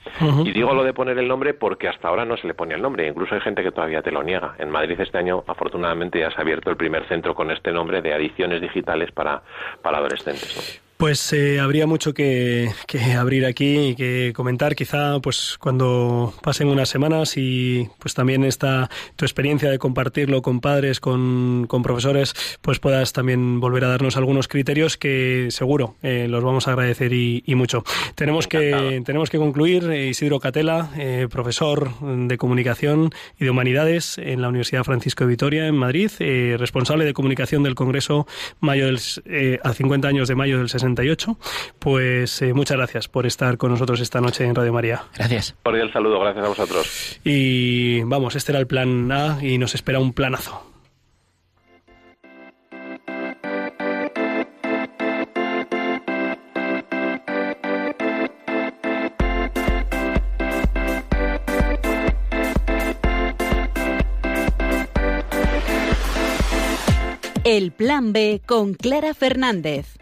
Y 0.45 0.53
digo 0.53 0.75
lo 0.75 0.85
de 0.85 0.93
poner 0.93 1.19
el 1.19 1.27
nombre 1.27 1.55
porque 1.55 1.89
hasta 1.89 2.09
ahora 2.09 2.27
no 2.27 2.37
se 2.37 2.47
le 2.47 2.55
pone 2.55 2.75
el 2.75 2.83
nombre, 2.83 3.09
incluso 3.09 3.35
hay 3.35 3.41
gente 3.41 3.63
que 3.63 3.73
todavía 3.73 4.03
te 4.03 4.13
lo 4.13 4.23
niega. 4.23 4.55
En 4.59 4.71
Madrid 4.71 5.01
este 5.01 5.17
año 5.17 5.45
afortunadamente 5.47 6.21
ya 6.21 6.31
se 6.31 6.37
ha 6.37 6.43
abierto 6.43 6.71
el 6.71 6.77
primer 6.77 7.09
centro 7.09 7.35
con 7.35 7.51
este 7.51 7.73
nombre 7.73 8.03
de 8.03 8.13
adicciones 8.13 8.61
digitales 8.61 9.11
para, 9.13 9.43
para 9.83 9.99
adolescentes. 9.99 10.55
¿no? 10.57 10.84
Pues 10.97 11.33
eh, 11.33 11.59
habría 11.61 11.87
mucho 11.87 12.15
que, 12.15 12.71
que, 12.87 13.15
abrir 13.15 13.45
aquí 13.47 13.89
y 13.89 13.95
que 13.95 14.33
comentar. 14.35 14.77
Quizá, 14.77 15.19
pues, 15.21 15.57
cuando 15.59 16.33
pasen 16.43 16.69
unas 16.69 16.89
semanas 16.89 17.37
y, 17.37 17.89
pues, 17.99 18.15
también 18.15 18.45
esta 18.45 18.89
tu 19.17 19.25
experiencia 19.25 19.71
de 19.71 19.79
compartirlo 19.79 20.41
con 20.41 20.61
padres, 20.61 21.01
con, 21.01 21.67
con 21.69 21.83
profesores, 21.83 22.35
pues 22.61 22.79
puedas 22.79 23.13
también 23.13 23.61
volver 23.61 23.85
a 23.85 23.89
darnos 23.89 24.17
algunos 24.17 24.47
criterios 24.47 24.97
que 24.97 25.49
seguro 25.51 25.97
eh, 26.03 26.27
los 26.29 26.45
vamos 26.45 26.69
a 26.69 26.73
agradecer 26.73 27.13
y, 27.13 27.43
y 27.45 27.55
mucho. 27.55 27.85
Tenemos 28.15 28.47
que 28.47 29.03
tenemos 29.05 29.31
que 29.31 29.39
concluir. 29.39 29.85
Isidro 29.93 30.39
Catela, 30.41 30.91
eh, 30.97 31.29
profesor 31.31 31.91
de 32.01 32.39
comunicación 32.39 33.11
y 33.39 33.45
de 33.45 33.51
humanidades 33.51 34.19
en 34.19 34.41
la 34.43 34.49
Universidad 34.49 34.85
Francisco 34.85 35.25
de 35.25 35.31
Vitoria 35.31 35.67
en 35.67 35.77
Madrid, 35.77 36.11
eh, 36.21 36.57
responsable 36.59 37.05
de 37.05 37.13
comunicación 37.13 37.63
del 37.63 37.75
Congreso 37.75 38.27
mayo 38.61 38.87
del, 38.87 39.01
eh, 39.27 39.59
a 39.63 39.73
50 39.73 40.09
años 40.09 40.29
de 40.29 40.35
mayo 40.35 40.59
del 40.59 40.69
60 40.69 40.84
pues 41.79 42.43
eh, 42.43 42.53
muchas 42.53 42.77
gracias 42.77 43.09
por 43.09 43.27
estar 43.27 43.57
con 43.57 43.71
nosotros 43.71 44.01
esta 44.01 44.21
noche 44.21 44.45
en 44.45 44.55
Radio 44.55 44.73
María. 44.73 45.05
Gracias. 45.17 45.55
Cordial 45.63 45.93
saludo, 45.93 46.21
gracias 46.21 46.45
a 46.45 46.49
vosotros. 46.49 47.21
Y 47.25 48.03
vamos, 48.03 48.37
este 48.37 48.53
era 48.53 48.59
el 48.59 48.67
plan 48.67 49.11
A 49.13 49.39
y 49.43 49.59
nos 49.59 49.75
espera 49.75 49.99
un 49.99 50.13
planazo. 50.13 50.75
El 67.45 67.73
Plan 67.73 68.15
B 68.15 68.41
con 68.47 68.73
Clara 68.73 69.13
Fernández. 69.13 69.99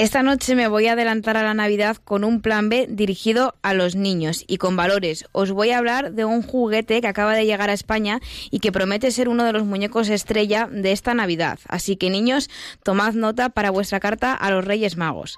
Esta 0.00 0.22
noche 0.22 0.54
me 0.54 0.66
voy 0.66 0.86
a 0.86 0.92
adelantar 0.92 1.36
a 1.36 1.42
la 1.42 1.52
Navidad 1.52 1.98
con 1.98 2.24
un 2.24 2.40
plan 2.40 2.70
B 2.70 2.86
dirigido 2.88 3.54
a 3.60 3.74
los 3.74 3.96
niños 3.96 4.44
y 4.46 4.56
con 4.56 4.74
valores. 4.74 5.26
Os 5.32 5.52
voy 5.52 5.72
a 5.72 5.76
hablar 5.76 6.12
de 6.12 6.24
un 6.24 6.42
juguete 6.42 7.02
que 7.02 7.06
acaba 7.06 7.34
de 7.34 7.44
llegar 7.44 7.68
a 7.68 7.74
España 7.74 8.18
y 8.50 8.60
que 8.60 8.72
promete 8.72 9.10
ser 9.10 9.28
uno 9.28 9.44
de 9.44 9.52
los 9.52 9.66
muñecos 9.66 10.08
estrella 10.08 10.70
de 10.72 10.92
esta 10.92 11.12
Navidad. 11.12 11.58
Así 11.68 11.96
que 11.96 12.08
niños, 12.08 12.48
tomad 12.82 13.12
nota 13.12 13.50
para 13.50 13.68
vuestra 13.68 14.00
carta 14.00 14.32
a 14.32 14.50
los 14.50 14.64
Reyes 14.64 14.96
Magos. 14.96 15.36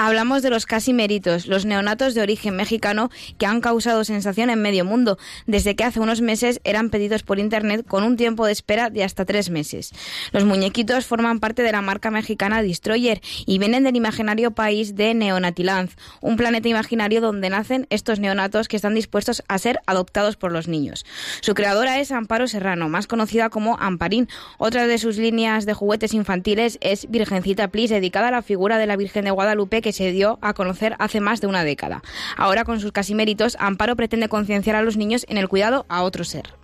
Hablamos 0.00 0.42
de 0.42 0.50
los 0.50 0.64
casimeritos, 0.64 1.48
los 1.48 1.66
neonatos 1.66 2.14
de 2.14 2.20
origen 2.20 2.54
mexicano 2.54 3.10
que 3.36 3.46
han 3.46 3.60
causado 3.60 4.04
sensación 4.04 4.48
en 4.48 4.62
medio 4.62 4.84
mundo, 4.84 5.18
desde 5.48 5.74
que 5.74 5.82
hace 5.82 5.98
unos 5.98 6.20
meses 6.20 6.60
eran 6.62 6.90
pedidos 6.90 7.24
por 7.24 7.40
Internet 7.40 7.84
con 7.84 8.04
un 8.04 8.16
tiempo 8.16 8.46
de 8.46 8.52
espera 8.52 8.90
de 8.90 9.02
hasta 9.02 9.24
tres 9.24 9.50
meses. 9.50 9.92
Los 10.30 10.44
muñequitos 10.44 11.04
forman 11.04 11.40
parte 11.40 11.64
de 11.64 11.72
la 11.72 11.82
marca 11.82 12.12
mexicana 12.12 12.62
Destroyer 12.62 13.20
y 13.44 13.58
vienen 13.58 13.82
del 13.82 13.96
imaginario 13.96 14.52
país 14.52 14.94
de 14.94 15.14
Neonatiland, 15.14 15.90
un 16.20 16.36
planeta 16.36 16.68
imaginario 16.68 17.20
donde 17.20 17.50
nacen 17.50 17.88
estos 17.90 18.20
neonatos 18.20 18.68
que 18.68 18.76
están 18.76 18.94
dispuestos 18.94 19.42
a 19.48 19.58
ser 19.58 19.80
adoptados 19.86 20.36
por 20.36 20.52
los 20.52 20.68
niños. 20.68 21.06
Su 21.40 21.54
creadora 21.54 21.98
es 21.98 22.12
Amparo 22.12 22.46
Serrano, 22.46 22.88
más 22.88 23.08
conocida 23.08 23.50
como 23.50 23.76
Amparín. 23.80 24.28
Otra 24.58 24.86
de 24.86 24.98
sus 24.98 25.16
líneas 25.18 25.66
de 25.66 25.74
juguetes 25.74 26.14
infantiles 26.14 26.78
es 26.82 27.10
Virgencita 27.10 27.66
Please, 27.66 27.94
dedicada 27.94 28.28
a 28.28 28.30
la 28.30 28.42
figura 28.42 28.78
de 28.78 28.86
la 28.86 28.94
Virgen 28.94 29.24
de 29.24 29.32
Guadalupe 29.32 29.82
que 29.82 29.87
se 29.92 30.12
dio 30.12 30.38
a 30.42 30.54
conocer 30.54 30.96
hace 30.98 31.20
más 31.20 31.40
de 31.40 31.46
una 31.46 31.64
década. 31.64 32.02
Ahora, 32.36 32.64
con 32.64 32.80
sus 32.80 32.92
casiméritos, 32.92 33.56
Amparo 33.60 33.96
pretende 33.96 34.28
concienciar 34.28 34.76
a 34.76 34.82
los 34.82 34.96
niños 34.96 35.26
en 35.28 35.38
el 35.38 35.48
cuidado 35.48 35.86
a 35.88 36.02
otro 36.02 36.24
ser. 36.24 36.54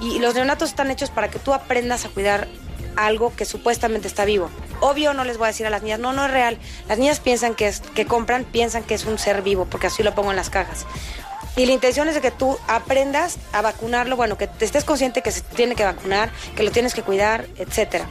Y 0.00 0.18
los 0.18 0.34
neonatos 0.34 0.70
están 0.70 0.90
hechos 0.90 1.10
para 1.10 1.28
que 1.28 1.38
tú 1.38 1.54
aprendas 1.54 2.04
a 2.04 2.08
cuidar 2.08 2.48
algo 2.96 3.34
que 3.34 3.44
supuestamente 3.44 4.08
está 4.08 4.24
vivo. 4.24 4.50
Obvio 4.80 5.14
no 5.14 5.24
les 5.24 5.38
voy 5.38 5.46
a 5.46 5.48
decir 5.48 5.66
a 5.66 5.70
las 5.70 5.82
niñas, 5.82 6.00
no, 6.00 6.12
no 6.12 6.26
es 6.26 6.30
real. 6.30 6.58
Las 6.88 6.98
niñas 6.98 7.20
piensan 7.20 7.54
que, 7.54 7.68
es, 7.68 7.80
que 7.80 8.06
compran, 8.06 8.44
piensan 8.44 8.82
que 8.82 8.94
es 8.94 9.04
un 9.04 9.18
ser 9.18 9.42
vivo, 9.42 9.66
porque 9.66 9.86
así 9.86 10.02
lo 10.02 10.14
pongo 10.14 10.30
en 10.30 10.36
las 10.36 10.50
cajas. 10.50 10.86
Y 11.56 11.66
la 11.66 11.72
intención 11.72 12.08
es 12.08 12.14
de 12.14 12.20
que 12.20 12.30
tú 12.30 12.58
aprendas 12.66 13.38
a 13.52 13.60
vacunarlo, 13.60 14.16
bueno, 14.16 14.38
que 14.38 14.46
te 14.46 14.64
estés 14.64 14.84
consciente 14.84 15.22
que 15.22 15.30
se 15.30 15.42
tiene 15.42 15.74
que 15.74 15.84
vacunar, 15.84 16.30
que 16.56 16.62
lo 16.62 16.70
tienes 16.70 16.94
que 16.94 17.02
cuidar, 17.02 17.46
etcétera. 17.58 18.06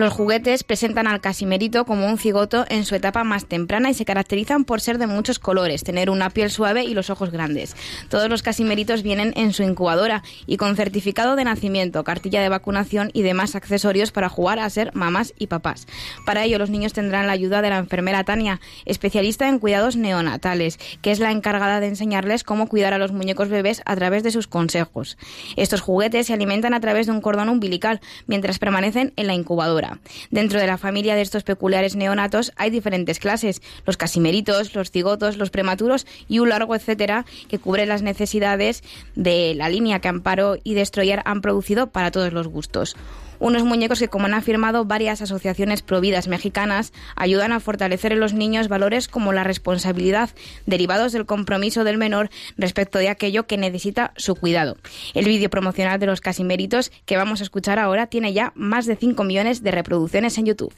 Los 0.00 0.14
juguetes 0.14 0.64
presentan 0.64 1.06
al 1.06 1.20
casimerito 1.20 1.84
como 1.84 2.06
un 2.06 2.16
cigoto 2.16 2.64
en 2.70 2.86
su 2.86 2.94
etapa 2.94 3.22
más 3.22 3.44
temprana 3.44 3.90
y 3.90 3.94
se 3.94 4.06
caracterizan 4.06 4.64
por 4.64 4.80
ser 4.80 4.96
de 4.96 5.06
muchos 5.06 5.38
colores, 5.38 5.84
tener 5.84 6.08
una 6.08 6.30
piel 6.30 6.50
suave 6.50 6.84
y 6.84 6.94
los 6.94 7.10
ojos 7.10 7.30
grandes. 7.30 7.76
Todos 8.08 8.30
los 8.30 8.40
casimeritos 8.42 9.02
vienen 9.02 9.34
en 9.36 9.52
su 9.52 9.62
incubadora 9.62 10.22
y 10.46 10.56
con 10.56 10.74
certificado 10.74 11.36
de 11.36 11.44
nacimiento, 11.44 12.02
cartilla 12.02 12.40
de 12.40 12.48
vacunación 12.48 13.10
y 13.12 13.20
demás 13.20 13.54
accesorios 13.54 14.10
para 14.10 14.30
jugar 14.30 14.58
a 14.58 14.70
ser 14.70 14.90
mamás 14.94 15.34
y 15.38 15.48
papás. 15.48 15.86
Para 16.24 16.44
ello, 16.44 16.58
los 16.58 16.70
niños 16.70 16.94
tendrán 16.94 17.26
la 17.26 17.34
ayuda 17.34 17.60
de 17.60 17.68
la 17.68 17.76
enfermera 17.76 18.24
Tania, 18.24 18.58
especialista 18.86 19.50
en 19.50 19.58
cuidados 19.58 19.96
neonatales, 19.96 20.78
que 21.02 21.10
es 21.10 21.18
la 21.18 21.30
encargada 21.30 21.78
de 21.78 21.88
enseñarles 21.88 22.42
cómo 22.42 22.68
cuidar 22.68 22.94
a 22.94 22.98
los 22.98 23.12
muñecos 23.12 23.50
bebés 23.50 23.82
a 23.84 23.96
través 23.96 24.22
de 24.22 24.30
sus 24.30 24.46
consejos. 24.46 25.18
Estos 25.56 25.82
juguetes 25.82 26.28
se 26.28 26.32
alimentan 26.32 26.72
a 26.72 26.80
través 26.80 27.04
de 27.04 27.12
un 27.12 27.20
cordón 27.20 27.50
umbilical 27.50 28.00
mientras 28.26 28.58
permanecen 28.58 29.12
en 29.16 29.26
la 29.26 29.34
incubadora. 29.34 29.89
Dentro 30.30 30.60
de 30.60 30.66
la 30.66 30.78
familia 30.78 31.14
de 31.14 31.22
estos 31.22 31.42
peculiares 31.42 31.96
neonatos 31.96 32.52
hay 32.56 32.70
diferentes 32.70 33.18
clases, 33.18 33.62
los 33.86 33.96
casimeritos, 33.96 34.74
los 34.74 34.90
cigotos, 34.90 35.36
los 35.36 35.50
prematuros 35.50 36.06
y 36.28 36.38
un 36.38 36.48
largo 36.50 36.74
etcétera 36.74 37.24
que 37.48 37.58
cubre 37.58 37.86
las 37.86 38.02
necesidades 38.02 38.82
de 39.14 39.54
la 39.54 39.68
línea 39.68 40.00
que 40.00 40.08
Amparo 40.08 40.56
y 40.62 40.74
Destroyer 40.74 41.22
han 41.24 41.40
producido 41.40 41.88
para 41.88 42.10
todos 42.10 42.32
los 42.32 42.48
gustos. 42.48 42.96
Unos 43.40 43.64
muñecos 43.64 43.98
que, 43.98 44.08
como 44.08 44.26
han 44.26 44.34
afirmado 44.34 44.84
varias 44.84 45.22
asociaciones 45.22 45.82
providas 45.82 46.28
mexicanas, 46.28 46.92
ayudan 47.16 47.52
a 47.52 47.58
fortalecer 47.58 48.12
en 48.12 48.20
los 48.20 48.34
niños 48.34 48.68
valores 48.68 49.08
como 49.08 49.32
la 49.32 49.42
responsabilidad, 49.42 50.30
derivados 50.66 51.12
del 51.12 51.26
compromiso 51.26 51.82
del 51.82 51.98
menor 51.98 52.30
respecto 52.56 52.98
de 52.98 53.08
aquello 53.08 53.46
que 53.46 53.56
necesita 53.56 54.12
su 54.16 54.36
cuidado. 54.36 54.76
El 55.14 55.24
vídeo 55.24 55.50
promocional 55.50 55.98
de 55.98 56.06
los 56.06 56.20
casiméritos 56.20 56.92
que 57.06 57.16
vamos 57.16 57.40
a 57.40 57.44
escuchar 57.44 57.78
ahora 57.78 58.06
tiene 58.06 58.32
ya 58.32 58.52
más 58.54 58.86
de 58.86 58.96
5 58.96 59.24
millones 59.24 59.62
de 59.62 59.70
reproducciones 59.70 60.36
en 60.38 60.46
YouTube. 60.46 60.74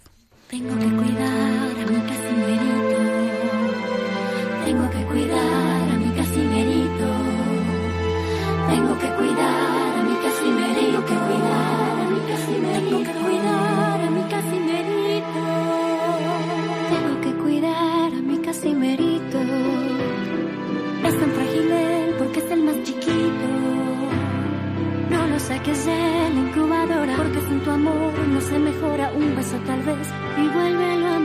Tengo 0.48 0.78
que 0.78 0.84
cuidar 0.84 1.71
tu 27.64 27.70
amor 27.70 28.12
no 28.28 28.40
se 28.40 28.58
mejora 28.58 29.12
un 29.12 29.36
beso 29.36 29.56
tal 29.66 29.82
vez 29.82 30.08
y 30.38 30.48
vuélvelo 30.48 31.06
a. 31.06 31.21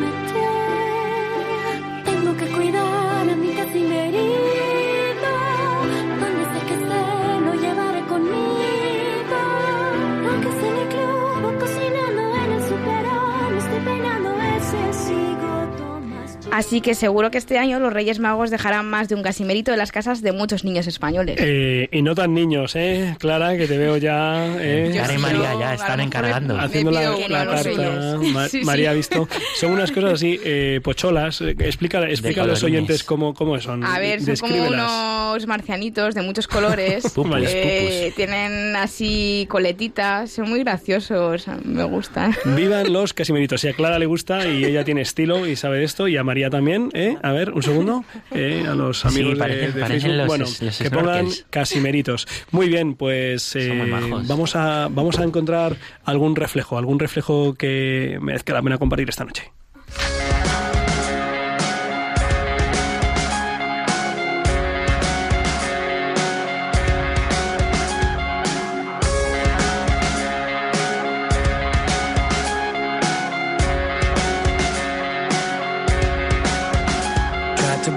Así 16.51 16.81
que 16.81 16.95
seguro 16.95 17.29
que 17.29 17.37
este 17.37 17.59
año 17.59 17.79
los 17.79 17.93
Reyes 17.93 18.19
Magos 18.19 18.49
dejarán 18.49 18.89
más 18.89 19.09
de 19.09 19.15
un 19.15 19.21
casimerito 19.21 19.71
en 19.73 19.77
las 19.77 19.91
casas 19.91 20.21
de 20.23 20.31
muchos 20.31 20.63
niños 20.63 20.87
españoles. 20.87 21.35
Eh, 21.39 21.87
y 21.91 22.01
no 22.01 22.15
tan 22.15 22.33
niños, 22.33 22.75
¿eh? 22.75 23.15
Clara, 23.19 23.55
que 23.57 23.67
te 23.67 23.77
veo 23.77 23.97
ya... 23.97 24.55
¿eh? 24.59 24.89
Clara 24.93 25.13
y 25.13 25.17
María 25.19 25.53
ya 25.59 25.73
están 25.75 25.99
encargando. 25.99 26.57
Haciendo 26.59 26.89
la, 26.91 27.11
la 27.29 27.45
carta. 27.45 28.17
Ma- 28.33 28.47
Sí. 28.47 28.61
María 28.63 28.91
ha 28.91 28.93
visto. 28.93 29.27
Son 29.55 29.71
unas 29.71 29.91
cosas 29.91 30.13
así, 30.13 30.39
eh, 30.43 30.79
pocholas. 30.83 31.41
Eh, 31.41 31.53
Explica, 31.59 32.07
explica 32.09 32.43
a 32.43 32.47
los 32.47 32.63
oyentes 32.63 33.03
cómo, 33.03 33.33
cómo 33.33 33.59
son. 33.59 33.83
A 33.83 33.99
ver, 33.99 34.21
son 34.21 34.35
como 34.37 34.67
unos 34.67 35.45
marcianitos 35.47 36.15
de 36.15 36.21
muchos 36.21 36.47
colores. 36.47 37.03
Pupus. 37.13 37.41
Eh, 37.45 38.13
tienen 38.15 38.75
así 38.77 39.45
coletitas, 39.49 40.31
son 40.31 40.49
muy 40.49 40.61
graciosos, 40.61 41.45
me 41.65 41.83
gustan. 41.83 42.33
Vivan 42.45 42.91
los 42.93 43.13
casimiritos. 43.13 43.61
Si 43.61 43.67
a 43.67 43.73
Clara 43.73 43.99
le 43.99 44.05
gusta 44.05 44.47
y 44.47 44.63
ella 44.65 44.83
tiene 44.85 45.01
estilo 45.01 45.45
y 45.45 45.55
sabe 45.57 45.79
de 45.79 45.83
esto, 45.83 46.07
y 46.07 46.15
a 46.17 46.23
María 46.23 46.36
también, 46.49 46.89
¿eh? 46.93 47.17
A 47.23 47.31
ver, 47.31 47.51
un 47.51 47.63
segundo. 47.63 48.03
eh, 48.31 48.65
a 48.67 48.73
los 48.75 49.03
amigos 49.05 49.37
de- 49.37 49.43
parecen- 49.43 49.73
de, 49.73 49.81
parecen 49.81 50.01
Facebook. 50.01 50.17
los- 50.17 50.27
bueno, 50.27 50.45
los 50.61 50.77
que 50.77 50.91
pongan 50.91 51.27
casimeritos. 51.49 52.27
Muy 52.51 52.67
bien, 52.69 52.95
pues 52.95 53.55
eh, 53.55 53.89
vamos, 54.27 54.55
a, 54.55 54.87
vamos 54.91 55.19
a 55.19 55.23
encontrar 55.23 55.75
algún 56.05 56.35
reflejo, 56.35 56.77
algún 56.77 56.99
reflejo 56.99 57.53
que 57.55 58.17
merezca 58.21 58.53
la 58.53 58.61
pena 58.61 58.77
compartir 58.77 59.09
esta 59.09 59.25
noche. 59.25 59.51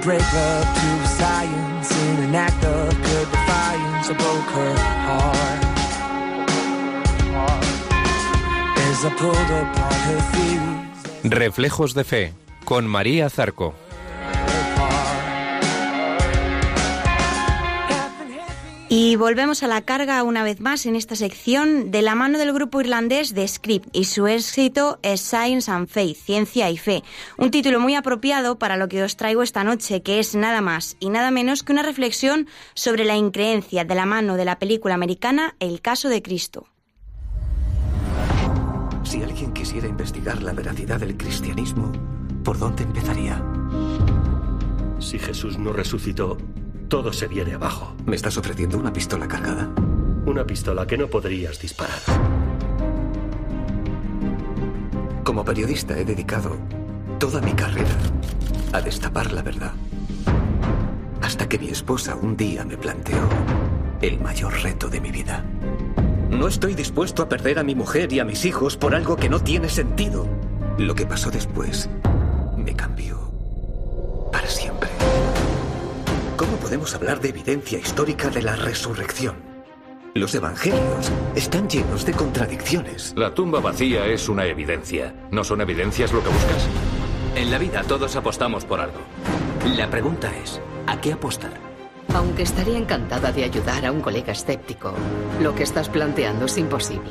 Break 0.02 0.22
up 0.22 0.66
science 1.18 1.94
defiance. 10.08 11.20
Reflejos 11.22 11.94
de 11.94 12.04
Fe, 12.04 12.32
con 12.64 12.86
María 12.86 13.28
Zarco. 13.28 13.74
Y 18.92 19.14
volvemos 19.14 19.62
a 19.62 19.68
la 19.68 19.82
carga 19.82 20.20
una 20.24 20.42
vez 20.42 20.60
más 20.60 20.84
en 20.84 20.96
esta 20.96 21.14
sección 21.14 21.92
de 21.92 22.02
la 22.02 22.16
mano 22.16 22.38
del 22.38 22.52
grupo 22.52 22.80
irlandés 22.80 23.32
The 23.32 23.46
Script 23.46 23.88
y 23.92 24.06
su 24.06 24.26
éxito 24.26 24.98
es 25.04 25.20
Science 25.20 25.70
and 25.70 25.86
Faith, 25.86 26.16
Ciencia 26.16 26.68
y 26.70 26.76
Fe. 26.76 27.04
Un 27.38 27.52
título 27.52 27.78
muy 27.78 27.94
apropiado 27.94 28.58
para 28.58 28.76
lo 28.76 28.88
que 28.88 29.04
os 29.04 29.16
traigo 29.16 29.44
esta 29.44 29.62
noche, 29.62 30.02
que 30.02 30.18
es 30.18 30.34
nada 30.34 30.60
más 30.60 30.96
y 30.98 31.10
nada 31.10 31.30
menos 31.30 31.62
que 31.62 31.70
una 31.70 31.84
reflexión 31.84 32.48
sobre 32.74 33.04
la 33.04 33.14
increencia 33.14 33.84
de 33.84 33.94
la 33.94 34.06
mano 34.06 34.34
de 34.34 34.44
la 34.44 34.58
película 34.58 34.94
americana 34.96 35.54
El 35.60 35.80
caso 35.80 36.08
de 36.08 36.20
Cristo. 36.20 36.66
Si 39.04 39.22
alguien 39.22 39.52
quisiera 39.52 39.86
investigar 39.86 40.42
la 40.42 40.52
veracidad 40.52 40.98
del 40.98 41.16
cristianismo, 41.16 41.92
¿por 42.42 42.58
dónde 42.58 42.82
empezaría? 42.82 43.40
Si 44.98 45.16
Jesús 45.16 45.58
no 45.58 45.72
resucitó, 45.72 46.38
todo 46.90 47.12
se 47.12 47.28
viene 47.28 47.54
abajo. 47.54 47.94
¿Me 48.04 48.16
estás 48.16 48.36
ofreciendo 48.36 48.76
una 48.76 48.92
pistola 48.92 49.28
cargada? 49.28 49.70
Una 50.26 50.44
pistola 50.44 50.86
que 50.88 50.98
no 50.98 51.06
podrías 51.06 51.58
disparar. 51.60 52.00
Como 55.22 55.44
periodista 55.44 55.96
he 55.96 56.04
dedicado 56.04 56.56
toda 57.20 57.40
mi 57.40 57.52
carrera 57.52 57.94
a 58.72 58.80
destapar 58.80 59.32
la 59.32 59.42
verdad. 59.42 59.72
Hasta 61.22 61.48
que 61.48 61.60
mi 61.60 61.68
esposa 61.68 62.16
un 62.16 62.36
día 62.36 62.64
me 62.64 62.76
planteó 62.76 63.28
el 64.02 64.18
mayor 64.18 64.52
reto 64.60 64.88
de 64.88 65.00
mi 65.00 65.12
vida. 65.12 65.44
No 66.28 66.48
estoy 66.48 66.74
dispuesto 66.74 67.22
a 67.22 67.28
perder 67.28 67.60
a 67.60 67.62
mi 67.62 67.76
mujer 67.76 68.12
y 68.12 68.18
a 68.18 68.24
mis 68.24 68.44
hijos 68.44 68.76
por 68.76 68.96
algo 68.96 69.14
que 69.14 69.28
no 69.28 69.40
tiene 69.40 69.68
sentido. 69.68 70.26
Lo 70.76 70.96
que 70.96 71.06
pasó 71.06 71.30
después 71.30 71.88
me 72.56 72.74
cambió 72.74 73.30
para 74.32 74.48
siempre. 74.48 74.89
¿Cómo 76.70 76.82
podemos 76.82 76.94
hablar 76.94 77.20
de 77.20 77.30
evidencia 77.30 77.80
histórica 77.80 78.30
de 78.30 78.42
la 78.42 78.54
resurrección? 78.54 79.34
Los 80.14 80.32
evangelios 80.36 81.10
están 81.34 81.68
llenos 81.68 82.06
de 82.06 82.12
contradicciones. 82.12 83.12
La 83.16 83.34
tumba 83.34 83.58
vacía 83.58 84.06
es 84.06 84.28
una 84.28 84.46
evidencia. 84.46 85.12
¿No 85.32 85.42
son 85.42 85.62
evidencias 85.62 86.12
lo 86.12 86.22
que 86.22 86.28
buscas? 86.28 86.68
En 87.34 87.50
la 87.50 87.58
vida 87.58 87.82
todos 87.82 88.14
apostamos 88.14 88.64
por 88.64 88.78
algo. 88.78 89.00
La 89.76 89.90
pregunta 89.90 90.30
es, 90.44 90.60
¿a 90.86 91.00
qué 91.00 91.12
apostar? 91.12 91.54
Aunque 92.14 92.44
estaría 92.44 92.78
encantada 92.78 93.32
de 93.32 93.42
ayudar 93.42 93.84
a 93.84 93.90
un 93.90 94.00
colega 94.00 94.32
escéptico, 94.32 94.94
lo 95.42 95.52
que 95.56 95.64
estás 95.64 95.88
planteando 95.88 96.44
es 96.44 96.56
imposible. 96.56 97.10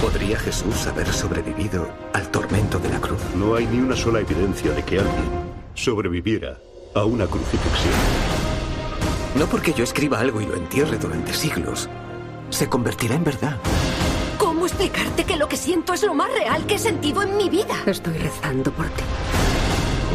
¿Podría 0.00 0.38
Jesús 0.38 0.86
haber 0.86 1.08
sobrevivido 1.08 1.88
al 2.12 2.30
tormento 2.30 2.78
de 2.78 2.90
la 2.90 3.00
cruz? 3.00 3.20
No 3.34 3.56
hay 3.56 3.66
ni 3.66 3.80
una 3.80 3.96
sola 3.96 4.20
evidencia 4.20 4.70
de 4.70 4.84
que 4.84 5.00
alguien 5.00 5.52
sobreviviera 5.74 6.56
a 6.94 7.04
una 7.04 7.26
crucifixión. 7.26 8.33
No 9.36 9.46
porque 9.46 9.72
yo 9.72 9.82
escriba 9.82 10.20
algo 10.20 10.40
y 10.40 10.46
lo 10.46 10.54
entierre 10.54 10.96
durante 10.96 11.32
siglos, 11.32 11.88
se 12.50 12.68
convertirá 12.68 13.16
en 13.16 13.24
verdad. 13.24 13.58
¿Cómo 14.38 14.66
explicarte 14.66 15.24
que 15.24 15.36
lo 15.36 15.48
que 15.48 15.56
siento 15.56 15.92
es 15.92 16.02
lo 16.04 16.14
más 16.14 16.32
real 16.32 16.66
que 16.66 16.74
he 16.74 16.78
sentido 16.78 17.22
en 17.22 17.36
mi 17.36 17.48
vida? 17.48 17.74
Estoy 17.86 18.16
rezando 18.18 18.70
por 18.70 18.86
ti. 18.86 19.02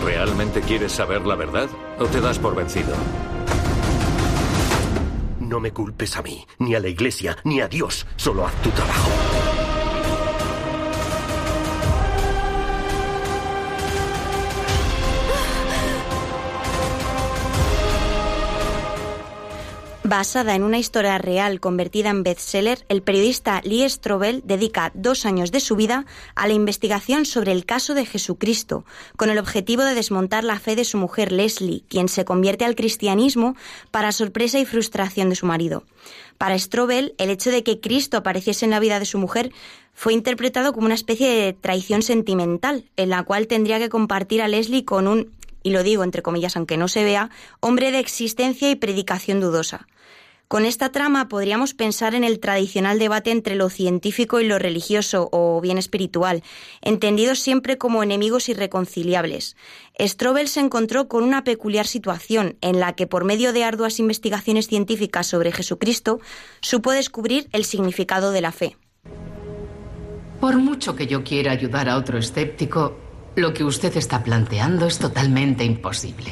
¿Realmente 0.04 0.62
quieres 0.62 0.94
saber 0.94 1.26
la 1.26 1.36
verdad 1.36 1.68
o 2.00 2.06
te 2.06 2.22
das 2.22 2.40
por 2.40 2.56
vencido? 2.56 2.94
No 5.40 5.60
me 5.60 5.74
culpes 5.74 6.16
a 6.16 6.22
mí, 6.22 6.46
ni 6.60 6.76
a 6.76 6.80
la 6.80 6.88
iglesia, 6.88 7.38
ni 7.44 7.60
a 7.60 7.68
Dios. 7.68 8.06
Solo 8.16 8.46
haz 8.46 8.54
tu 8.62 8.70
trabajo. 8.70 9.10
Basada 20.10 20.56
en 20.56 20.64
una 20.64 20.80
historia 20.80 21.20
real 21.20 21.60
convertida 21.60 22.10
en 22.10 22.24
bestseller, 22.24 22.84
el 22.90 23.04
periodista 23.04 23.62
Lee 23.64 23.88
Strobel 23.88 24.42
dedica 24.44 24.92
dos 24.96 25.24
años 25.24 25.52
de 25.52 25.60
su 25.60 25.76
vida 25.76 26.08
a 26.34 26.48
la 26.48 26.56
investigación 26.56 27.26
sobre 27.26 27.52
el 27.52 27.64
caso 27.64 27.94
de 27.94 28.08
Jesucristo, 28.08 28.86
con 29.18 29.30
el 29.30 29.38
objetivo 29.38 29.84
de 29.84 29.94
desmontar 29.94 30.44
la 30.44 30.60
fe 30.60 30.76
de 30.76 30.84
su 30.84 30.98
mujer 30.98 31.32
Leslie, 31.32 31.84
quien 31.88 32.10
se 32.10 32.26
convierte 32.26 32.66
al 32.66 32.74
cristianismo 32.74 33.56
para 33.92 34.12
sorpresa 34.12 34.58
y 34.58 34.66
frustración 34.66 35.30
de 35.30 35.36
su 35.36 35.46
marido. 35.46 35.84
Para 36.40 36.58
Strobel, 36.58 37.14
el 37.20 37.30
hecho 37.30 37.52
de 37.52 37.62
que 37.62 37.80
Cristo 37.80 38.18
apareciese 38.18 38.66
en 38.66 38.72
la 38.72 38.80
vida 38.80 38.98
de 38.98 39.06
su 39.06 39.20
mujer 39.20 39.52
fue 39.94 40.14
interpretado 40.14 40.74
como 40.74 40.88
una 40.88 40.96
especie 40.96 41.30
de 41.30 41.54
traición 41.54 42.02
sentimental, 42.02 42.90
en 42.98 43.10
la 43.10 43.22
cual 43.22 43.46
tendría 43.46 43.78
que 43.78 43.90
compartir 43.90 44.42
a 44.42 44.48
Leslie 44.48 44.86
con 44.86 45.08
un 45.08 45.30
y 45.62 45.72
lo 45.72 45.84
digo 45.84 46.04
entre 46.04 46.22
comillas 46.22 46.56
aunque 46.56 46.78
no 46.78 46.88
se 46.88 47.04
vea, 47.04 47.30
hombre 47.60 47.92
de 47.92 48.00
existencia 48.00 48.72
y 48.72 48.76
predicación 48.76 49.40
dudosa. 49.40 49.88
Con 50.50 50.66
esta 50.66 50.92
trama 50.92 51.28
podríamos 51.28 51.76
pensar 51.76 52.16
en 52.16 52.24
el 52.24 52.40
tradicional 52.40 52.98
debate 52.98 53.30
entre 53.30 53.54
lo 53.54 53.70
científico 53.70 54.40
y 54.40 54.48
lo 54.48 54.58
religioso 54.58 55.30
o 55.32 55.62
bien 55.62 55.78
espiritual, 55.78 56.42
entendidos 56.82 57.38
siempre 57.38 57.78
como 57.78 58.02
enemigos 58.02 58.50
irreconciliables. 58.50 59.56
Strobel 60.00 60.48
se 60.48 60.62
encontró 60.62 61.08
con 61.08 61.24
una 61.24 61.44
peculiar 61.44 61.86
situación 61.86 62.58
en 62.62 62.80
la 62.80 62.94
que 62.94 63.06
por 63.06 63.26
medio 63.26 63.54
de 63.54 63.64
arduas 63.64 64.00
investigaciones 64.00 64.66
científicas 64.66 65.28
sobre 65.28 65.52
Jesucristo 65.52 66.20
supo 66.62 66.94
descubrir 66.94 67.48
el 67.52 67.64
significado 67.64 68.32
de 68.32 68.42
la 68.42 68.52
fe. 68.52 68.76
Por 70.42 70.58
mucho 70.58 70.96
que 70.96 71.06
yo 71.06 71.24
quiera 71.24 71.52
ayudar 71.52 71.88
a 71.88 71.96
otro 71.96 72.18
escéptico, 72.18 72.98
lo 73.36 73.54
que 73.54 73.64
usted 73.64 73.96
está 73.96 74.24
planteando 74.24 74.88
es 74.88 74.98
totalmente 74.98 75.64
imposible. 75.64 76.32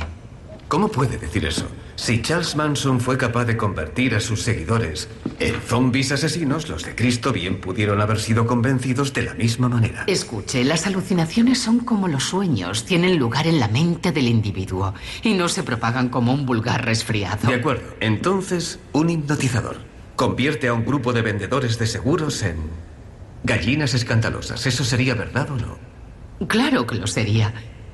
¿Cómo 0.68 0.88
puede 0.88 1.20
decir 1.20 1.45
eso? 1.45 1.68
Si 1.97 2.21
Charles 2.21 2.55
Manson 2.55 3.01
fue 3.01 3.17
capaz 3.17 3.45
de 3.45 3.57
convertir 3.57 4.13
a 4.13 4.19
sus 4.19 4.43
seguidores 4.43 5.09
en 5.39 5.59
zombies 5.61 6.11
asesinos, 6.11 6.69
los 6.69 6.85
de 6.85 6.93
Cristo 6.93 7.33
bien 7.33 7.59
pudieron 7.59 7.99
haber 8.01 8.19
sido 8.19 8.45
convencidos 8.45 9.13
de 9.13 9.23
la 9.23 9.33
misma 9.33 9.67
manera. 9.67 10.03
Escuche, 10.05 10.63
las 10.63 10.85
alucinaciones 10.85 11.59
son 11.59 11.79
como 11.79 12.07
los 12.07 12.23
sueños, 12.23 12.85
tienen 12.85 13.17
lugar 13.17 13.47
en 13.47 13.59
la 13.59 13.67
mente 13.67 14.11
del 14.11 14.27
individuo 14.27 14.93
y 15.23 15.33
no 15.33 15.49
se 15.49 15.63
propagan 15.63 16.09
como 16.09 16.33
un 16.33 16.45
vulgar 16.45 16.85
resfriado. 16.85 17.47
De 17.47 17.55
acuerdo. 17.55 17.95
Entonces, 17.99 18.79
un 18.93 19.09
hipnotizador 19.09 19.77
convierte 20.15 20.67
a 20.67 20.73
un 20.73 20.85
grupo 20.85 21.13
de 21.13 21.23
vendedores 21.23 21.79
de 21.79 21.87
seguros 21.87 22.43
en 22.43 22.57
gallinas 23.43 23.95
escandalosas. 23.95 24.67
¿Eso 24.67 24.85
sería 24.85 25.15
verdad 25.15 25.49
o 25.49 25.57
no? 25.57 25.77
Claro 26.47 26.85
que 26.85 26.95
lo 26.95 27.07
sería. 27.07 27.53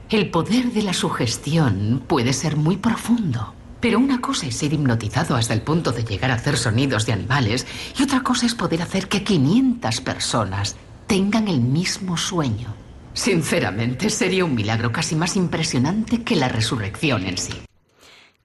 El 0.09 0.29
poder 0.29 0.73
de 0.73 0.81
la 0.81 0.93
sugestión 0.93 2.03
puede 2.05 2.33
ser 2.33 2.57
muy 2.57 2.75
profundo. 2.75 3.55
Pero 3.84 3.99
una 3.99 4.21
cosa 4.21 4.47
es 4.47 4.55
ser 4.55 4.71
hipnotizado 4.71 5.36
hasta 5.36 5.53
el 5.53 5.61
punto 5.61 5.91
de 5.91 6.05
llegar 6.05 6.31
a 6.31 6.36
hacer 6.36 6.55
sonidos 6.55 7.05
de 7.05 7.11
animales 7.11 7.67
y 7.99 8.03
otra 8.03 8.21
cosa 8.21 8.45
es 8.45 8.55
poder 8.55 8.81
hacer 8.81 9.09
que 9.09 9.25
500 9.25 9.99
personas 9.99 10.77
tengan 11.05 11.49
el 11.49 11.59
mismo 11.59 12.15
sueño. 12.15 12.73
Sinceramente, 13.13 14.09
sería 14.09 14.45
un 14.45 14.55
milagro 14.55 14.93
casi 14.93 15.17
más 15.17 15.36
impresionante 15.36 16.23
que 16.23 16.38
la 16.38 16.47
resurrección 16.47 17.25
en 17.25 17.38
sí. 17.38 17.51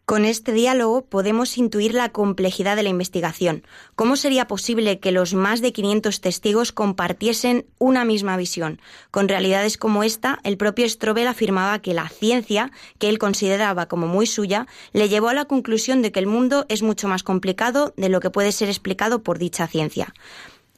Con 0.09 0.24
este 0.24 0.52
diálogo 0.52 1.04
podemos 1.04 1.59
intuir 1.59 1.92
la 1.92 2.09
complejidad 2.09 2.76
de 2.76 2.82
la 2.82 2.88
investigación. 2.88 3.66
¿Cómo 3.94 4.16
sería 4.16 4.46
posible 4.46 5.00
que 5.00 5.12
los 5.12 5.34
más 5.34 5.61
de 5.61 5.74
500 5.74 6.22
testigos 6.22 6.72
compartiesen 6.72 7.66
una 7.76 8.06
misma 8.06 8.38
visión? 8.38 8.80
Con 9.11 9.28
realidades 9.28 9.76
como 9.76 10.02
esta, 10.02 10.38
el 10.44 10.56
propio 10.56 10.88
Strobel 10.88 11.26
afirmaba 11.26 11.80
que 11.80 11.92
la 11.92 12.09
ciencia, 12.09 12.72
que 12.98 13.11
él 13.11 13.18
consideraba 13.18 13.84
como 13.84 14.06
muy 14.06 14.24
suya, 14.24 14.66
le 14.94 15.11
llevó 15.11 15.28
a 15.28 15.34
la 15.34 15.44
conclusión 15.44 16.00
de 16.00 16.11
que 16.11 16.20
el 16.20 16.26
mundo 16.26 16.64
es 16.70 16.80
mucho 16.80 17.06
más 17.06 17.22
complicado 17.22 17.92
de 17.98 18.09
lo 18.09 18.20
que 18.20 18.30
puede 18.30 18.52
ser 18.52 18.70
explicado 18.70 19.22
por 19.22 19.38
dicha 19.38 19.66
ciencia. 19.66 20.14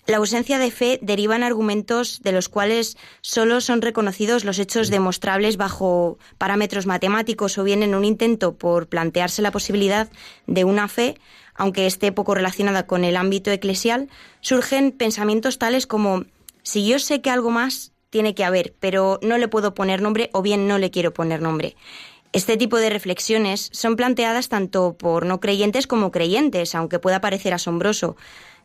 La 0.06 0.16
ausencia 0.16 0.58
de 0.58 0.70
fe 0.70 0.98
deriva 1.02 1.36
en 1.36 1.42
argumentos 1.42 2.20
de 2.22 2.32
los 2.32 2.48
cuales 2.48 2.96
solo 3.20 3.60
son 3.60 3.82
reconocidos 3.82 4.44
los 4.44 4.58
hechos 4.58 4.90
demostrables 4.90 5.56
bajo 5.56 6.18
parámetros 6.38 6.86
matemáticos 6.86 7.58
o 7.58 7.64
bien 7.64 7.82
en 7.82 7.94
un 7.94 8.04
intento 8.04 8.54
por 8.56 8.88
plantearse 8.88 9.42
la 9.42 9.52
posibilidad 9.52 10.08
de 10.46 10.64
una 10.64 10.88
fe, 10.88 11.16
aunque 11.54 11.86
esté 11.86 12.12
poco 12.12 12.34
relacionada 12.34 12.86
con 12.86 13.04
el 13.04 13.16
ámbito 13.16 13.50
eclesial, 13.50 14.08
surgen 14.40 14.92
pensamientos 14.92 15.58
tales 15.58 15.86
como 15.86 16.24
si 16.62 16.86
yo 16.86 16.98
sé 16.98 17.20
que 17.20 17.30
algo 17.30 17.50
más 17.50 17.92
tiene 18.08 18.34
que 18.34 18.44
haber, 18.44 18.74
pero 18.80 19.20
no 19.22 19.38
le 19.38 19.48
puedo 19.48 19.74
poner 19.74 20.02
nombre 20.02 20.30
o 20.32 20.42
bien 20.42 20.66
no 20.66 20.78
le 20.78 20.90
quiero 20.90 21.12
poner 21.12 21.40
nombre. 21.40 21.76
Este 22.32 22.56
tipo 22.56 22.76
de 22.76 22.90
reflexiones 22.90 23.70
son 23.72 23.96
planteadas 23.96 24.48
tanto 24.48 24.96
por 24.96 25.26
no 25.26 25.40
creyentes 25.40 25.88
como 25.88 26.12
creyentes, 26.12 26.76
aunque 26.76 27.00
pueda 27.00 27.20
parecer 27.20 27.52
asombroso 27.54 28.16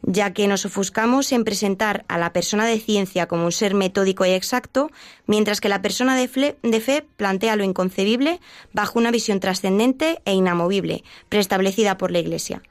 ya 0.02 0.34
que 0.34 0.48
nos 0.48 0.66
ofuscamos 0.66 1.32
en 1.32 1.44
presentar 1.44 2.06
a 2.08 2.18
la 2.18 2.34
persona 2.34 2.66
de 2.66 2.80
ciencia 2.80 3.28
como 3.28 3.46
un 3.46 3.52
ser 3.52 3.74
metódico 3.74 4.26
y 4.26 4.32
exacto, 4.32 4.92
mientras 5.26 5.62
que 5.62 5.70
la 5.70 5.82
persona 5.82 6.16
de, 6.16 6.28
fe 6.28 7.06
plantea 7.18 7.56
lo 7.56 7.64
inconcebible 7.64 8.40
bajo 8.74 9.00
una 9.00 9.12
visión 9.12 9.40
trascendente 9.40 10.22
e 10.26 10.34
inamovible, 10.34 11.04
preestablecida 11.30 11.98
por 11.98 12.12
la 12.12 12.20
Iglesia. 12.20 12.62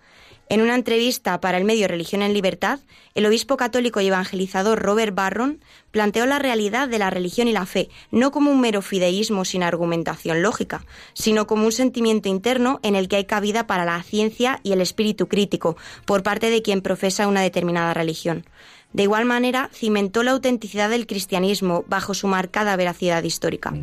En 0.50 0.60
una 0.60 0.74
entrevista 0.74 1.40
para 1.40 1.56
el 1.56 1.64
medio 1.64 1.88
Religión 1.88 2.20
en 2.20 2.34
Libertad, 2.34 2.80
el 3.14 3.24
obispo 3.24 3.56
católico 3.56 4.00
y 4.00 4.08
evangelizador 4.08 4.78
Robert 4.78 5.14
Barron 5.14 5.60
planteó 5.90 6.26
la 6.26 6.38
realidad 6.38 6.86
de 6.86 6.98
la 6.98 7.08
religión 7.08 7.48
y 7.48 7.52
la 7.52 7.64
fe 7.64 7.88
no 8.10 8.30
como 8.30 8.50
un 8.50 8.60
mero 8.60 8.82
fideísmo 8.82 9.46
sin 9.46 9.62
argumentación 9.62 10.42
lógica, 10.42 10.84
sino 11.14 11.46
como 11.46 11.64
un 11.64 11.72
sentimiento 11.72 12.28
interno 12.28 12.78
en 12.82 12.94
el 12.94 13.08
que 13.08 13.16
hay 13.16 13.24
cabida 13.24 13.66
para 13.66 13.86
la 13.86 14.02
ciencia 14.02 14.60
y 14.62 14.72
el 14.72 14.82
espíritu 14.82 15.28
crítico 15.28 15.76
por 16.04 16.22
parte 16.22 16.50
de 16.50 16.60
quien 16.60 16.82
profesa 16.82 17.26
una 17.26 17.40
determinada 17.40 17.94
religión. 17.94 18.44
De 18.92 19.04
igual 19.04 19.24
manera, 19.24 19.70
cimentó 19.72 20.22
la 20.22 20.32
autenticidad 20.32 20.90
del 20.90 21.06
cristianismo 21.06 21.84
bajo 21.88 22.12
su 22.12 22.28
marcada 22.28 22.76
veracidad 22.76 23.22
histórica. 23.22 23.74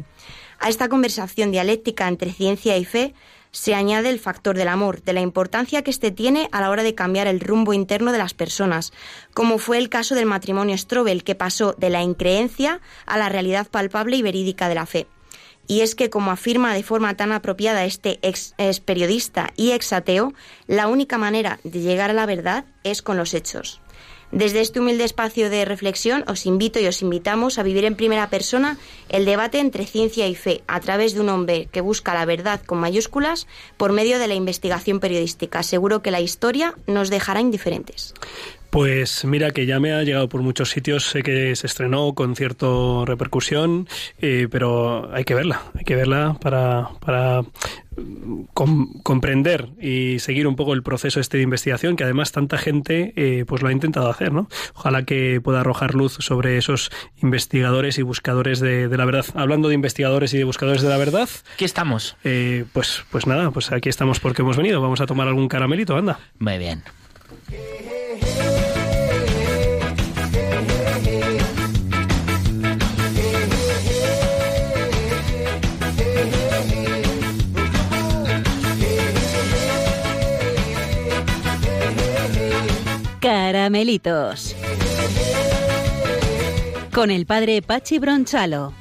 A 0.59 0.69
esta 0.69 0.89
conversación 0.89 1.51
dialéctica 1.51 2.07
entre 2.07 2.31
ciencia 2.31 2.77
y 2.77 2.85
fe 2.85 3.15
se 3.51 3.75
añade 3.75 4.09
el 4.09 4.19
factor 4.19 4.55
del 4.55 4.69
amor, 4.69 5.01
de 5.03 5.13
la 5.13 5.21
importancia 5.21 5.81
que 5.81 5.91
éste 5.91 6.11
tiene 6.11 6.49
a 6.51 6.61
la 6.61 6.69
hora 6.69 6.83
de 6.83 6.95
cambiar 6.95 7.27
el 7.27 7.39
rumbo 7.39 7.73
interno 7.73 8.11
de 8.11 8.17
las 8.17 8.33
personas, 8.33 8.93
como 9.33 9.57
fue 9.57 9.77
el 9.77 9.89
caso 9.89 10.15
del 10.15 10.25
matrimonio 10.25 10.77
Strobel, 10.77 11.23
que 11.23 11.35
pasó 11.35 11.75
de 11.77 11.89
la 11.89 12.01
increencia 12.01 12.79
a 13.05 13.17
la 13.17 13.29
realidad 13.29 13.67
palpable 13.67 14.17
y 14.17 14.21
verídica 14.21 14.69
de 14.69 14.75
la 14.75 14.85
fe. 14.85 15.07
Y 15.67 15.81
es 15.81 15.95
que, 15.95 16.09
como 16.09 16.31
afirma 16.31 16.73
de 16.73 16.83
forma 16.83 17.15
tan 17.15 17.31
apropiada 17.31 17.85
este 17.85 18.19
ex, 18.23 18.53
periodista 18.83 19.51
y 19.55 19.71
ex 19.71 19.93
ateo, 19.93 20.33
la 20.67 20.87
única 20.87 21.17
manera 21.17 21.59
de 21.63 21.79
llegar 21.79 22.09
a 22.09 22.13
la 22.13 22.25
verdad 22.25 22.65
es 22.83 23.01
con 23.01 23.17
los 23.17 23.33
hechos. 23.33 23.81
Desde 24.31 24.61
este 24.61 24.79
humilde 24.79 25.03
espacio 25.03 25.49
de 25.49 25.65
reflexión 25.65 26.23
os 26.27 26.45
invito 26.45 26.79
y 26.79 26.87
os 26.87 27.01
invitamos 27.01 27.59
a 27.59 27.63
vivir 27.63 27.83
en 27.83 27.95
primera 27.95 28.29
persona 28.29 28.77
el 29.09 29.25
debate 29.25 29.59
entre 29.59 29.85
ciencia 29.85 30.27
y 30.27 30.35
fe 30.35 30.63
a 30.67 30.79
través 30.79 31.13
de 31.13 31.19
un 31.19 31.29
hombre 31.29 31.67
que 31.71 31.81
busca 31.81 32.13
la 32.13 32.25
verdad 32.25 32.61
con 32.65 32.79
mayúsculas 32.79 33.45
por 33.75 33.91
medio 33.91 34.19
de 34.19 34.29
la 34.29 34.35
investigación 34.35 35.01
periodística. 35.01 35.63
Seguro 35.63 36.01
que 36.01 36.11
la 36.11 36.21
historia 36.21 36.75
nos 36.87 37.09
dejará 37.09 37.41
indiferentes. 37.41 38.13
Pues 38.71 39.25
mira 39.25 39.51
que 39.51 39.65
ya 39.65 39.81
me 39.81 39.91
ha 39.91 40.01
llegado 40.01 40.29
por 40.29 40.41
muchos 40.41 40.69
sitios, 40.69 41.03
sé 41.03 41.23
que 41.23 41.57
se 41.57 41.67
estrenó 41.67 42.13
con 42.15 42.37
cierta 42.37 42.65
repercusión, 43.05 43.85
eh, 44.21 44.47
pero 44.49 45.13
hay 45.13 45.25
que 45.25 45.35
verla, 45.35 45.61
hay 45.77 45.83
que 45.83 45.97
verla 45.97 46.37
para, 46.39 46.87
para 47.01 47.43
comprender 49.03 49.67
y 49.77 50.19
seguir 50.19 50.47
un 50.47 50.55
poco 50.55 50.73
el 50.73 50.83
proceso 50.83 51.19
este 51.19 51.35
de 51.35 51.43
investigación 51.43 51.97
que 51.97 52.05
además 52.05 52.31
tanta 52.31 52.57
gente 52.57 53.11
eh, 53.17 53.43
pues 53.45 53.61
lo 53.61 53.67
ha 53.67 53.73
intentado 53.73 54.09
hacer, 54.09 54.31
¿no? 54.31 54.47
Ojalá 54.73 55.03
que 55.03 55.41
pueda 55.41 55.59
arrojar 55.59 55.93
luz 55.93 56.13
sobre 56.21 56.57
esos 56.57 56.91
investigadores 57.21 57.97
y 57.97 58.03
buscadores 58.03 58.61
de, 58.61 58.87
de 58.87 58.97
la 58.97 59.03
verdad. 59.03 59.25
Hablando 59.35 59.67
de 59.67 59.75
investigadores 59.75 60.33
y 60.33 60.37
de 60.37 60.45
buscadores 60.45 60.81
de 60.81 60.87
la 60.87 60.97
verdad, 60.97 61.27
¿qué 61.57 61.65
estamos? 61.65 62.15
Eh, 62.23 62.63
pues, 62.71 63.03
pues 63.11 63.27
nada, 63.27 63.51
pues 63.51 63.73
aquí 63.73 63.89
estamos 63.89 64.21
porque 64.21 64.43
hemos 64.43 64.55
venido. 64.55 64.81
Vamos 64.81 65.01
a 65.01 65.07
tomar 65.07 65.27
algún 65.27 65.49
caramelito, 65.49 65.97
anda. 65.97 66.19
Muy 66.39 66.57
bien. 66.57 66.83
Caramelitos. 83.51 84.55
Con 86.93 87.11
el 87.11 87.25
padre 87.25 87.61
Pachi 87.61 87.99
Bronchalo. 87.99 88.73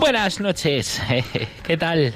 Buenas 0.00 0.40
noches. 0.40 1.00
¿Qué 1.64 1.76
tal? 1.76 2.14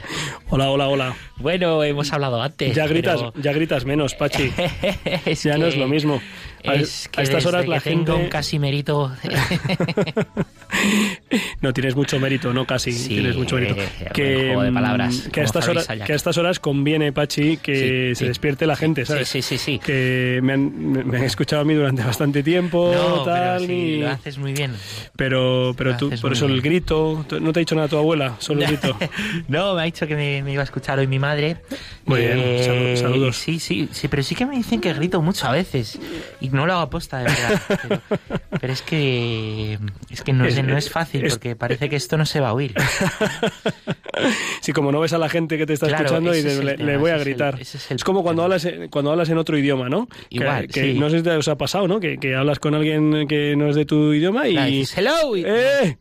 Hola, 0.48 0.70
hola, 0.70 0.88
hola. 0.88 1.16
Bueno, 1.36 1.82
hemos 1.82 2.12
hablado 2.12 2.40
antes. 2.42 2.74
Ya 2.74 2.86
gritas, 2.86 3.16
pero- 3.20 3.32
ya 3.42 3.52
gritas 3.52 3.84
menos, 3.84 4.14
Pachi. 4.14 4.52
Ya 5.42 5.58
no 5.58 5.66
es 5.66 5.76
lo 5.76 5.88
mismo. 5.88 6.20
A, 6.66 6.74
Es 6.74 7.08
que 7.08 7.20
a 7.20 7.24
estas 7.24 7.44
horas 7.46 7.62
desde 7.62 7.70
la 7.74 7.80
que 7.80 7.90
tengo 7.90 8.04
gente 8.06 8.24
un 8.24 8.28
casimerito. 8.30 9.12
no 11.60 11.72
tienes 11.72 11.94
mucho 11.96 12.18
mérito, 12.18 12.52
no 12.52 12.66
casi 12.66 12.90
tienes 13.08 13.36
mucho 13.36 13.56
mérito. 13.56 13.76
eh, 13.80 14.44
juego 14.46 14.62
de 14.62 14.70
mm, 14.70 14.74
palabras, 14.74 15.28
que 15.32 15.40
a 15.40 15.44
estas 15.44 15.68
horas 15.68 15.86
que 15.86 16.12
a 16.12 16.16
estas 16.16 16.36
horas 16.38 16.60
conviene 16.60 17.12
Pachi 17.12 17.56
que 17.58 17.74
Sí, 17.74 18.14
se 18.14 18.16
sí. 18.16 18.24
despierte 18.26 18.66
la 18.66 18.76
gente, 18.76 19.04
¿sabes? 19.06 19.28
Sí, 19.28 19.42
sí, 19.42 19.58
sí, 19.58 19.64
sí. 19.74 19.78
Que 19.78 20.40
me 20.42 20.52
han, 20.54 20.92
me- 20.92 21.04
me 21.04 21.18
han 21.18 21.24
escuchado 21.24 21.62
a 21.62 21.64
mí 21.64 21.74
durante 21.74 22.02
bastante 22.02 22.42
tiempo, 22.42 22.92
No, 22.94 23.22
tal, 23.24 23.58
pero 23.58 23.66
sí, 23.66 23.72
y- 23.72 24.00
lo 24.00 24.10
haces 24.10 24.38
muy 24.38 24.52
bien. 24.52 24.72
pero 25.16 25.74
pero 25.76 25.92
Lo 25.92 25.96
tú 25.96 26.10
por 26.20 26.32
eso 26.32 26.46
el 26.46 26.52
bien. 26.52 26.64
grito, 26.64 27.24
no 27.40 27.52
te 27.52 27.58
ha 27.58 27.60
dicho 27.60 27.74
nada 27.74 27.88
tu 27.88 27.96
abuela, 27.98 28.36
solo 28.38 28.62
el 28.62 28.68
grito. 28.68 28.96
No, 29.48 29.74
me 29.74 29.82
ha 29.82 29.84
dicho 29.84 30.06
que 30.06 30.16
me, 30.16 30.42
me 30.42 30.52
iba 30.52 30.62
a 30.62 30.64
escuchar 30.64 30.98
hoy 30.98 31.06
mi 31.06 31.18
madre. 31.18 31.56
Muy 32.06 32.20
bien, 32.20 32.38
salu- 32.38 32.96
saludos. 32.96 33.36
Sí, 33.36 33.58
sí, 33.60 33.88
sí, 33.92 34.08
pero 34.08 34.22
sí 34.22 34.34
que 34.34 34.46
me 34.46 34.56
dicen 34.56 34.80
que 34.80 34.92
grito 34.92 35.20
mucho 35.22 35.46
a 35.46 35.52
veces. 35.52 35.98
Y 36.40 36.48
no 36.54 36.66
lo 36.66 36.72
hago 36.72 36.82
aposta, 36.82 37.18
de 37.18 37.24
verdad. 37.24 37.62
Pero, 37.82 38.00
pero 38.60 38.72
es 38.72 38.82
que 38.82 39.78
es 40.10 40.22
que 40.22 40.32
no, 40.32 40.44
Es- 40.46 40.62
no 40.64 40.76
es 40.76 40.88
fácil, 40.90 41.26
porque 41.28 41.56
parece 41.56 41.88
que 41.88 41.96
esto 41.96 42.16
no 42.16 42.24
se 42.26 42.40
va 42.40 42.48
a 42.50 42.52
oír. 42.54 42.74
Si 44.60 44.72
como 44.72 44.92
no 44.92 45.00
ves 45.00 45.12
a 45.12 45.18
la 45.18 45.28
gente 45.28 45.58
que 45.58 45.66
te 45.66 45.72
está 45.74 45.88
Claro, 45.88 46.04
escuchando 46.04 46.34
y 46.34 46.38
es 46.38 46.64
le, 46.64 46.74
tema, 46.76 46.96
voy 46.98 47.10
a 47.10 47.16
ese 47.16 47.22
es 47.22 47.26
el- 47.26 47.34
gritar. 47.34 47.60
es 47.90 48.04
como 48.04 48.22
cuando 48.22 48.42
hablas 48.42 48.64
en- 48.64 48.88
cuando 48.88 49.10
hablas 49.10 49.28
en 49.28 49.38
otro 49.38 49.58
idioma, 49.58 49.88
¿no? 49.88 50.08
Igual, 50.30 50.68
que, 50.68 50.92
sí. 50.92 50.98
no 50.98 51.10
sé 51.10 51.18
si 51.18 51.22
te 51.24 51.30
os 51.30 51.48
ha 51.48 51.56
pasado, 51.56 51.88
¿no? 51.88 52.00
Que, 52.00 52.16
que 52.18 52.34
hablas 52.34 52.58
con 52.58 52.74
alguien 52.74 53.26
que 53.28 53.54
no 53.56 53.68
es 53.68 53.76
de 53.76 53.84
tu 53.84 54.12
idioma 54.12 54.48
y 54.48 54.52
Claro, 54.52 54.70
dices, 54.70 54.98
hello. 54.98 55.36
y- 55.36 55.44
¡Eh! 55.46 55.98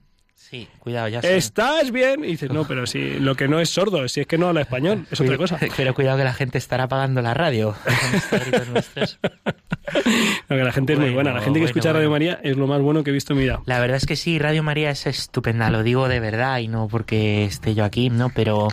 Sí, 0.53 0.67
cuidado, 0.77 1.07
ya 1.07 1.19
sé. 1.19 1.35
¿Estás 1.35 1.89
bien? 1.89 2.23
Y 2.23 2.27
dices, 2.27 2.51
no, 2.51 2.67
pero 2.67 2.85
si 2.85 3.19
lo 3.19 3.33
que 3.33 3.47
no 3.47 3.59
es 3.59 3.71
sordo, 3.71 4.07
si 4.07 4.21
es 4.21 4.27
que 4.27 4.37
no 4.37 4.49
habla 4.49 4.61
español, 4.61 5.07
es 5.09 5.19
otra 5.19 5.35
cosa. 5.35 5.57
Pero 5.75 5.95
cuidado 5.95 6.19
que 6.19 6.23
la 6.25 6.33
gente 6.35 6.59
estará 6.59 6.83
apagando 6.83 7.23
la 7.23 7.33
radio 7.33 7.75
con 7.83 8.15
estos 8.15 8.39
gritos 8.41 8.67
nuestros. 8.67 9.19
No, 9.23 10.55
que 10.55 10.63
la 10.63 10.71
gente 10.71 10.93
es 10.93 10.99
muy 10.99 11.09
buena. 11.09 11.31
La 11.31 11.39
Bueno, 11.39 11.45
gente 11.45 11.59
que 11.59 11.63
bueno, 11.65 11.65
escucha 11.65 11.91
Radio 11.93 12.07
bueno. 12.07 12.27
María 12.27 12.39
es 12.43 12.55
lo 12.55 12.67
más 12.67 12.81
bueno 12.81 13.03
que 13.03 13.09
he 13.09 13.13
visto 13.13 13.33
en 13.33 13.39
mi 13.39 13.45
vida. 13.45 13.61
La 13.65 13.79
verdad 13.79 13.97
es 13.97 14.05
que 14.05 14.15
sí, 14.15 14.37
Radio 14.37 14.61
María 14.61 14.91
es 14.91 15.07
estupenda, 15.07 15.71
lo 15.71 15.81
digo 15.81 16.07
de 16.07 16.19
verdad 16.19 16.59
y 16.59 16.67
no 16.67 16.87
porque 16.87 17.45
esté 17.45 17.73
yo 17.73 17.83
aquí, 17.83 18.11
¿no? 18.11 18.29
Pero 18.29 18.67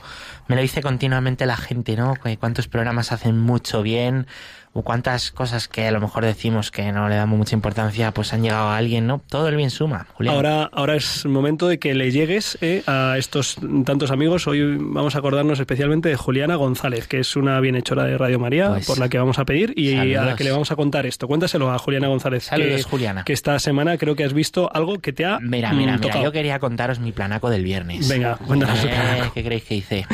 me 0.48 0.56
lo 0.56 0.60
dice 0.60 0.82
continuamente 0.82 1.46
la 1.46 1.56
gente, 1.56 1.96
¿no? 1.96 2.12
Cuántos 2.38 2.68
programas 2.68 3.10
hacen 3.10 3.38
mucho 3.38 3.82
bien 3.82 4.26
o 4.72 4.82
cuántas 4.82 5.32
cosas 5.32 5.66
que 5.66 5.88
a 5.88 5.90
lo 5.90 6.00
mejor 6.00 6.24
decimos 6.24 6.70
que 6.70 6.92
no 6.92 7.08
le 7.08 7.16
damos 7.16 7.36
mucha 7.36 7.56
importancia, 7.56 8.12
pues 8.12 8.32
han 8.32 8.42
llegado 8.42 8.68
a 8.68 8.76
alguien, 8.76 9.06
¿no? 9.06 9.20
Todo 9.28 9.48
el 9.48 9.56
bien 9.56 9.70
suma, 9.70 10.06
Julián. 10.14 10.36
Ahora, 10.36 10.70
ahora 10.72 10.94
es 10.94 11.26
momento 11.26 11.66
de 11.66 11.78
que 11.78 11.94
le 11.94 12.12
llegues 12.12 12.56
eh, 12.60 12.82
a 12.86 13.16
estos 13.18 13.56
tantos 13.84 14.12
amigos. 14.12 14.46
Hoy 14.46 14.76
vamos 14.78 15.16
a 15.16 15.18
acordarnos 15.18 15.58
especialmente 15.58 16.08
de 16.08 16.16
Juliana 16.16 16.54
González, 16.54 17.08
que 17.08 17.18
es 17.18 17.34
una 17.34 17.58
bienhechora 17.58 18.04
de 18.04 18.16
Radio 18.16 18.38
María, 18.38 18.68
Pues, 18.68 18.86
por 18.86 18.98
la 18.98 19.08
que 19.08 19.18
vamos 19.18 19.40
a 19.40 19.44
pedir 19.44 19.72
y 19.76 20.14
a 20.14 20.22
la 20.22 20.36
que 20.36 20.44
le 20.44 20.52
vamos 20.52 20.70
a 20.70 20.76
contar 20.76 21.04
esto. 21.04 21.26
Cuéntaselo 21.26 21.70
a 21.72 21.78
Juliana 21.78 22.06
González. 22.06 22.44
Saludos, 22.44 22.76
que, 22.76 22.82
Juliana. 22.84 23.24
Que 23.24 23.32
esta 23.32 23.58
semana 23.58 23.98
creo 23.98 24.14
que 24.14 24.24
has 24.24 24.32
visto 24.32 24.70
algo 24.72 25.00
que 25.00 25.12
te 25.12 25.24
ha 25.24 25.40
Mira, 25.40 25.72
mm, 25.72 25.76
mira, 25.76 25.98
mira, 25.98 26.22
yo 26.22 26.30
quería 26.30 26.60
contaros 26.60 27.00
mi 27.00 27.10
planaco 27.10 27.50
del 27.50 27.64
viernes. 27.64 28.08
Venga, 28.08 28.36
cuéntanos 28.36 28.84
Eh. 28.84 29.30
¿Qué 29.34 29.42
creéis 29.42 29.64
que 29.64 29.74
hice? 29.74 30.06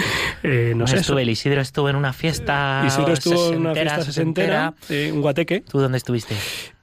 Eh, 0.42 0.72
no 0.76 0.86
sé. 0.86 0.96
estuve, 0.96 1.22
el 1.22 1.30
Isidro 1.30 1.60
estuvo 1.60 1.88
en 1.88 1.96
una 1.96 2.12
fiesta 2.12 2.84
Isidro 2.86 3.12
estuvo 3.12 3.52
en 3.52 3.60
una 3.60 3.74
fiesta 3.74 4.02
sesentera 4.02 4.45
Un 5.12 5.20
guateque. 5.20 5.60
¿Tú 5.60 5.80
dónde 5.80 5.98
estuviste? 5.98 6.34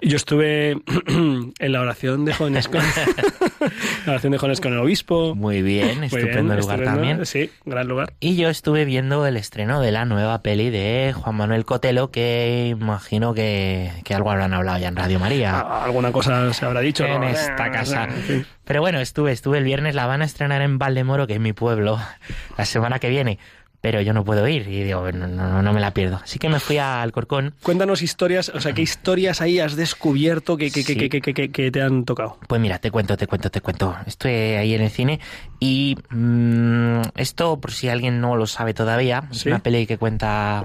Yo 0.01 0.18
estuve 0.18 0.72
en 1.07 1.72
la 1.72 1.80
oración 1.82 2.26
de 2.26 2.34
jóvenes 2.34 2.68
con 2.68 2.82
la 4.05 4.11
oración 4.11 4.32
de 4.32 4.38
jóvenes 4.38 4.59
con 4.61 4.74
el 4.74 4.80
obispo. 4.80 5.34
Muy 5.36 5.61
bien, 5.61 5.97
Muy 5.99 6.07
estupendo 6.07 6.53
bien, 6.53 6.59
lugar 6.59 6.80
estupendo. 6.80 6.91
también. 6.91 7.26
Sí, 7.26 7.49
gran 7.66 7.88
lugar. 7.88 8.14
Y 8.20 8.36
yo 8.36 8.49
estuve 8.49 8.86
viendo 8.86 9.26
el 9.26 9.38
estreno 9.38 9.80
de 9.82 9.91
la 9.91 10.05
nueva 10.05 10.41
peli 10.41 10.70
de 10.70 11.14
Juan 11.16 11.36
Manuel 11.36 11.66
Cotelo, 11.66 12.11
que 12.11 12.68
imagino 12.78 13.34
que, 13.34 13.91
que 14.03 14.14
algo 14.14 14.32
habrán 14.32 14.53
hablado 14.53 14.80
ya 14.80 14.89
en 14.89 14.95
Radio 14.95 15.20
María. 15.20 15.59
Ah, 15.59 15.86
Alguna 15.86 16.11
cosa 16.11 16.51
se 16.53 16.66
habrá 16.66 16.82
dicho. 16.82 17.05
en 17.05 17.22
¿no? 17.22 17.28
esta 17.30 17.72
casa. 17.72 18.05
En 18.05 18.11
fin. 18.24 18.45
Pero 18.66 18.82
bueno, 18.82 18.99
estuve, 18.99 19.32
estuve 19.32 19.57
el 19.57 19.64
viernes, 19.64 19.95
la 19.95 20.05
van 20.05 20.22
a 20.22 20.26
estrenar 20.26 20.61
en 20.61 20.78
Valdemoro, 20.80 21.28
que 21.28 21.34
es 21.34 21.39
mi 21.39 21.53
pueblo, 21.53 21.99
la 22.57 22.66
semana 22.66 22.99
que 22.99 23.09
viene. 23.09 23.39
Pero 23.84 23.99
yo 23.99 24.13
no 24.13 24.23
puedo 24.23 24.47
ir 24.47 24.65
y 24.69 24.81
digo, 24.86 25.11
no, 25.11 25.27
no, 25.27 25.61
no 25.61 25.73
me 25.73 25.81
la 25.81 25.91
pierdo. 25.91 26.21
Así 26.23 26.39
que 26.39 26.47
me 26.47 26.61
fui 26.61 26.77
a 26.77 27.01
Alcorcón. 27.01 27.53
Cuéntanos 27.61 28.01
historias, 28.01 28.47
o 28.47 28.61
sea, 28.61 28.71
¿qué 28.71 28.81
historias 28.81 29.41
ahí 29.41 29.59
has 29.59 29.75
descubierto 29.75 30.55
que, 30.55 30.71
que, 30.71 30.86
que, 30.86 30.93
Sí. 30.93 31.09
que, 31.09 31.51
que- 31.51 31.69
te 31.71 31.81
han 31.81 32.05
tocado? 32.05 32.38
Pues 32.47 32.61
mira, 32.61 32.79
te 32.79 32.91
cuento, 32.91 33.17
te 33.17 33.27
cuento, 33.27 33.51
te 33.51 33.59
cuento. 33.59 33.93
Estoy 34.05 34.31
ahí 34.31 34.73
en 34.73 34.84
el 34.84 34.89
cine 34.89 35.19
y 35.59 35.97
mm, 36.11 37.01
esto, 37.17 37.59
por 37.59 37.73
si 37.73 37.89
alguien 37.89 38.21
no 38.21 38.38
lo 38.38 38.47
sabe 38.47 38.73
todavía, 38.73 39.25
es 39.29 39.45
una 39.45 39.59
peli 39.59 39.86
que 39.86 39.97
cuenta 39.97 40.63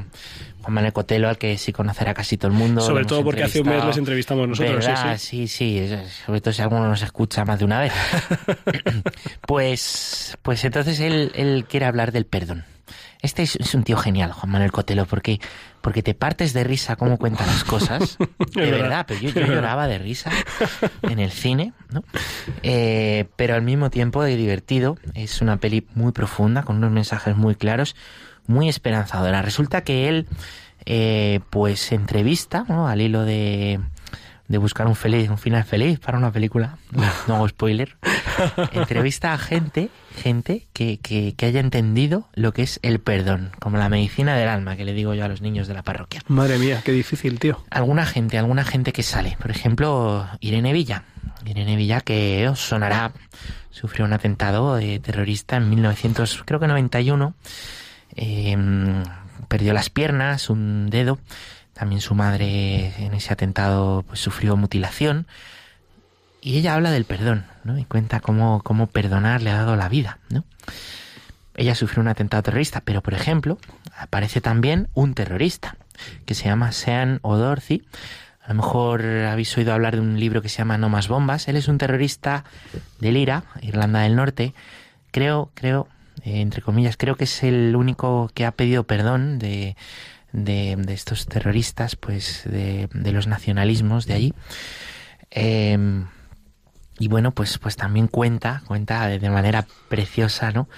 Juan 0.62 0.75
Manuel 0.75 0.93
Cotelo, 0.93 1.29
al 1.29 1.39
que 1.39 1.59
sí 1.59 1.73
conocerá 1.73 2.14
casi 2.14 2.37
todo 2.37 2.53
el 2.53 2.57
mundo. 2.57 2.83
Sobre 2.83 3.05
todo 3.05 3.25
porque 3.25 3.43
hace 3.43 3.62
un 3.62 3.69
mes 3.71 3.85
les 3.85 3.97
entrevistamos 3.97 4.47
nosotros, 4.49 4.85
sí, 4.85 4.91
¿Verdad? 4.93 5.19
sí. 5.19 5.49
sí, 5.49 5.91
sobre 6.25 6.41
todo 6.41 6.55
si 6.55 6.62
alguno 6.62 6.87
nos 6.87 7.03
escucha 7.03 7.45
más 7.45 7.59
de 7.59 7.64
una 7.64 7.81
vez. 7.81 7.93
pues, 9.47 10.39
pues 10.43 10.64
entonces 10.64 11.01
él, 11.01 11.33
él 11.35 11.64
quiere 11.69 11.87
hablar 11.87 12.12
del 12.12 12.25
perdón. 12.25 12.64
Este 13.21 13.43
es, 13.43 13.75
un 13.75 13.83
tío 13.83 13.97
genial, 13.97 14.33
Juan 14.33 14.53
Manuel 14.53 14.71
Cotelo, 14.71 15.05
porque, 15.05 15.41
porque 15.81 16.03
te 16.03 16.14
partes 16.14 16.53
de 16.53 16.62
risa 16.62 16.95
cómo 16.95 17.19
cuenta 17.19 17.45
las 17.47 17.64
cosas. 17.64 18.16
de 18.55 18.71
verdad, 18.71 19.07
pero 19.09 19.21
yo, 19.21 19.31
lloraba 19.31 19.89
de 19.89 19.99
risa 19.99 20.31
en 21.03 21.19
el 21.19 21.33
cine, 21.33 21.73
¿no? 21.91 22.05
Eh, 22.62 23.27
pero 23.35 23.55
al 23.55 23.62
mismo 23.62 23.91
tiempo 23.91 24.23
de 24.23 24.37
divertido. 24.37 24.99
Es 25.14 25.41
una 25.41 25.57
peli 25.57 25.87
muy 25.95 26.12
profunda, 26.12 26.62
con 26.62 26.77
unos 26.77 26.93
mensajes 26.93 27.37
muy 27.37 27.57
claros, 27.57 27.97
muy 28.47 28.69
esperanzadora. 28.69 29.43
Resulta 29.43 29.83
que 29.83 30.09
él, 30.09 30.29
eh, 30.87 31.41
pues, 31.51 31.91
entrevista, 31.91 32.64
¿no? 32.69 32.87
Al 32.87 33.01
hilo 33.01 33.25
de, 33.25 33.81
de 34.49 34.59
buscar 34.59 34.87
un 34.87 34.97
feliz, 34.97 35.29
un 35.29 35.39
final 35.39 35.65
feliz 35.65 36.01
para 36.01 36.19
una 36.19 36.33
película. 36.33 36.79
No, 37.27 37.35
hago 37.35 37.49
spoiler. 37.49 37.97
Entrevista 38.73 39.35
a 39.35 39.39
gente, 39.39 39.91
gente 40.17 40.67
que, 40.73 40.99
que, 40.99 41.35
que 41.35 41.47
haya 41.47 41.61
entendido 41.61 42.29
lo 42.35 42.53
que 42.53 42.63
es 42.63 42.81
el 42.83 42.99
perdón, 42.99 43.53
como 43.61 43.77
la 43.77 43.91
medicina 43.91 44.37
del 44.37 44.49
alma, 44.49 44.77
que 44.77 44.87
le 44.87 44.95
digo 44.95 45.15
yo 45.15 45.25
a 45.25 45.29
los 45.29 45.43
niños 45.43 45.69
de 45.69 45.75
la 45.75 45.83
parroquia. 45.83 46.23
Madre 46.29 46.59
mía, 46.59 46.81
qué 46.83 46.93
difícil, 46.93 47.39
tío. 47.39 47.63
Alguna 47.71 48.07
gente, 48.07 48.39
alguna 48.39 48.65
gente 48.65 48.93
que 48.93 49.03
sale. 49.03 49.37
Por 49.41 49.51
ejemplo, 49.51 50.27
Irene 50.41 50.73
Villa. 50.73 51.05
Irene 51.45 51.77
Villa 51.77 52.01
que 52.01 52.49
os 52.49 52.61
sonará, 52.61 53.13
sufrió 53.71 54.07
un 54.07 54.15
atentado 54.15 54.79
eh, 54.79 54.99
terrorista 54.99 55.57
en 55.57 55.69
1900, 55.69 56.43
creo 56.47 56.59
que 56.59 56.67
91. 56.67 57.35
Eh, 58.17 58.57
perdió 59.49 59.73
las 59.73 59.91
piernas, 59.91 60.51
un 60.51 60.89
dedo. 60.91 61.19
También 61.79 62.01
su 62.01 62.16
madre 62.16 62.93
en 62.99 63.14
ese 63.14 63.33
atentado 63.33 64.03
pues, 64.03 64.18
sufrió 64.18 64.57
mutilación. 64.57 65.29
Y 66.41 66.59
ella 66.59 66.74
habla 66.74 66.91
del 66.91 67.05
perdón, 67.05 67.47
¿no? 67.62 67.79
Y 67.79 67.85
cuenta 67.85 68.18
cómo, 68.18 68.62
cómo 68.64 68.89
perdonar 68.89 69.43
le 69.43 69.51
ha 69.51 69.59
dado 69.59 69.76
la 69.76 69.89
vida, 69.89 70.18
¿no? 70.29 70.45
Ella 71.55 71.76
sufrió 71.76 72.01
un 72.01 72.09
atentado 72.09 72.43
terrorista, 72.43 72.81
pero 72.81 73.01
por 73.01 73.14
ejemplo, 73.14 73.59
aparece 73.97 74.41
también 74.41 74.89
un 74.95 75.14
terrorista 75.14 75.76
que 76.26 76.35
se 76.35 76.47
llama 76.47 76.72
Sean 76.72 77.20
O'Dorcy. 77.22 77.85
A 78.43 78.49
lo 78.49 78.55
mejor 78.55 79.05
habéis 79.05 79.57
oído 79.57 79.72
hablar 79.72 79.95
de 79.95 80.01
un 80.01 80.18
libro 80.18 80.43
que 80.43 80.49
se 80.49 80.59
llama 80.59 80.79
No 80.79 80.89
más 80.89 81.07
bombas. 81.07 81.47
Él 81.47 81.57
es 81.57 81.68
un 81.68 81.79
terrorista 81.79 82.45
del 82.99 83.16
IRA, 83.16 83.45
Irlanda 83.62 84.01
del 84.01 84.16
Norte. 84.16 84.53
Creo, 85.12 85.51
creo, 85.55 85.87
eh, 86.24 86.41
entre 86.41 86.62
comillas, 86.62 86.97
creo 86.97 87.14
que 87.14 87.24
es 87.24 87.45
el 87.45 87.76
único 87.76 88.31
que 88.35 88.47
ha 88.47 88.53
pedido 88.53 88.85
perdón 88.85 89.39
de, 89.39 89.76
de, 90.33 90.76
de 90.76 90.95
estos 90.95 91.26
terroristas, 91.26 91.97
pues 91.97 92.43
de, 92.45 92.89
de 92.93 93.12
los 93.12 93.26
nacionalismos 93.26 94.07
de 94.07 94.14
allí. 94.14 94.35
Eh, 95.31 96.05
y 96.99 97.09
bueno, 97.09 97.31
pues, 97.31 97.59
pues 97.59 97.76
también 97.76 98.09
cuenta, 98.09 98.62
cuenta 98.66 99.07
de, 99.07 99.31
manera 99.31 99.66
preciosa, 99.89 100.51
¿no? 100.51 100.68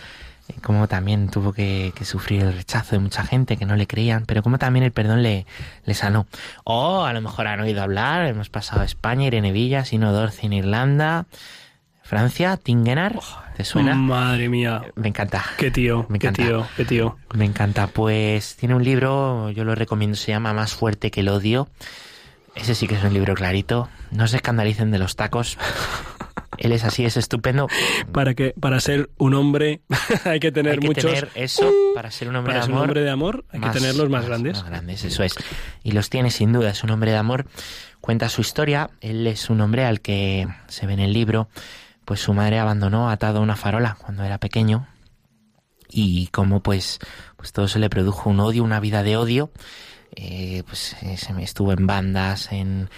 Eh, 0.49 0.55
Como 0.63 0.87
también 0.87 1.31
tuvo 1.31 1.53
que, 1.53 1.93
sufrir 2.05 2.43
el 2.43 2.53
rechazo 2.53 2.97
de 2.97 2.99
mucha 2.99 3.25
gente 3.25 3.57
que 3.57 3.65
no 3.65 3.77
le 3.77 3.87
creían, 3.87 4.25
pero 4.27 4.43
como 4.43 4.59
también 4.59 4.85
el 4.85 4.93
perdón 4.93 5.23
le, 5.23 5.47
le 5.85 5.95
sanó. 5.95 6.27
O 6.65 7.05
a 7.05 7.13
lo 7.15 7.23
mejor 7.23 7.47
han 7.47 7.61
oído 7.61 7.83
hablar, 7.83 8.27
hemos 8.27 8.51
pasado 8.51 8.83
a 8.83 8.85
España, 8.85 9.27
Irene 9.27 9.53
Villa, 9.53 9.85
Sino 9.85 10.13
Dorce 10.13 10.47
en 10.47 10.53
Irlanda, 10.53 11.27
Francia, 12.11 12.57
Tingenar, 12.57 13.21
¿te 13.57 13.65
suena? 13.65 13.95
Madre 13.95 14.49
mía. 14.49 14.83
Me 14.97 15.07
encanta. 15.07 15.45
Qué 15.57 15.71
tío, 15.71 16.07
Me 16.09 16.19
qué 16.19 16.27
encanta. 16.27 16.43
tío, 16.51 16.67
qué 16.77 16.85
tío. 16.85 17.17
Me 17.35 17.45
encanta. 17.45 17.87
Pues 17.87 18.57
tiene 18.57 18.75
un 18.75 18.83
libro, 18.83 19.49
yo 19.51 19.63
lo 19.63 19.77
recomiendo, 19.77 20.17
se 20.17 20.33
llama 20.33 20.53
Más 20.53 20.75
fuerte 20.75 21.13
que 21.13 21.21
el 21.21 21.29
odio. 21.29 21.69
Ese 22.57 22.75
sí 22.75 22.89
que 22.89 22.97
es 22.97 23.05
un 23.05 23.15
libro 23.15 23.35
clarito. 23.35 23.89
No 24.11 24.27
se 24.27 24.39
escandalicen 24.39 24.91
de 24.91 24.99
los 24.99 25.15
tacos. 25.15 25.57
Él 26.59 26.73
es 26.73 26.83
así, 26.83 27.05
es 27.05 27.17
estupendo. 27.17 27.69
Para 28.11 28.35
que 28.35 28.55
para 28.59 28.81
ser 28.81 29.09
un 29.17 29.35
hombre 29.35 29.81
hay 30.25 30.41
que 30.41 30.51
tener 30.51 30.73
Hay 30.73 30.79
que 30.81 30.87
muchos 30.89 31.05
tener 31.05 31.29
eso 31.37 31.71
para 31.95 32.11
ser 32.11 32.29
un 32.29 32.35
hombre 32.35 32.55
para 32.55 32.61
de 32.63 32.67
ser 32.67 32.73
un 32.73 32.77
amor. 32.79 32.89
hombre 32.89 33.03
de 33.03 33.11
amor 33.11 33.45
hay 33.53 33.61
que 33.61 33.71
tenerlos 33.71 34.11
más 34.11 34.27
grandes. 34.27 34.57
Más 34.59 34.69
grandes, 34.69 35.05
eso 35.05 35.23
es. 35.23 35.35
Y 35.85 35.93
los 35.93 36.11
tiene 36.11 36.33
sin 36.33 36.53
duda, 36.53 36.71
es 36.71 36.83
un 36.83 36.91
hombre 36.91 37.13
de 37.13 37.19
amor. 37.19 37.47
Cuenta 38.01 38.29
su 38.29 38.41
historia. 38.41 38.91
Él 39.01 39.29
es 39.29 39.49
un 39.49 39.61
hombre 39.61 39.85
al 39.85 40.01
que 40.01 40.49
se 40.67 40.89
ve 40.89 40.95
en 40.95 41.01
el 41.01 41.13
libro, 41.13 41.49
pues 42.11 42.19
su 42.19 42.35
madre 42.35 42.59
abandonó 42.59 43.09
atado 43.09 43.39
a 43.39 43.41
una 43.41 43.55
farola 43.55 43.97
cuando 43.97 44.25
era 44.25 44.39
pequeño. 44.39 44.89
Y 45.89 46.27
como 46.33 46.61
pues, 46.61 46.99
pues 47.37 47.53
todo 47.53 47.69
se 47.69 47.79
le 47.79 47.89
produjo 47.89 48.31
un 48.31 48.41
odio, 48.41 48.65
una 48.65 48.81
vida 48.81 49.05
de 49.05 49.17
odio. 49.17 49.53
Eh, 50.17 50.65
pues 50.67 50.97
eh, 51.03 51.17
se 51.17 51.33
me 51.35 51.45
estuvo 51.45 51.73
en 51.73 51.87
bandas, 51.87 52.51
en, 52.51 52.91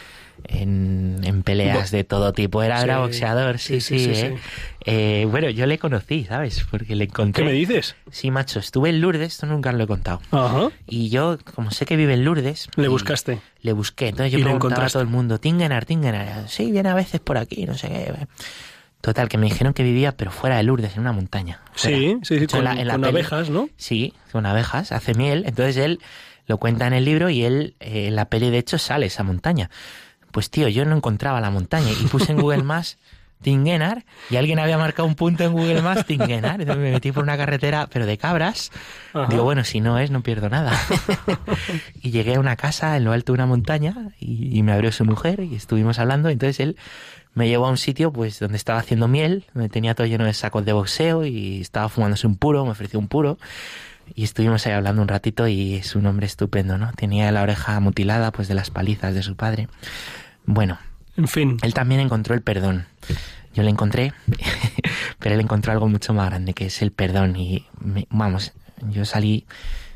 en, 0.44 1.20
en 1.24 1.42
peleas 1.42 1.90
de 1.90 2.04
todo 2.04 2.32
tipo. 2.32 2.62
Era, 2.62 2.80
era 2.80 3.00
boxeador, 3.00 3.58
sí, 3.58 3.82
sí, 3.82 3.98
sí. 3.98 4.04
sí, 4.06 4.14
sí, 4.14 4.26
eh. 4.28 4.38
Eh, 4.86 5.26
bueno, 5.30 5.50
yo 5.50 5.66
le 5.66 5.76
conocí, 5.76 6.24
¿sabes? 6.24 6.64
Porque 6.70 6.96
le 6.96 7.04
encontré. 7.04 7.44
¿Qué 7.44 7.50
me 7.50 7.54
dices? 7.54 7.96
Sí, 8.10 8.30
macho, 8.30 8.60
estuve 8.60 8.88
en 8.88 9.02
Lourdes, 9.02 9.34
esto 9.34 9.44
nunca 9.44 9.72
lo 9.72 9.84
he 9.84 9.86
contado. 9.86 10.22
Ajá. 10.30 10.70
Y 10.86 11.10
yo, 11.10 11.36
como 11.54 11.70
sé 11.70 11.84
que 11.84 11.96
vive 11.96 12.14
en 12.14 12.24
Lourdes... 12.24 12.66
Le 12.76 12.88
buscaste. 12.88 13.42
Le 13.60 13.74
busqué. 13.74 14.08
Entonces 14.08 14.32
yo 14.32 14.42
preguntaba 14.42 14.86
a 14.86 14.88
todo 14.88 15.02
el 15.02 15.08
mundo, 15.10 15.38
Tingenar, 15.38 15.84
Tingenar. 15.84 16.48
Sí, 16.48 16.72
viene 16.72 16.88
a 16.88 16.94
veces 16.94 17.20
por 17.20 17.36
aquí, 17.36 17.66
no 17.66 17.74
sé 17.74 17.88
qué. 17.88 18.14
Total, 19.03 19.28
que 19.28 19.36
me 19.36 19.46
dijeron 19.48 19.74
que 19.74 19.82
vivía, 19.82 20.16
pero 20.16 20.30
fuera 20.30 20.57
de 20.57 20.62
Lourdes, 20.62 20.94
en 20.94 21.00
una 21.00 21.12
montaña. 21.12 21.61
fuera. 21.74 21.96
Sí, 21.98 22.16
sí, 22.22 22.38
sí, 22.38 22.44
hecho, 22.44 22.57
con, 22.57 22.66
en 22.68 22.74
la- 22.76 22.80
en 22.80 22.86
la 22.88 22.94
con 22.94 23.03
peli- 23.03 23.11
abejas, 23.18 23.50
¿no? 23.50 23.68
Sí, 23.76 24.14
con 24.32 24.46
abejas, 24.46 24.90
hace 24.92 25.12
miel. 25.14 25.42
Entonces 25.46 25.76
él 25.76 26.00
lo 26.46 26.57
cuenta 26.59 26.86
en 26.86 26.94
el 26.94 27.05
libro 27.05 27.28
y 27.28 27.44
él, 27.44 27.74
eh, 27.80 28.07
en 28.09 28.16
la 28.16 28.24
peli 28.26 28.48
de 28.50 28.59
hecho, 28.59 28.78
sale 28.78 29.07
esa 29.07 29.22
montaña. 29.22 29.68
Pues 30.30 30.48
tío, 30.50 30.66
yo 30.68 30.84
no 30.86 30.96
encontraba 30.96 31.40
la 31.42 31.50
montaña 31.50 31.90
y 31.90 32.07
puse 32.07 32.32
en 32.32 32.38
Google 32.40 32.62
Maps 32.62 32.96
Tingenar 33.42 34.05
y 34.30 34.36
alguien 34.36 34.61
había 34.61 34.78
marcado 34.78 35.09
un 35.09 35.16
punto 35.16 35.42
en 35.42 35.53
Google 35.53 35.82
Maps 35.82 36.07
Tingenar. 36.07 36.61
Entonces 36.61 36.80
me 36.80 36.92
metí 36.92 37.11
por 37.11 37.24
una 37.24 37.36
carretera, 37.36 37.88
pero 37.92 38.07
de 38.07 38.16
cabras. 38.16 38.70
Ajá. 39.12 39.26
Digo, 39.28 39.42
bueno, 39.42 39.64
si 39.64 39.80
no 39.80 39.98
es, 39.98 40.12
no 40.12 40.22
pierdo 40.22 40.48
nada. 40.48 40.72
y 42.03 42.12
llegué 42.12 42.36
a 42.36 42.40
una 42.40 42.55
casa 42.55 42.96
en 42.96 43.03
lo 43.05 43.11
alto 43.12 43.32
de 43.32 43.38
una 43.38 43.46
montaña 43.46 43.94
y, 44.20 44.57
y 44.57 44.62
me 44.62 44.70
abrió 44.72 44.92
su 44.92 45.05
mujer 45.05 45.40
y 45.40 45.57
estuvimos 45.57 45.98
hablando. 45.98 46.28
Entonces 46.28 46.61
él 46.61 46.76
me 47.35 47.49
llevó 47.49 47.66
a 47.66 47.70
un 47.70 47.76
sitio 47.78 48.12
pues 48.12 48.39
donde 48.39 48.57
estaba 48.57 48.78
haciendo 48.78 49.09
miel, 49.09 49.45
donde 49.55 49.68
tenía 49.68 49.95
todo 49.95 50.07
lleno 50.07 50.24
de 50.24 50.35
sacos 50.35 50.64
de 50.64 50.72
boxeo 50.72 51.24
y 51.24 51.61
estaba 51.61 51.89
fumándose 51.89 52.26
un 52.26 52.37
puro, 52.37 52.64
me 52.64 52.70
ofreció 52.72 52.99
un 52.99 53.09
puro. 53.09 53.39
Y 54.14 54.24
estuvimos 54.24 54.66
ahí 54.66 54.72
hablando 54.72 55.01
un 55.01 55.09
ratito 55.09 55.47
y 55.49 55.76
es 55.76 55.95
un 55.97 56.05
hombre 56.07 56.26
estupendo, 56.26 56.76
¿no? 56.76 56.93
Tenía 56.93 57.30
la 57.33 57.43
oreja 57.43 57.78
mutilada 57.80 58.33
pues 58.33 58.49
de 58.49 58.55
las 58.55 58.70
palizas 58.70 59.14
de 59.14 59.22
su 59.22 59.37
padre. 59.37 59.68
Bueno, 60.45 60.78
En 61.16 61.28
fin. 61.28 61.57
él 61.62 61.72
también 61.72 62.01
encontró 62.01 62.35
el 62.35 62.43
perdón. 62.43 62.87
Yo 63.55 63.62
le 63.62 63.70
encontré, 63.70 64.12
pero 65.18 65.35
él 65.35 65.41
encontró 65.41 65.72
algo 65.72 65.89
mucho 65.89 66.12
más 66.14 66.26
grande, 66.30 66.53
que 66.55 66.66
es 66.66 66.83
el 66.83 66.91
perdón. 66.91 67.37
Y 67.37 67.66
me- 67.80 68.07
vamos, 68.11 68.53
yo 68.91 69.05
salí 69.05 69.47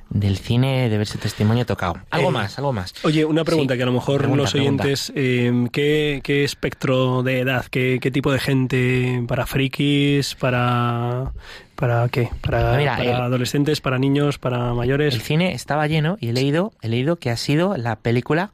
del 0.09 0.38
cine 0.38 0.88
de 0.88 0.98
ver 0.98 1.07
su 1.07 1.18
testimonio 1.18 1.66
tocado. 1.66 1.96
Algo 2.11 2.28
Eh, 2.28 2.32
más, 2.32 2.59
algo 2.59 2.72
más. 2.72 2.94
Oye, 3.02 3.24
una 3.24 3.44
pregunta 3.44 3.74
Sí, 3.74 3.78
que 3.78 3.82
a 3.82 3.86
lo 3.86 3.92
mejor 3.92 4.18
pregunta, 4.18 4.42
los 4.44 4.54
oyentes, 4.54 5.12
eh, 5.16 5.66
¿qué, 5.72 6.20
qué 6.22 6.44
espectro 6.44 7.22
de 7.22 7.40
edad, 7.40 7.64
qué, 7.70 7.98
qué 8.00 8.11
tipo 8.11 8.30
de 8.32 8.38
gente, 8.38 9.24
para 9.26 9.46
frikis, 9.46 10.34
para, 10.36 11.32
para 11.74 12.09
qué, 12.09 12.30
para, 12.40 12.76
Mira, 12.76 12.96
para 12.96 13.11
el- 13.11 13.22
adolescentes, 13.22 13.80
para 13.80 13.98
niños, 13.98 14.38
para 14.38 14.72
mayores? 14.74 15.12
El 15.14 15.20
cine 15.22 15.52
estaba 15.54 15.86
lleno 15.86 16.16
y 16.20 16.28
he 16.28 16.32
leído, 16.32 16.72
he 16.82 16.88
leído 16.88 17.16
que 17.16 17.30
ha 17.30 17.36
sido 17.36 17.76
la 17.76 17.96
película 17.96 18.52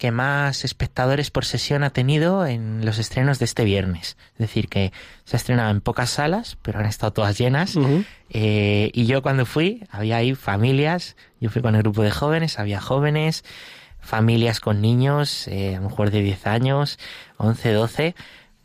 que 0.00 0.10
más 0.10 0.64
espectadores 0.64 1.30
por 1.30 1.44
sesión 1.44 1.84
ha 1.84 1.90
tenido 1.90 2.44
en 2.46 2.84
los 2.84 2.98
estrenos 2.98 3.38
de 3.38 3.44
este 3.44 3.64
viernes. 3.64 4.16
Es 4.32 4.38
decir, 4.38 4.68
que 4.68 4.92
se 5.24 5.36
ha 5.36 5.38
estrenado 5.38 5.70
en 5.70 5.80
pocas 5.80 6.10
salas, 6.10 6.58
pero 6.62 6.80
han 6.80 6.86
estado 6.86 7.12
todas 7.12 7.38
llenas. 7.38 7.78
Eh, 8.30 8.90
y 8.92 9.06
yo 9.06 9.22
cuando 9.22 9.46
fui, 9.46 9.84
había 9.90 10.16
ahí 10.16 10.34
familias, 10.34 11.16
yo 11.40 11.50
fui 11.50 11.62
con 11.62 11.76
el 11.76 11.82
grupo 11.82 12.02
de 12.02 12.10
jóvenes, 12.10 12.58
había 12.58 12.80
jóvenes, 12.80 13.44
familias 14.00 14.58
con 14.58 14.80
niños, 14.80 15.46
eh, 15.46 15.76
a 15.76 15.80
lo 15.80 15.90
mejor 15.90 16.10
de 16.10 16.22
10 16.22 16.46
años, 16.46 16.98
11, 17.36 17.72
12, 17.72 18.14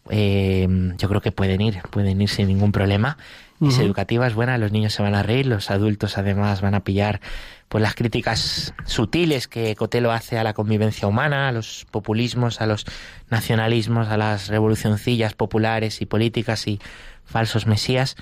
eh, 0.10 0.68
yo 0.98 1.10
creo 1.10 1.22
que 1.22 1.32
pueden 1.32 1.62
ir, 1.62 1.82
pueden 1.92 2.22
ir 2.22 2.30
sin 2.30 2.48
ningún 2.48 2.72
problema. 2.72 3.18
Es 3.62 3.76
Ujú. 3.76 3.84
educativa, 3.84 4.28
es 4.28 4.34
buena, 4.34 4.58
los 4.58 4.72
niños 4.72 4.94
se 4.94 5.02
van 5.02 5.16
a 5.16 5.24
reír, 5.24 5.46
los 5.46 5.72
adultos 5.72 6.18
además 6.18 6.62
van 6.62 6.76
a 6.76 6.84
pillar 6.84 7.22
pues 7.70 7.82
las 7.82 7.96
críticas 7.96 8.74
sutiles 8.86 9.48
que 9.48 9.76
Cotelo 9.76 10.12
hace 10.12 10.38
a 10.38 10.44
la 10.44 10.54
convivencia 10.54 11.08
humana, 11.08 11.50
a 11.50 11.52
los 11.52 11.86
populismos, 11.92 12.62
a 12.62 12.68
los 12.68 12.86
nacionalismos, 13.30 14.08
a 14.08 14.18
las 14.18 14.48
revolucioncillas 14.48 15.34
populares 15.34 16.02
y 16.02 16.06
políticas 16.06 16.68
y 16.68 16.80
falsos 17.26 17.66
mesías. 17.66 18.16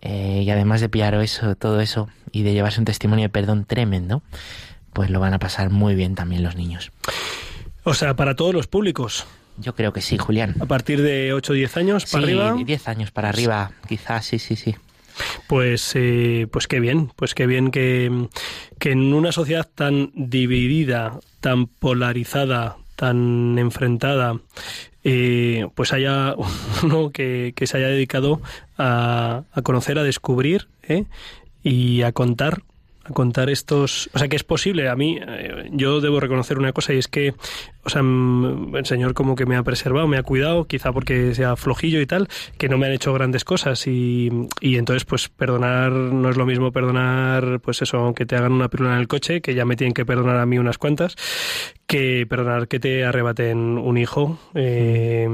eh, 0.00 0.42
y 0.44 0.50
además 0.50 0.80
de 0.80 0.88
pillar 0.88 1.14
eso, 1.14 1.54
todo 1.54 1.80
eso 1.80 2.08
y 2.32 2.42
de 2.42 2.52
llevarse 2.52 2.80
un 2.80 2.84
testimonio 2.84 3.24
de 3.24 3.28
perdón 3.28 3.64
tremendo, 3.64 4.22
pues 4.92 5.10
lo 5.10 5.20
van 5.20 5.34
a 5.34 5.38
pasar 5.38 5.70
muy 5.70 5.94
bien 5.94 6.14
también 6.14 6.42
los 6.42 6.56
niños. 6.56 6.90
O 7.84 7.94
sea, 7.94 8.14
para 8.16 8.34
todos 8.34 8.54
los 8.54 8.66
públicos. 8.66 9.26
Yo 9.56 9.74
creo 9.76 9.92
que 9.92 10.00
sí, 10.00 10.18
Julián. 10.18 10.56
A 10.60 10.66
partir 10.66 11.00
de 11.02 11.32
8 11.32 11.52
o 11.52 11.54
10 11.54 11.76
años 11.76 12.06
para 12.06 12.26
Sí, 12.26 12.32
arriba. 12.32 12.54
10 12.64 12.88
años 12.88 13.10
para 13.12 13.28
arriba, 13.28 13.70
quizás, 13.86 14.26
sí, 14.26 14.40
sí, 14.40 14.56
sí. 14.56 14.74
Pues, 15.46 15.92
eh, 15.94 16.46
pues 16.50 16.66
qué 16.66 16.80
bien, 16.80 17.10
pues 17.16 17.34
qué 17.34 17.46
bien 17.46 17.70
que, 17.70 18.28
que 18.78 18.92
en 18.92 19.12
una 19.12 19.32
sociedad 19.32 19.68
tan 19.74 20.10
dividida, 20.14 21.18
tan 21.40 21.66
polarizada, 21.66 22.76
tan 22.96 23.58
enfrentada, 23.58 24.40
eh, 25.04 25.68
pues 25.74 25.92
haya 25.92 26.34
uno 26.82 27.10
que, 27.10 27.52
que 27.54 27.66
se 27.66 27.76
haya 27.76 27.88
dedicado 27.88 28.40
a, 28.78 29.44
a 29.52 29.62
conocer, 29.62 29.98
a 29.98 30.02
descubrir 30.02 30.68
¿eh? 30.82 31.04
y 31.62 32.02
a 32.02 32.12
contar 32.12 32.62
a 33.04 33.12
contar 33.12 33.50
estos, 33.50 34.10
o 34.14 34.18
sea 34.18 34.28
que 34.28 34.36
es 34.36 34.44
posible. 34.44 34.88
A 34.88 34.96
mí, 34.96 35.18
eh, 35.20 35.68
yo 35.72 36.00
debo 36.00 36.20
reconocer 36.20 36.58
una 36.58 36.72
cosa 36.72 36.94
y 36.94 36.98
es 36.98 37.08
que, 37.08 37.34
o 37.84 37.90
sea, 37.90 38.02
mm, 38.02 38.76
el 38.76 38.86
Señor 38.86 39.14
como 39.14 39.34
que 39.36 39.46
me 39.46 39.56
ha 39.56 39.62
preservado, 39.62 40.06
me 40.06 40.16
ha 40.16 40.22
cuidado, 40.22 40.66
quizá 40.66 40.92
porque 40.92 41.34
sea 41.34 41.56
flojillo 41.56 42.00
y 42.00 42.06
tal, 42.06 42.28
que 42.58 42.68
no 42.68 42.78
me 42.78 42.86
han 42.86 42.92
hecho 42.92 43.12
grandes 43.12 43.44
cosas 43.44 43.86
y, 43.86 44.30
y 44.60 44.76
entonces 44.76 45.04
pues 45.04 45.28
perdonar 45.28 45.92
no 45.92 46.30
es 46.30 46.36
lo 46.36 46.46
mismo 46.46 46.72
perdonar, 46.72 47.60
pues 47.60 47.82
eso, 47.82 47.98
aunque 47.98 48.26
te 48.26 48.36
hagan 48.36 48.52
una 48.52 48.68
pirula 48.68 48.94
en 48.94 49.00
el 49.00 49.08
coche, 49.08 49.40
que 49.40 49.54
ya 49.54 49.64
me 49.64 49.76
tienen 49.76 49.94
que 49.94 50.06
perdonar 50.06 50.38
a 50.38 50.46
mí 50.46 50.58
unas 50.58 50.78
cuantas, 50.78 51.16
que 51.86 52.26
perdonar 52.28 52.68
que 52.68 52.80
te 52.80 53.04
arrebaten 53.04 53.78
un 53.78 53.98
hijo. 53.98 54.38
eh, 54.54 55.28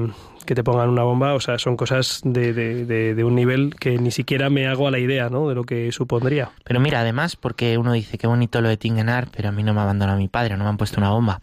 que 0.50 0.56
te 0.56 0.64
pongan 0.64 0.88
una 0.88 1.04
bomba, 1.04 1.34
o 1.34 1.38
sea, 1.38 1.60
son 1.60 1.76
cosas 1.76 2.22
de, 2.24 3.22
un 3.24 3.36
nivel 3.36 3.76
que 3.76 3.98
ni 3.98 4.10
siquiera 4.10 4.50
me 4.50 4.66
hago 4.66 4.88
a 4.88 4.90
la 4.90 4.98
idea, 4.98 5.28
¿no? 5.28 5.48
De 5.48 5.54
lo 5.54 5.62
que 5.62 5.92
supondría. 5.92 6.50
Pero 6.64 6.80
mira, 6.80 7.02
además, 7.02 7.36
porque 7.36 7.78
uno 7.78 7.92
dice, 7.92 8.18
qué 8.18 8.26
bonito 8.26 8.60
lo 8.60 8.68
de 8.68 8.76
Tingenar, 8.76 9.28
pero 9.30 9.50
a 9.50 9.52
mí 9.52 9.62
no 9.62 9.74
me 9.74 9.78
ha 9.78 9.84
abandonado 9.84 10.18
mi 10.18 10.26
padre, 10.26 10.56
no 10.56 10.64
me 10.64 10.70
han 10.70 10.76
puesto 10.76 10.98
una 10.98 11.10
bomba. 11.10 11.40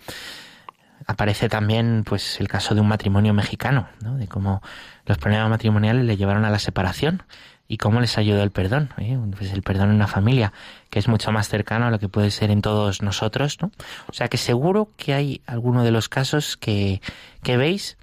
Aparece 1.06 1.48
también, 1.48 2.04
pues, 2.06 2.42
el 2.42 2.50
caso 2.50 2.76
de 2.76 2.82
un 2.82 2.90
matrimonio 2.90 3.34
mexicano, 3.34 3.88
¿no? 4.04 4.18
De 4.18 4.28
cómo 4.28 4.62
los 5.06 5.18
problemas 5.18 5.50
matrimoniales 5.50 6.04
le 6.04 6.18
llevaron 6.18 6.44
a 6.44 6.50
la 6.50 6.60
separación 6.60 7.24
y 7.70 7.78
cómo 7.78 8.02
les 8.02 8.18
ayudó 8.18 8.44
el 8.44 8.52
perdón, 8.52 8.90
¿eh? 8.98 9.18
pues 9.38 9.54
el 9.54 9.62
perdón 9.62 9.92
en 9.92 9.96
una 9.96 10.08
familia, 10.08 10.52
que 10.90 11.00
es 11.00 11.08
mucho 11.08 11.32
más 11.32 11.48
cercano 11.48 11.86
a 11.86 11.92
lo 11.92 12.00
que 12.00 12.10
puede 12.10 12.30
ser 12.30 12.52
en 12.52 12.62
todos 12.62 13.02
nosotros, 13.02 13.58
¿no? 13.62 13.72
O 14.10 14.14
sea 14.14 14.28
que 14.28 14.38
seguro 14.38 14.90
que 14.98 15.14
hay 15.14 15.42
alguno 15.46 15.86
de 15.86 15.92
los 15.92 16.10
casos 16.10 16.58
que, 16.58 17.02
que 17.42 17.56
veis 17.56 17.98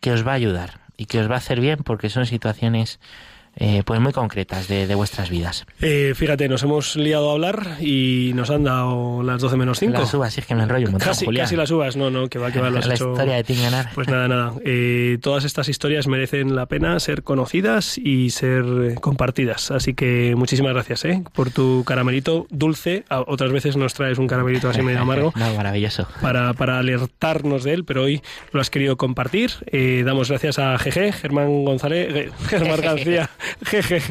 que 0.00 0.12
os 0.12 0.26
va 0.26 0.32
a 0.32 0.36
ayudar 0.36 0.80
y 0.96 1.06
que 1.06 1.20
os 1.20 1.30
va 1.30 1.34
a 1.34 1.38
hacer 1.38 1.60
bien 1.60 1.78
porque 1.84 2.10
son 2.10 2.26
situaciones 2.26 3.00
eh, 3.58 3.82
pues 3.84 4.00
muy 4.00 4.12
concretas 4.12 4.68
de, 4.68 4.86
de 4.86 4.94
vuestras 4.94 5.30
vidas. 5.30 5.66
Eh, 5.80 6.12
fíjate, 6.16 6.48
nos 6.48 6.62
hemos 6.62 6.96
liado 6.96 7.28
a 7.30 7.32
hablar 7.34 7.76
y 7.80 8.32
nos 8.34 8.50
han 8.50 8.64
dado 8.64 9.22
las 9.22 9.40
12 9.40 9.56
menos 9.56 9.78
5. 9.78 9.92
Las 9.98 10.14
uvas, 10.14 10.32
sí, 10.32 10.40
es 10.40 10.46
que 10.46 10.54
me 10.54 10.62
enrollo 10.62 10.86
un 10.86 10.92
montón, 10.92 11.08
Casi, 11.08 11.24
Julián. 11.24 11.44
casi 11.44 11.56
las 11.56 11.70
uvas, 11.70 11.96
no, 11.96 12.10
no, 12.10 12.28
que 12.28 12.38
va, 12.38 12.50
que 12.52 12.60
va, 12.60 12.70
La 12.70 12.80
hecho- 12.80 13.10
historia 13.12 13.34
de 13.36 13.44
Tinganar. 13.44 13.90
Pues 13.94 14.08
nada, 14.08 14.28
nada. 14.28 14.52
Eh, 14.64 15.18
todas 15.20 15.44
estas 15.44 15.68
historias 15.68 16.06
merecen 16.06 16.54
la 16.56 16.66
pena 16.66 16.98
ser 17.00 17.22
conocidas 17.22 17.98
y 17.98 18.30
ser 18.30 18.94
compartidas. 19.00 19.70
Así 19.70 19.94
que 19.94 20.34
muchísimas 20.36 20.72
gracias 20.72 21.04
¿eh? 21.04 21.22
por 21.32 21.50
tu 21.50 21.84
caramelito 21.84 22.46
dulce. 22.50 23.04
Otras 23.10 23.52
veces 23.52 23.76
nos 23.76 23.94
traes 23.94 24.18
un 24.18 24.26
caramelito 24.26 24.68
así 24.70 24.82
medio 24.82 25.00
amargo. 25.02 25.32
No, 25.36 25.54
maravilloso. 25.54 26.06
Para, 26.20 26.52
para 26.54 26.78
alertarnos 26.78 27.64
de 27.64 27.72
él, 27.74 27.84
pero 27.84 28.02
hoy 28.04 28.22
lo 28.52 28.60
has 28.60 28.70
querido 28.70 28.96
compartir. 28.96 29.50
Eh, 29.66 30.02
damos 30.04 30.28
gracias 30.28 30.58
a 30.58 30.76
GG, 30.76 31.12
Germán 31.12 31.64
González, 31.64 32.08
eh, 32.14 32.30
Germán 32.48 32.80
García, 32.82 33.30
GG, 33.60 34.02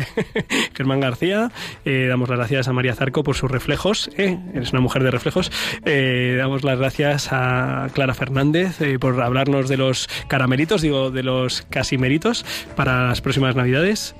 Germán 0.75 0.99
García. 0.99 1.51
Eh, 1.85 2.07
damos 2.07 2.29
las 2.29 2.37
gracias 2.37 2.67
a 2.67 2.73
María 2.73 2.95
Zarco 2.95 3.23
por 3.23 3.35
sus 3.35 3.49
reflejos. 3.49 4.09
eh, 4.17 4.37
eres 4.53 4.71
una 4.71 4.81
mujer 4.81 5.03
de 5.03 5.11
reflejos. 5.11 5.51
Eh, 5.85 6.35
damos 6.37 6.63
las 6.63 6.77
gracias 6.79 7.29
a 7.31 7.89
Clara 7.93 8.13
Fernández 8.13 8.81
eh, 8.81 8.99
por 8.99 9.21
hablarnos 9.21 9.69
de 9.69 9.77
los 9.77 10.09
caramelitos, 10.27 10.81
digo, 10.81 11.11
de 11.11 11.23
los 11.23 11.63
casimeritos 11.63 12.45
para 12.75 13.07
las 13.07 13.21
próximas 13.21 13.55
Navidades. 13.55 14.15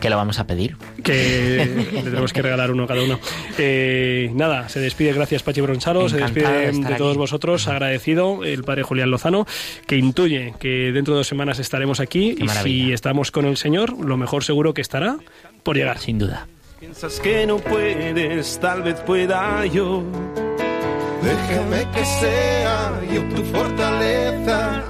Que 0.00 0.08
lo 0.10 0.16
vamos 0.16 0.38
a 0.38 0.46
pedir. 0.46 0.76
Que 1.04 1.86
le 1.92 2.02
tenemos 2.02 2.32
que 2.32 2.40
regalar 2.42 2.70
uno 2.70 2.84
a 2.84 2.86
cada 2.86 3.02
uno. 3.02 3.20
Eh, 3.58 4.30
nada, 4.34 4.68
se 4.68 4.80
despide, 4.80 5.12
gracias 5.12 5.42
Pachi 5.42 5.60
Bronchalo, 5.60 6.08
se 6.08 6.16
despide 6.16 6.72
de 6.72 6.94
todos 6.96 7.10
aquí. 7.12 7.18
vosotros, 7.18 7.68
agradecido 7.68 8.42
el 8.44 8.64
padre 8.64 8.82
Julián 8.82 9.10
Lozano, 9.10 9.46
que 9.86 9.96
intuye 9.96 10.54
que 10.58 10.90
dentro 10.92 11.14
de 11.14 11.18
dos 11.18 11.26
semanas 11.28 11.58
estaremos 11.58 12.00
aquí 12.00 12.34
Qué 12.34 12.44
y 12.44 12.46
maravilla. 12.46 12.86
si 12.86 12.92
estamos 12.92 13.30
con 13.30 13.44
el 13.44 13.56
Señor, 13.58 13.98
lo 14.04 14.16
mejor 14.16 14.42
seguro 14.42 14.72
que 14.72 14.80
estará 14.80 15.18
por 15.62 15.76
llegar. 15.76 15.98
Sin 15.98 16.18
duda. 16.18 16.48
Piensas 16.78 17.20
que 17.20 17.46
no 17.46 17.58
puedes, 17.58 18.58
tal 18.58 18.82
vez 18.82 18.94
pueda 19.00 19.66
yo. 19.66 20.02
Déjame 21.22 21.86
que 21.94 22.04
sea 22.06 23.00
yo 23.12 23.22
tu 23.34 23.42
fortaleza. 23.44 24.82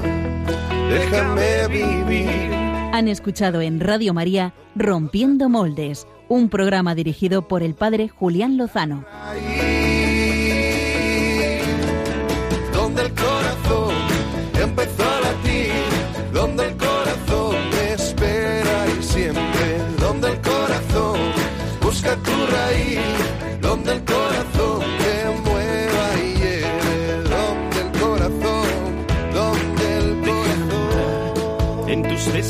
Déjame 0.88 1.66
vivir. 1.68 2.69
Han 2.92 3.06
escuchado 3.06 3.60
en 3.60 3.78
Radio 3.78 4.12
María 4.12 4.52
Rompiendo 4.74 5.48
Moldes, 5.48 6.08
un 6.28 6.48
programa 6.48 6.96
dirigido 6.96 7.46
por 7.46 7.62
el 7.62 7.74
padre 7.74 8.08
Julián 8.08 8.56
Lozano. 8.56 9.04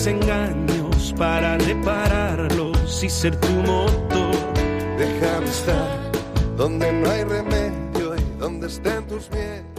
En 0.06 0.20
tus 0.20 0.28
desengaños 0.28 1.14
para 1.16 1.58
repararlos 1.58 3.02
y 3.02 3.08
ser 3.08 3.36
tu 3.36 3.48
motor. 3.48 4.34
Déjame 4.98 5.46
estar 5.46 6.12
donde 6.56 6.92
no 6.92 7.10
hay 7.10 7.24
remedio 7.24 8.16
y 8.16 8.38
donde 8.38 8.66
estén 8.68 9.06
tus 9.06 9.30
miedos. 9.30 9.70